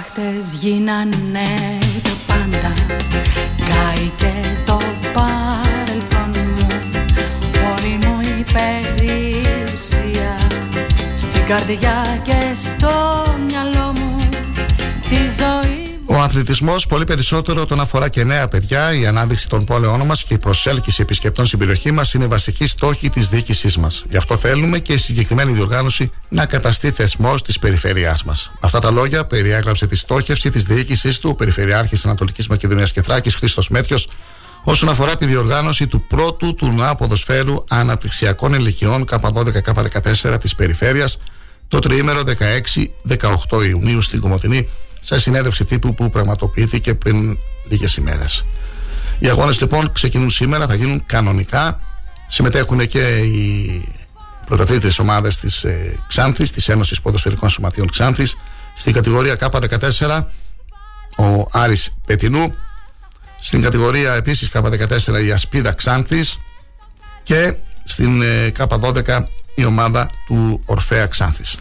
[0.00, 2.74] Χτες γίνανε το πάντα.
[3.56, 4.32] Κάει και
[4.64, 4.80] το
[5.12, 6.66] παρελθόν μου.
[7.72, 10.36] Όλη μου η περιουσία.
[11.14, 14.16] Στην καρδιά και στο μυαλό μου
[15.08, 18.94] Τη ζωή ο αθλητισμός πολύ περισσότερο τον αφορά και νέα παιδιά.
[18.94, 23.08] Η ανάδειξη των πόλεων μας και η προσέλκυση επισκεπτών στην περιοχή μας είναι βασική στόχη
[23.08, 24.04] της διοίκησής μας.
[24.10, 28.52] Γι' αυτό θέλουμε και η συγκεκριμένη διοργάνωση να καταστεί θεσμός της περιφέρειά μας.
[28.60, 33.34] Αυτά τα λόγια περιέγραψε τη στόχευση της διοίκησής του, ο Περιφερειάρχης Ανατολικής Μακεδονίας και Θράκης
[33.34, 33.98] Χρήστος Μέτριο,
[34.64, 41.18] όσον αφορά τη διοργάνωση του πρώτου τουρνουά ποδοσφαίρου αναπτυξιακών ηλικιών K12-K14 της περιφέρειας
[41.68, 42.22] το τριήμερο
[43.48, 44.68] 16-18 Ιουνίου στην Κομωτινή
[45.06, 47.38] σε συνέντευξη τύπου που πραγματοποιήθηκε πριν
[47.68, 48.46] λίγες ημέρες.
[49.18, 51.80] Οι αγώνες λοιπόν ξεκινούν σήμερα, θα γίνουν κανονικά.
[52.26, 53.84] Συμμετέχουν και οι
[54.46, 58.36] πρωταθλήτριες ομάδες της ε, Ξάνθης, της Ένωσης Ποδοσφαιρικών Σωματείων Ξάνθης.
[58.74, 60.20] Στην κατηγορία K14
[61.18, 62.54] ο Άρης Πετινού.
[63.40, 66.38] Στην κατηγορία επίσης K14 η Ασπίδα Ξάνθης.
[67.22, 69.24] Και στην ε, K12
[69.54, 71.60] η ομάδα του Ορφέα Ξάνθης.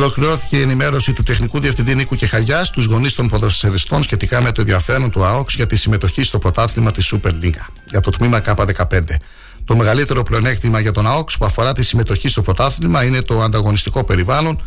[0.00, 4.60] Ολοκληρώθηκε η ενημέρωση του τεχνικού διευθυντή Νίκου Κεχαγιάς στου γονείς των ποδοσφαιριστών σχετικά με το
[4.60, 7.60] ενδιαφέρον του ΑΟΚΣ για τη συμμετοχή στο πρωτάθλημα της Super League
[7.90, 9.00] για το τμήμα K15.
[9.64, 14.04] Το μεγαλύτερο πλεονέκτημα για τον ΑΟΚΣ που αφορά τη συμμετοχή στο πρωτάθλημα είναι το ανταγωνιστικό
[14.04, 14.62] περιβάλλον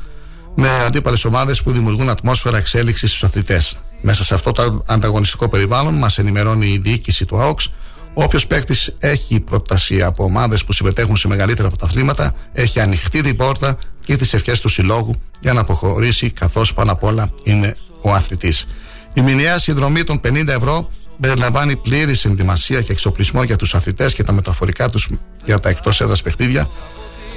[0.56, 3.80] με αντίπαλες ομάδες που δημιουργούν ατμόσφαιρα εξέλιξης στους αθλητές.
[4.02, 7.72] Μέσα σε αυτό το ανταγωνιστικό περιβάλλον, μας ενημερώνει η διοίκηση του ΑΟΚΣ,
[8.14, 13.78] όποιος παίκτης έχει προτασία από ομάδες που συμμετέχουν σε μεγαλύτερα πρωταθλήματα, έχει ανοιχτή την πόρτα
[14.06, 18.68] και τις ευχές του συλλόγου για να αποχωρήσει, καθώς πάνω απ' όλα είναι ο αθλητής.
[19.14, 24.24] Η μηνιαία συνδρομή των 50 ευρώ περιλαμβάνει πλήρη ενδυμασία και εξοπλισμό για τους αθλητές και
[24.24, 25.10] τα μεταφορικά τους
[25.46, 26.68] για τα εκτός έδρας παιχνίδια,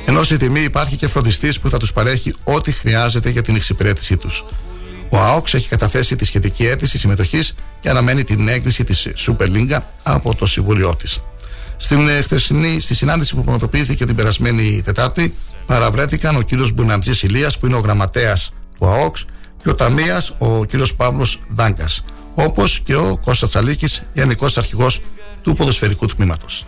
[0.06, 4.16] ενώ στη τιμή υπάρχει και φροντιστής που θα τους παρέχει ό,τι χρειάζεται για την εξυπηρέτησή
[4.16, 4.44] τους.
[5.08, 9.78] Ο ΑΟΚΣ έχει καταθέσει τη σχετική αίτηση συμμετοχής και αναμένει την έγκριση της Super League
[10.02, 11.22] από το Συμβούλιο της.
[11.76, 15.34] Στην ε, χθεσινή, στη συνάντηση που πραγματοποιήθηκε την περασμένη Τετάρτη,
[15.66, 19.24] παραβρέθηκαν ο κύριος Μπουναντζή Ηλίας, που είναι ο γραμματέας του ΑΟΚΣ,
[19.62, 22.04] και ο Ταμείας, ο κύριος Παύλος Δάγκας,
[22.34, 25.00] όπως και ο Κώστας Τσαλίκης, γενικός αρχηγός
[25.42, 26.64] του ποδοσφαιρικού τμήματος.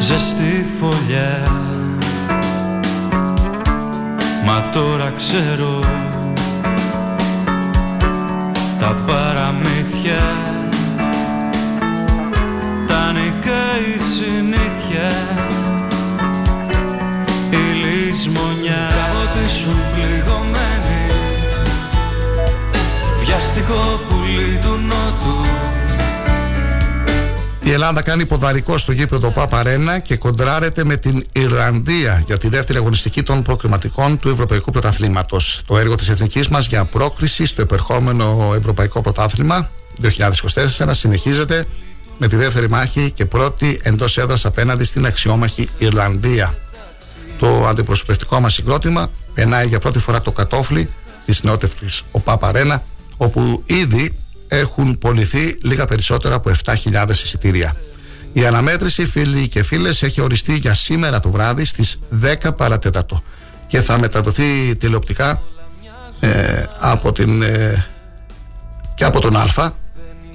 [0.00, 1.58] Ζεστή φωλιά
[4.44, 5.80] Μα τώρα ξέρω
[8.78, 10.22] Τα παραμύθια.
[12.86, 15.08] Τα νικάει συνήθεια.
[17.50, 18.82] Η λησμονιά.
[18.90, 21.02] Κάποτε σου πληγωμένη.
[23.24, 24.67] Βιαστικό πουλί του
[27.68, 32.78] Η Ελλάδα κάνει ποδαρικό στο γήπεδο Παπαρένα και κοντράρεται με την Ιρλανδία για τη δεύτερη
[32.78, 35.62] αγωνιστική των προκριματικών του Ευρωπαϊκού Πρωταθλήματος.
[35.66, 39.70] Το έργο της εθνικής μας για πρόκριση στο επερχόμενο Ευρωπαϊκό Πρωτάθλημα
[40.02, 40.08] 2024
[40.90, 41.66] συνεχίζεται
[42.18, 46.58] με τη δεύτερη μάχη και πρώτη εντός έδρας απέναντι στην αξιόμαχη Ιρλανδία.
[47.38, 50.90] Το αντιπροσωπευτικό μας συγκρότημα περνάει για πρώτη φορά το κατόφλι
[51.24, 52.82] της νεότευτης ο Παπαρένα,
[53.16, 54.16] όπου ήδη
[54.48, 57.76] έχουν πωληθεί λίγα περισσότερα από 7.000 εισιτήρια.
[58.32, 61.98] Η αναμέτρηση, φίλοι και φίλες, έχει οριστεί για σήμερα το βράδυ στις
[62.42, 63.22] 10 παρατέτατο
[63.66, 65.42] και θα μεταδοθεί τηλεοπτικά
[66.20, 67.86] ε, από την, ε,
[68.94, 69.72] και από τον Α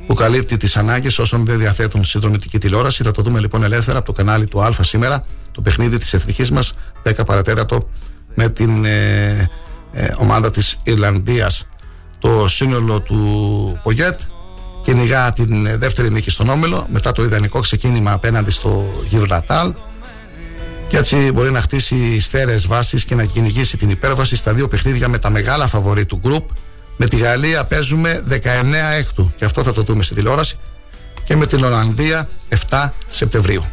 [0.08, 3.04] που καλύπτει τις ανάγκες όσων δεν διαθέτουν συνδρομητική τηλεόραση.
[3.04, 6.52] Θα το δούμε λοιπόν ελεύθερα από το κανάλι του Α σήμερα, το παιχνίδι της εθνικής
[6.52, 6.74] μας,
[7.04, 7.90] 10 παρατέτατο
[8.36, 9.50] με την ε,
[10.18, 11.68] ομάδα της Ιρλανδίας
[12.24, 14.20] το σύνολο του Πογέτ
[14.84, 16.86] κυνηγά την δεύτερη νίκη στον Όμιλο.
[16.90, 19.74] Μετά το ιδανικό ξεκίνημα απέναντι στο Γιβραλτάλ
[20.88, 25.08] και έτσι μπορεί να χτίσει στέρεες βάσεις και να κυνηγήσει την υπέρβαση στα δύο παιχνίδια
[25.08, 26.50] με τα μεγάλα φαβορή του γκρουπ.
[26.98, 28.36] Με τη Γαλλία παίζουμε 19
[28.98, 29.34] έκτου.
[29.38, 30.60] Και αυτό θα το δούμε στην τηλεόραση.
[31.24, 32.30] Και με την Ολλανδία
[32.70, 33.66] 7 Σεπτεμβρίου.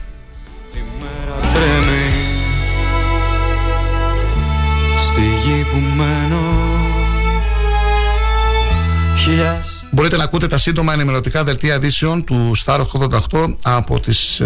[4.99, 6.70] Στη γη που μένω
[9.91, 12.81] Μπορείτε να ακούτε τα σύντομα ενημερωτικά δελτία ειδήσεων του Star
[13.31, 14.41] 888 από τις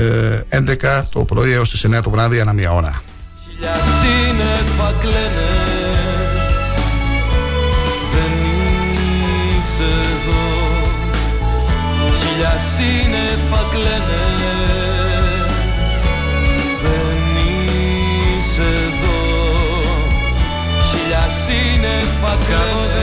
[0.50, 3.02] 11 ε, το πρωί έως τις 9 το βράδυ ανά μία ώρα.
[3.50, 5.50] Χιλιάς σύννεφα κλαίνε.
[8.12, 8.32] Δεν
[9.58, 10.42] είσαι εδώ.
[12.20, 14.24] Χιλιάς σύννεφα κλαίνε.
[16.82, 17.36] Δεν
[18.38, 19.18] είσαι εδώ.
[20.90, 22.93] Χιλιάς σύννεφα κλαίνε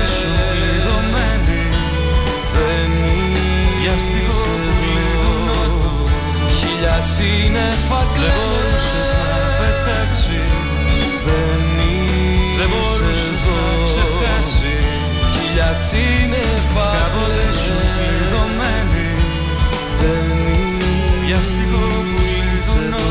[3.91, 5.61] βιαστικό πλήγωνο
[6.59, 10.41] Χίλια σύννεφα κλαις να πετάξει.
[11.25, 11.61] Δεν
[12.57, 14.85] Δεν μπορούσες να ξεχάσεις.
[15.33, 19.09] Χίλια σύννεφα Κάποτε σου πληγωμένη
[19.99, 20.29] Δεν
[21.23, 21.85] βιαστικό
[22.15, 23.07] πλήγωνο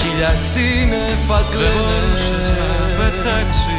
[0.00, 3.73] Χίλια σύννεφα κλαις Δεν μπορούσες να πετάξεις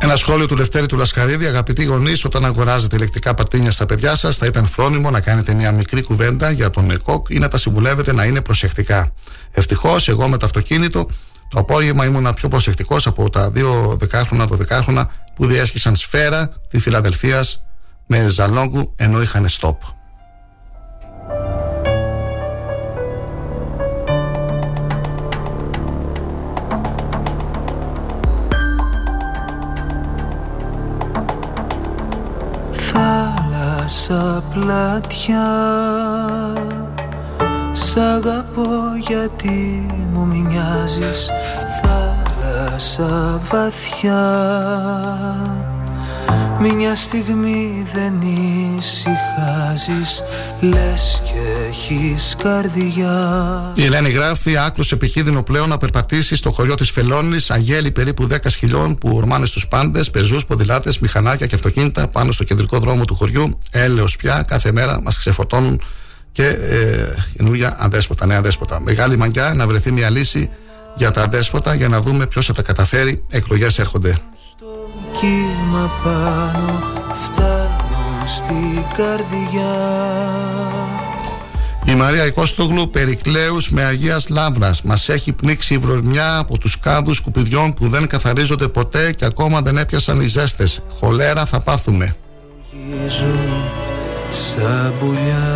[0.00, 1.46] ένα σχόλιο του Λευτέρη του Λασκαρίδη.
[1.46, 5.72] Αγαπητοί γονείς, όταν αγοράζετε ηλεκτρικά πατίνια στα παιδιά σας, θα ήταν φρόνιμο να κάνετε μια
[5.72, 9.12] μικρή κουβέντα για τον ΕΚΟΚ ή να τα συμβουλεύετε να είναι προσεκτικά.
[9.50, 11.08] Ευτυχώς, εγώ με το αυτοκίνητο
[11.48, 16.78] το απόγευμα ήμουν πιο προσεκτικός από τα δύο δεκάχρονα, το δεκάχρονα που διέσχισαν σφαίρα τη
[16.78, 17.62] Φιλαδελφίας
[18.06, 19.82] με ζαλόγκου ενώ είχαν στόπ.
[33.88, 35.48] Θάλασσα πλατιά.
[37.72, 38.68] Σ' αγαπώ
[39.08, 41.30] γιατί μου μοιάζεις
[41.82, 44.26] Θάλασσα βαθιά
[46.60, 48.20] μια στιγμή δεν
[48.78, 50.22] ησυχάζεις
[50.60, 56.90] Λες και έχεις καρδιά Η Ελένη γράφει άκρος επικίνδυνο πλέον να περπατήσεις στο χωριό της
[56.90, 62.32] Φελώνης Αγέλη περίπου 10 σκυλών που ορμάνε στους πάντες Πεζούς, ποδηλάτες, μηχανάκια και αυτοκίνητα πάνω
[62.32, 65.80] στο κεντρικό δρόμο του χωριού Έλεος πια κάθε μέρα μας ξεφορτώνουν
[66.32, 68.80] και ε, καινούργια αδέσποτα, νέα αδέσποτα.
[68.80, 70.50] Μεγάλη μαγκιά να βρεθεί μια λύση
[70.96, 73.24] για τα αδέσποτα για να δούμε ποιος θα τα καταφέρει.
[73.30, 74.18] Εκλογές έρχονται.
[75.12, 76.82] Κύμα πάνω
[77.22, 79.76] φτάνουν στην καρδιά
[81.84, 87.16] Η Μαρία Οικόστογλου Περικλέους με Αγίας Λάμπρας μας έχει πνίξει η βρωμιά από τους κάδους
[87.16, 90.82] σκουπιδιών που δεν καθαρίζονται ποτέ και ακόμα δεν έπιασαν οι ζέστες.
[90.98, 92.16] Χολέρα θα πάθουμε.
[92.70, 93.38] Γίζουν
[94.28, 95.52] σαν πουλιά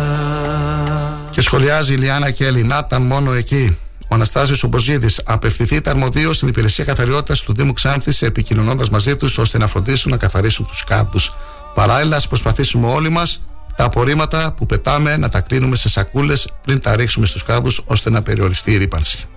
[1.29, 3.77] Και σχολιάζει η Λιάννα Κέλλη, να ήταν μόνο εκεί.
[4.13, 9.57] Ο Αναστάσιος Ομποζίδη απευθυνθείτε αρμοδίως στην υπηρεσία καθαριότητας του Δήμου Ξάνθης, επικοινωνώντας μαζί τους ώστε
[9.57, 11.31] να φροντίσουν να καθαρίσουν τους κάδους.
[11.73, 13.41] Παράλληλα, ας προσπαθήσουμε όλοι μας
[13.75, 18.09] τα απορρίμματα που πετάμε να τα κλείνουμε σε σακούλες πριν τα ρίξουμε στους κάδους ώστε
[18.09, 19.27] να περιοριστεί η ρήπανση.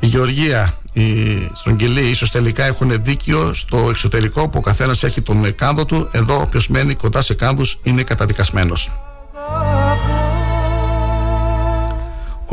[0.00, 1.02] Η Γεωργία, η
[1.54, 6.08] Στρογγυλή, ίσως τελικά έχουν δίκιο στο εξωτερικό που ο καθένας έχει τον κάδο του.
[6.10, 8.90] Εδώ, όποιος μένει κοντά σε κάδους είναι καταδικασμένος.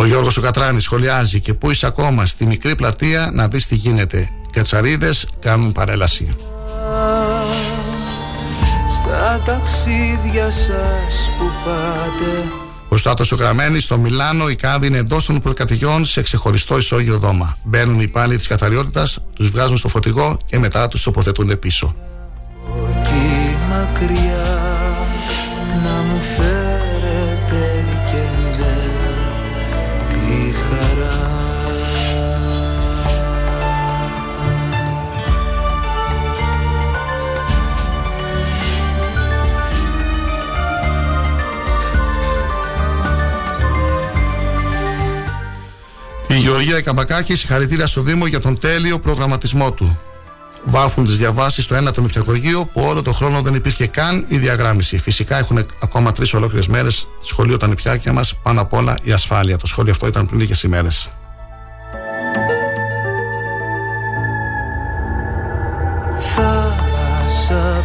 [0.04, 3.76] Ο Γιώργος ο Κατράνης σχολιάζει και πού είσαι ακόμα στη μικρή πλατεία να δεις τι
[3.76, 4.18] γίνεται.
[4.18, 6.36] Οι κατσαρίδες κάνουν παρέλαση.
[8.90, 12.52] Στα ταξίδια σας που πάτε
[12.90, 17.18] Ο Στάτος ο Γραμμένης στο Μιλάνο η κάδη είναι εντός των πολυκατοικιών σε ξεχωριστό ισόγειο
[17.18, 17.58] δώμα.
[17.64, 21.96] Μπαίνουν οι υπάλληλοι της καθαριότητας, τους βγάζουν στο φωτιγό και μετά τους τοποθετούν πίσω.
[22.90, 24.63] εκεί μακριά
[46.54, 50.00] Γεωργία Καμπακάκη συγχαρητήρια στο Δήμο για τον τέλειο προγραμματισμό του.
[50.64, 54.38] Βάφουν τις διαβάσεις στο ένα το νηπιαγωγείο που όλο το χρόνο δεν υπήρχε καν η
[54.38, 54.98] διαγράμμιση.
[54.98, 59.58] Φυσικά έχουν ακόμα τρεις ολόκληρες μέρες σχολείο τα νηπιάκια μας, πάνω απ' όλα η ασφάλεια.
[59.58, 61.10] Το σχόλιο αυτό ήταν πριν λίγες ημέρες.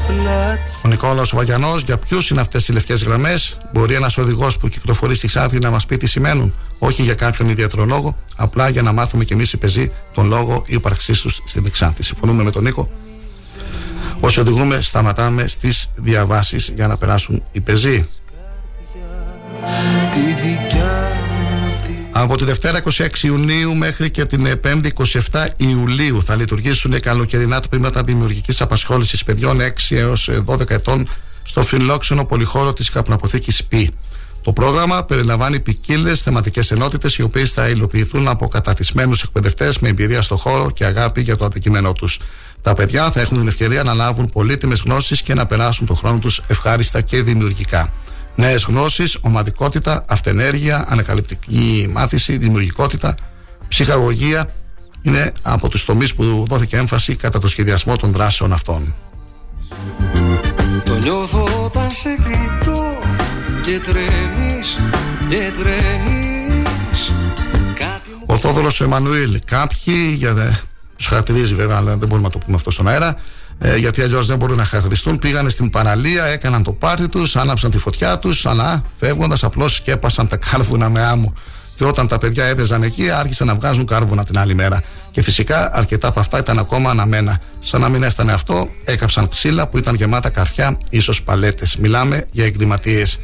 [0.09, 4.69] Πλάτη Ο Νικόλαος Βαγιανός, για ποιους είναι αυτές οι λευκές γραμμές, μπορεί ένας οδηγός που
[4.69, 8.83] κυκλοφορεί στη Ξάνθη να μας πει τι σημαίνουν; Όχι για κάποιον ιδιαίτερο λόγο, απλά για
[8.83, 12.03] να μάθουμε κι εμείς οι πεζοί τον λόγο ύπαρξής τους στην Ξάνθη.
[12.03, 12.91] Συμφωνούμε με τον Νίκο.
[14.21, 18.09] Όσοι οδηγούμε, σταματάμε στις διαβάσεις για να περάσουν οι πεζοί.
[20.13, 21.28] τη δικιά μου τη
[22.21, 24.89] Από τη Δευτέρα 26 Ιουνίου μέχρι και την 5η
[25.31, 31.09] 27 Ιουλίου θα λειτουργήσουν οι καλοκαιρινά τμήματα δημιουργικής απασχόλησης παιδιών 6 έως 12 ετών
[31.43, 33.91] στο φιλόξενο πολυχώρο της καπναποθήκη ΠΗ.
[34.43, 40.23] Το πρόγραμμα περιλαμβάνει ποικίλες θεματικές ενότητες οι οποίες θα υλοποιηθούν από καταρτισμένους εκπαιδευτές με εμπειρία
[40.23, 42.19] στο χώρο και αγάπη για το αντικείμενό τους.
[42.63, 46.19] Τα παιδιά θα έχουν την ευκαιρία να λάβουν πολύτιμες γνώσεις και να περάσουν τον χρόνο
[46.19, 47.93] τους ευχάριστα και δημιουργικά.
[48.39, 53.15] Νέες γνώσεις, ομαδικότητα, αυτενέργεια, ανακαλυπτική μάθηση, δημιουργικότητα,
[53.69, 54.51] ψυχαγωγία
[55.03, 58.95] είναι από τους τομείς που δόθηκε έμφαση κατά το σχεδιασμό των δράσεων αυτών.
[60.85, 62.97] Το νιώθω όταν σε κοιτώ
[63.63, 64.79] και τρέμεις
[65.29, 67.15] και τρέμεις
[67.75, 69.41] Κάτι μου Ο Θόδωρο Εμμανουήλ.
[69.45, 70.51] Κάποιοι, για δε,
[70.97, 73.17] τους χαρακτηρίζει βέβαια, αλλά δεν μπορούμε να το πούμε αυτό στον αέρα,
[73.59, 75.19] ε, γιατί αλλιώς δεν μπορούν να χαρακτηριστούν.
[75.19, 80.29] Πήγανε στην παραλία, έκαναν το πάρτι τους, άναψαν τη φωτιά τους, αλλά φεύγοντας απλώς σκέπασαν
[80.29, 81.33] τα κάρβουνα με άμμο.
[81.77, 84.83] Και όταν τα παιδιά έπαιζαν εκεί, άρχισαν να βγάζουν κάρβουνα την άλλη μέρα.
[85.11, 87.41] Και φυσικά αρκετά από αυτά ήταν ακόμα αναμένα.
[87.59, 91.77] Σαν να μην έφτανε αυτό, έκαψαν ξύλα που ήταν γεμάτα καρφιά, ίσως παλέτες.
[91.77, 93.19] Μιλάμε για εγκληματίες.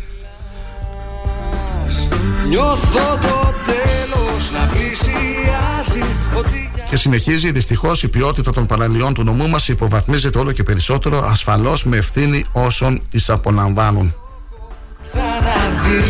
[2.49, 9.49] Νιώθω το τέλος να πλησιάζει Ότι Και συνεχίζει, δυστυχώς η ποιότητα των παραλιών του νομού
[9.49, 14.15] μας υποβαθμίζεται όλο και περισσότερο, ασφαλώς με ευθύνη όσων τις απολαμβάνουν.
[15.03, 16.03] ξαναδεί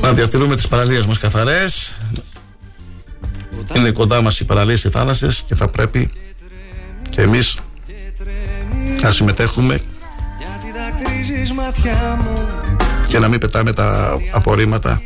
[0.00, 1.96] Να διατηρούμε τις παραλίες μας καθαρές.
[3.76, 6.10] Είναι κοντά μας οι παραλίες οι θάλασσες και θα πρέπει
[7.10, 7.60] και εμείς
[9.02, 9.95] να συμμετέχουμε Γιατί
[11.46, 12.48] δακρύζεις ματιά μου
[13.06, 15.02] και να μην πετάμε τα απορρίμματα.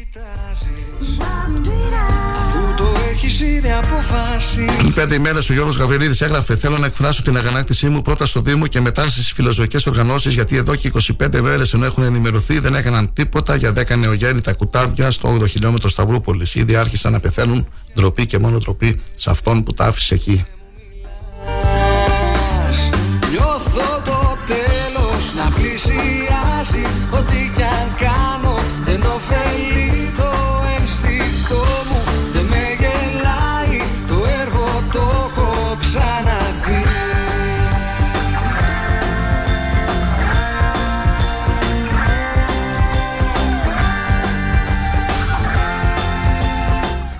[2.44, 7.22] Αφού το έχεις ήδη αποφάσει Πριν πέντε ημέρες ο Γιώργος Γαβριλίδης έγραφε: Θέλω να εκφράσω
[7.22, 11.40] την αγανάκτησή μου πρώτα στο Δήμο και μετά στις φιλοζωικές οργανώσεις, γιατί εδώ και 25
[11.40, 16.54] μέρες ενώ έχουν ενημερωθεί δεν έκαναν τίποτα για 10 νεογέννητα κουτάβια στο 8 χιλιόμετρο Σταυρούπολης.
[16.54, 20.44] Ήδη άρχισαν να πεθαίνουν ντροπή και μόνο ντροπή σε αυτόν που τα άφησε εκεί.
[25.54, 26.84] πλησιάζει.
[27.10, 30.30] Ό,τι κι αν κάνω δεν ωφελεί το
[30.78, 32.00] ένστικτό μου.
[32.32, 33.76] Δεν με γελάει
[34.08, 36.84] το έργο το έχω ξαναδεί.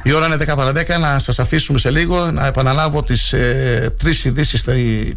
[0.02, 3.94] Η ώρα είναι 10 παρα 10, να σας αφήσουμε σε λίγο, να επαναλάβω τις ε,
[3.98, 4.64] τρεις ειδήσεις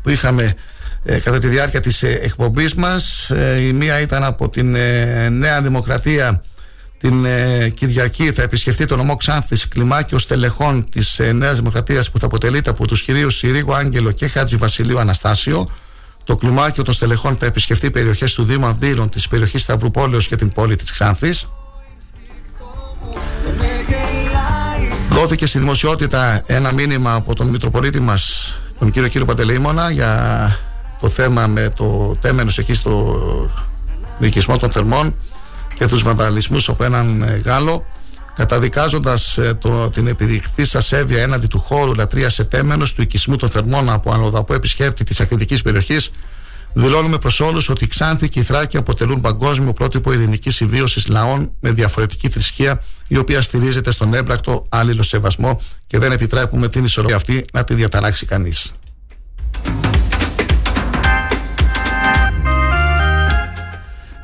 [0.02, 0.56] που είχαμε
[1.04, 5.30] ε, κατά τη διάρκεια της ε, εκπομπής μας ε, η μία ήταν από την ε,
[5.30, 6.44] Νέα Δημοκρατία
[7.00, 7.26] την
[7.74, 8.32] Κυριακή.
[8.32, 13.02] Θα επισκεφτεί το νομό Ξάνθης κλιμάκιος στελεχών της Νέας Δημοκρατίας που θα αποτελείται από τους
[13.02, 15.70] κυρίους Συρίγου Άγγελο και Χάτζη Βασιλείου Αναστάσιο.
[16.24, 20.50] Το κλιμάκιο των στελεχών θα επισκεφτεί περιοχές του Δήμου Αυδείρων της περιοχής Σταυρουπόλεως και την
[20.50, 21.48] πόλη της Ξάνθης.
[25.10, 30.60] Δόθηκε στη δημοσιότητα ένα μήνυμα από τον Μητροπολίτη μας τον κύριο κύριο Παντελεήμονα για
[31.04, 33.22] το θέμα με το τέμενος εκεί στο
[34.20, 35.16] νοικισμό των θερμών
[35.76, 37.86] και τους βανδαλισμούς από έναν ε, Γάλλο
[38.36, 43.50] καταδικάζοντας ε, το, την επιδεικτή ασέβεια έναντι του χώρου λατρεία σε τέμενος του οικισμού των
[43.50, 46.12] θερμών από ανωδαπό επισκέπτη της ακριτικής περιοχής
[46.74, 51.52] δηλώνουμε προς όλους ότι η Ξάνθη και η Θράκη αποτελούν παγκόσμιο πρότυπο ειρηνικής συμβίωσης λαών
[51.60, 57.16] με διαφορετική θρησκεία η οποία στηρίζεται στον έμπρακτο άλληλο σεβασμό και δεν επιτρέπουμε την ισορροπία
[57.16, 58.74] αυτή να τη διαταράξει κανείς.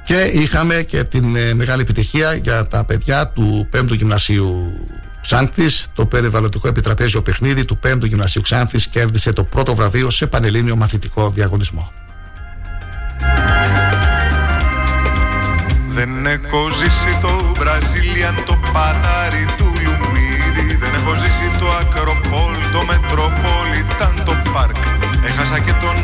[0.09, 4.73] Και είχαμε και την ε, μεγάλη επιτυχία για τα παιδιά του 5ου Γυμνασίου
[5.21, 5.87] Ξάνθης.
[5.93, 11.29] Το περιβαλλοντικό επιτραπέζιο παιχνίδι του 5ου Γυμνασίου Ξάνθης κέρδισε το πρώτο βραβείο σε πανελλήνιο μαθητικό
[11.29, 11.91] διαγωνισμό.
[15.87, 22.81] Δεν έχω ζήσει το Μπραζίλιαν, το πατάρι του Λουμίδη Δεν έχω ζήσει το Ακροπόλ, το
[22.85, 24.75] Μετροπόλιταν, το Πάρκ
[25.25, 25.97] Έχασα και τον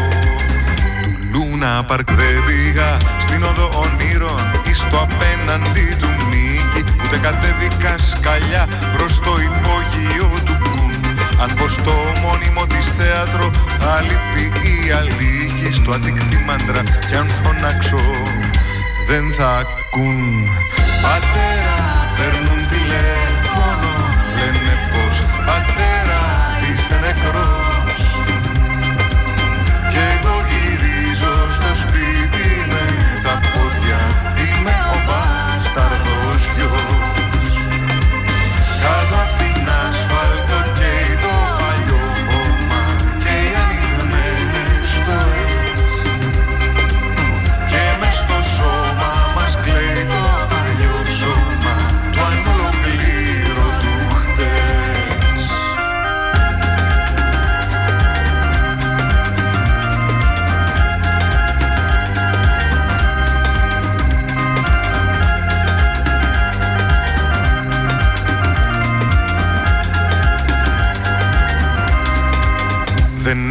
[1.02, 7.98] Του Λούνα Πάρκ Δεν πήγα στην οδό ονείρων ή στο απέναντι του Μίκη Ούτε κατέβηκα
[7.98, 10.60] σκαλιά προς το υπόγειο του
[11.42, 15.72] αν πω στο μόνιμο της θέατρο θα λείπει η αλήκη.
[15.72, 18.00] Στο αντικτήμαντρα κι αν φωνάξω
[19.08, 20.48] δεν θα ακούν.
[21.02, 21.78] Πατέρα
[22.16, 22.59] παίρνουν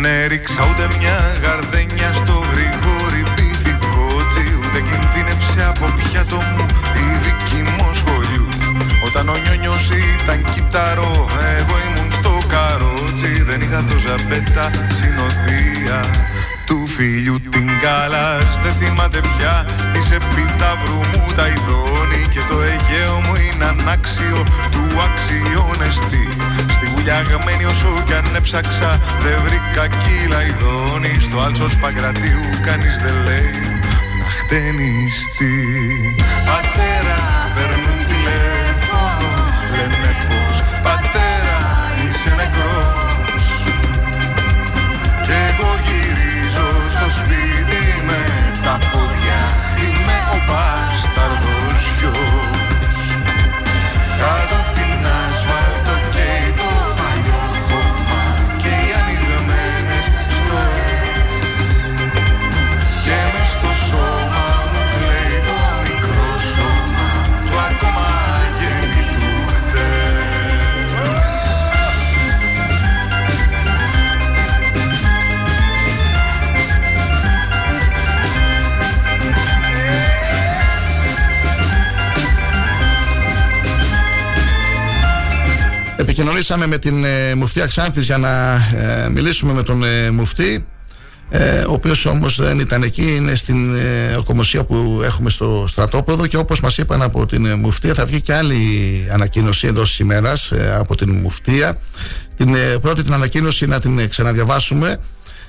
[0.10, 6.66] έριξα ούτε μια γαρδένια στο γρηγόρι πυθικότσι Ούτε κινδύνεψε από πιάτο μου
[7.04, 8.48] η δική μου σχολείου
[9.08, 11.28] Όταν ο νιόνιος ήταν κυταρό,
[11.58, 13.32] εγώ ήμουν στο καρότσι.
[13.48, 14.66] Δεν είχα το ζαμπέτα
[14.98, 16.00] συνοδεία
[16.70, 23.16] του φίλιου την καλάς Δεν θυμάται πια της επιταύρου μου τα ειδώνει Και το Αιγαίο
[23.26, 24.40] μου είναι ανάξιο
[24.74, 26.24] του αξιώνεστη
[26.76, 28.92] Στη γουλιαγμένη όσο κι αν έψαξα
[29.24, 31.14] Δεν βρήκα κύλα ειδώνει.
[31.20, 33.52] Στο άλσος Παγκρατίου κανείς δεν λέει
[34.20, 35.56] να χτενιστεί.
[36.50, 36.99] Πατέρα
[86.20, 90.64] Επικοινωνήσαμε με την ε, Μουφτία Ξάνθης για να ε, μιλήσουμε με τον ε, Μουφτή
[91.30, 96.28] ε, ο οποίος όμως δεν ήταν εκεί είναι στην ε, ορκομοσία που έχουμε στο στρατόπεδο
[96.28, 98.58] και όπως μας είπαν από την ε, Μουφτία θα βγει και άλλη
[99.12, 101.78] ανακοίνωση εντός της ημέρας ε, από την Μουφτία
[102.36, 104.98] την ε, πρώτη την ανακοίνωση να την ε, ξαναδιαβάσουμε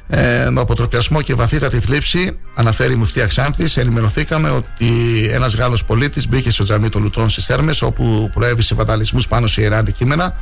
[0.07, 4.87] ε, με αποτροπιασμό και βαθύτατη θλίψη, αναφέρει η Μουφτία Ξάνθη, ενημερωθήκαμε ότι
[5.33, 9.61] ένας Γάλλος πολίτης μπήκε στο τζαμί των Λουτρών στις Έρμε, όπου προέβησε βανταλισμού πάνω σε
[9.61, 10.37] ιερά αντικείμενα.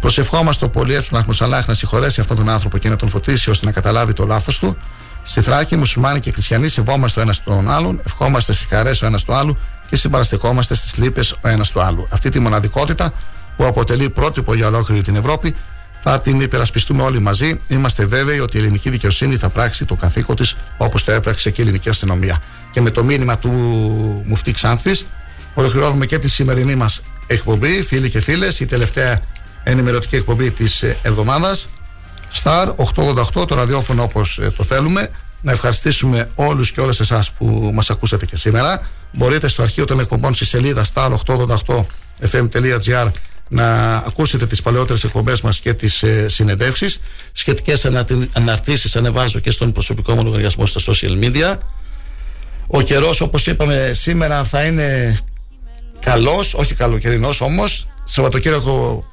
[0.00, 3.66] Προσευχόμαστε ο πολίτη του Ναχμουσαλάχ να συγχωρέσει αυτόν τον άνθρωπο και να τον φωτίσει ώστε
[3.66, 4.76] να καταλάβει το λάθος του.
[5.22, 9.22] Στη Θράκη, μουσουλμάνοι και χριστιανοί σεβόμαστε ο ένας τον άλλον, ευχόμαστε στι χαρέ ο ένας
[9.22, 9.58] του άλλου
[9.90, 12.06] και συμπαραστεκόμαστε στις λύπες ο ένας του άλλου.
[12.10, 13.12] Αυτή τη μοναδικότητα
[13.56, 15.54] που αποτελεί πρότυπο για ολόκληρη την Ευρώπη
[16.02, 17.60] θα την υπερασπιστούμε όλοι μαζί.
[17.68, 21.60] Είμαστε βέβαιοι ότι η ελληνική δικαιοσύνη θα πράξει το καθήκον της όπως το έπραξε και
[21.60, 22.38] η ελληνική αστυνομία.
[22.72, 23.50] Και με το μήνυμα του
[24.26, 25.06] Μουφτή Ξάνθης,
[25.54, 29.20] ολοκληρώνουμε και τη σημερινή μας εκπομπή, φίλοι και φίλες, η τελευταία
[29.70, 31.68] ενημερωτική εκπομπή της εβδομάδας.
[32.42, 35.10] Star 888, το ραδιόφωνο όπως το θέλουμε.
[35.40, 38.88] Να ευχαριστήσουμε όλους και όλες εσάς που μας ακούσατε και σήμερα.
[39.12, 43.10] Μπορείτε στο αρχείο των εκπομπών στη σελίδα star888fm.gr
[43.48, 47.00] να ακούσετε τις παλαιότερες εκπομπές μας και τις ε, συνεντεύξεις
[47.32, 47.90] σχετικές
[48.32, 51.56] αναρτήσεις ανεβάζω και στον προσωπικό μου λογαριασμό στα social media
[52.66, 55.18] ο καιρός όπως είπαμε σήμερα θα είναι
[56.00, 59.04] καλός, όχι καλοκαιρινός όμως Σαββατοκύριακο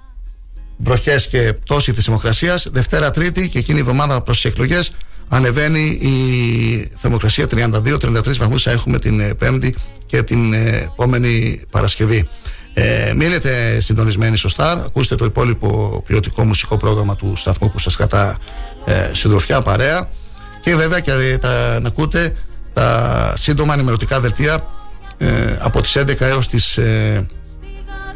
[0.78, 2.68] βροχές και πτώση της θερμοκρασίας.
[2.72, 4.92] Δευτέρα Τρίτη και εκείνη η εβδομάδα προς τις εκλογές
[5.28, 7.46] ανεβαίνει η θερμοκρασία.
[7.46, 9.76] 32-33 βαθμούς θα έχουμε την ε, Πέμπτη
[10.06, 12.28] και την ε, επόμενη Παρασκευή.
[12.74, 17.96] Ε, μείνετε συντονισμένοι στο Star, ακούστε το υπόλοιπο ποιοτικό μουσικό πρόγραμμα του σταθμού που σας
[17.96, 18.38] κρατά
[18.86, 20.10] ε, συντροφιά παρέα.
[20.60, 22.36] Και βέβαια και τα, να ακούτε
[22.74, 24.68] τα σύντομα ενημερωτικά δελτία
[25.18, 27.28] ε, από τις 11 έως τις ε,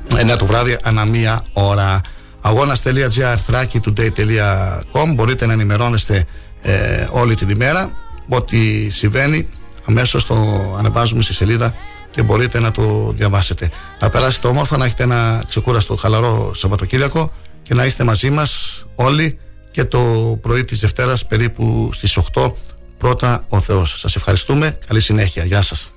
[0.10, 2.02] 9 το βράδυ ανά μία ώρα
[2.42, 6.26] αγώνας.gr thrakitoday.com μπορείτε να ενημερώνεστε
[6.62, 7.92] ε, όλη την ημέρα
[8.30, 9.50] ό,τι συμβαίνει
[9.86, 10.36] αμέσως το
[10.78, 11.74] ανεβάζουμε στη σελίδα
[12.12, 13.70] και μπορείτε να το διαβάσετε.
[14.00, 17.32] Να περάσετε όμορφα, να έχετε ένα ξεκούραστο χαλαρό Σαββατοκύριακο
[17.64, 19.40] και να είστε μαζί μας όλοι
[19.72, 20.00] και το
[20.42, 22.52] πρωί της Δευτέρας περίπου στις 8
[22.98, 24.00] πρώτα ο Θεός.
[24.00, 24.78] Σας ευχαριστούμε.
[24.88, 25.46] Καλή συνέχεια.
[25.46, 25.92] Γεια σας.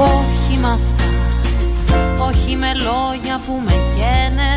[0.00, 1.04] Όχι με αυτά,
[2.24, 4.54] όχι με λόγια που με καίνε.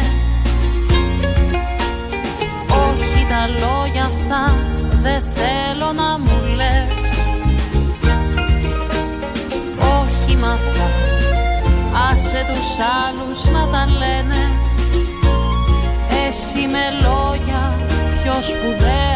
[2.90, 4.56] Όχι τα λόγια αυτά
[5.02, 6.90] δεν θέλω να μου λες.
[10.00, 10.90] Όχι με αυτά,
[12.12, 14.52] άσε τους άλλους να τα λένε.
[16.28, 17.74] Εσύ με λόγια
[18.24, 19.11] πιο σπουδαία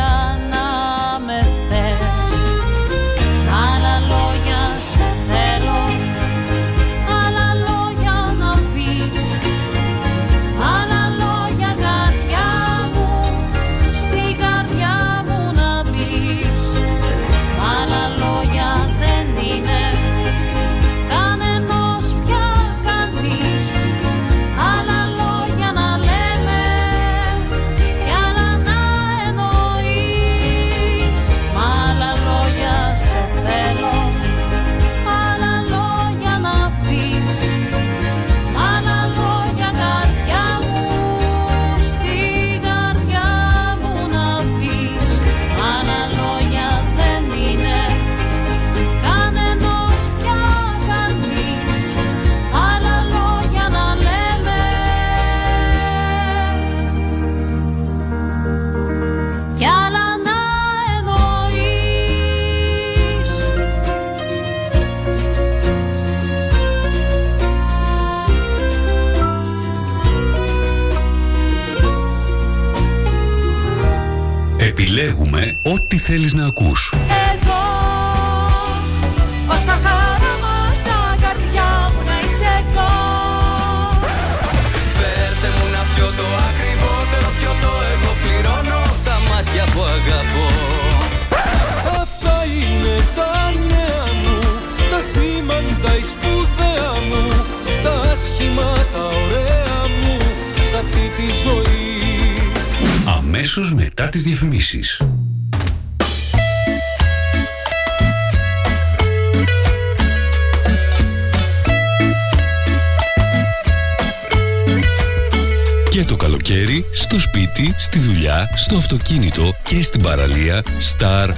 [120.79, 121.31] Star 888.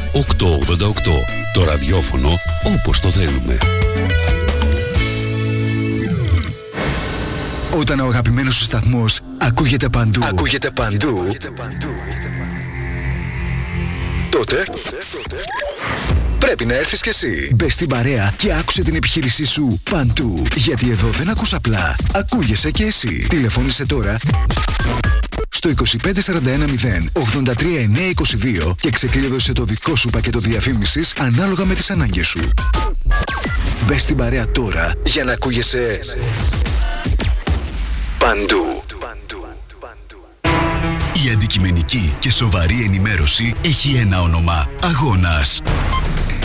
[1.54, 2.30] Το ραδιόφωνο
[2.64, 3.58] όπως το θέλουμε.
[7.78, 11.38] Όταν ο αγαπημένος σου σταθμός ακούγεται παντού, ακούγεται παντού,
[14.30, 14.64] τότε
[16.40, 17.52] πρέπει να έρθεις κι εσύ.
[17.56, 20.44] Μπες στην παρέα και άκουσε την επιχείρησή σου παντού.
[20.56, 23.26] Γιατί εδώ δεν ακούς απλά, ακούγεσαι κι εσύ.
[23.30, 24.18] Τηλεφώνησε τώρα
[25.68, 27.22] στο 25410
[28.70, 32.40] 83922 και ξεκλείδωσε το δικό σου πακέτο διαφήμισης ανάλογα με τις ανάγκες σου.
[33.86, 36.00] Μπες στην παρέα τώρα για να ακούγεσαι
[38.18, 38.82] παντού.
[41.26, 44.70] Η αντικειμενική και σοβαρή ενημέρωση έχει ένα όνομα.
[44.82, 45.62] Αγώνας.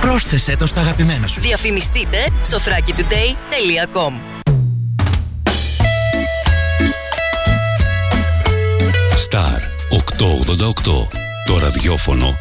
[0.00, 1.40] Πρόσθεσέ το στα αγαπημένα σου.
[1.40, 4.12] Διαφημιστείτε στο thrakitoday.com
[9.30, 9.60] Star
[9.90, 11.06] 888.
[11.46, 12.34] Το ραδιόφωνο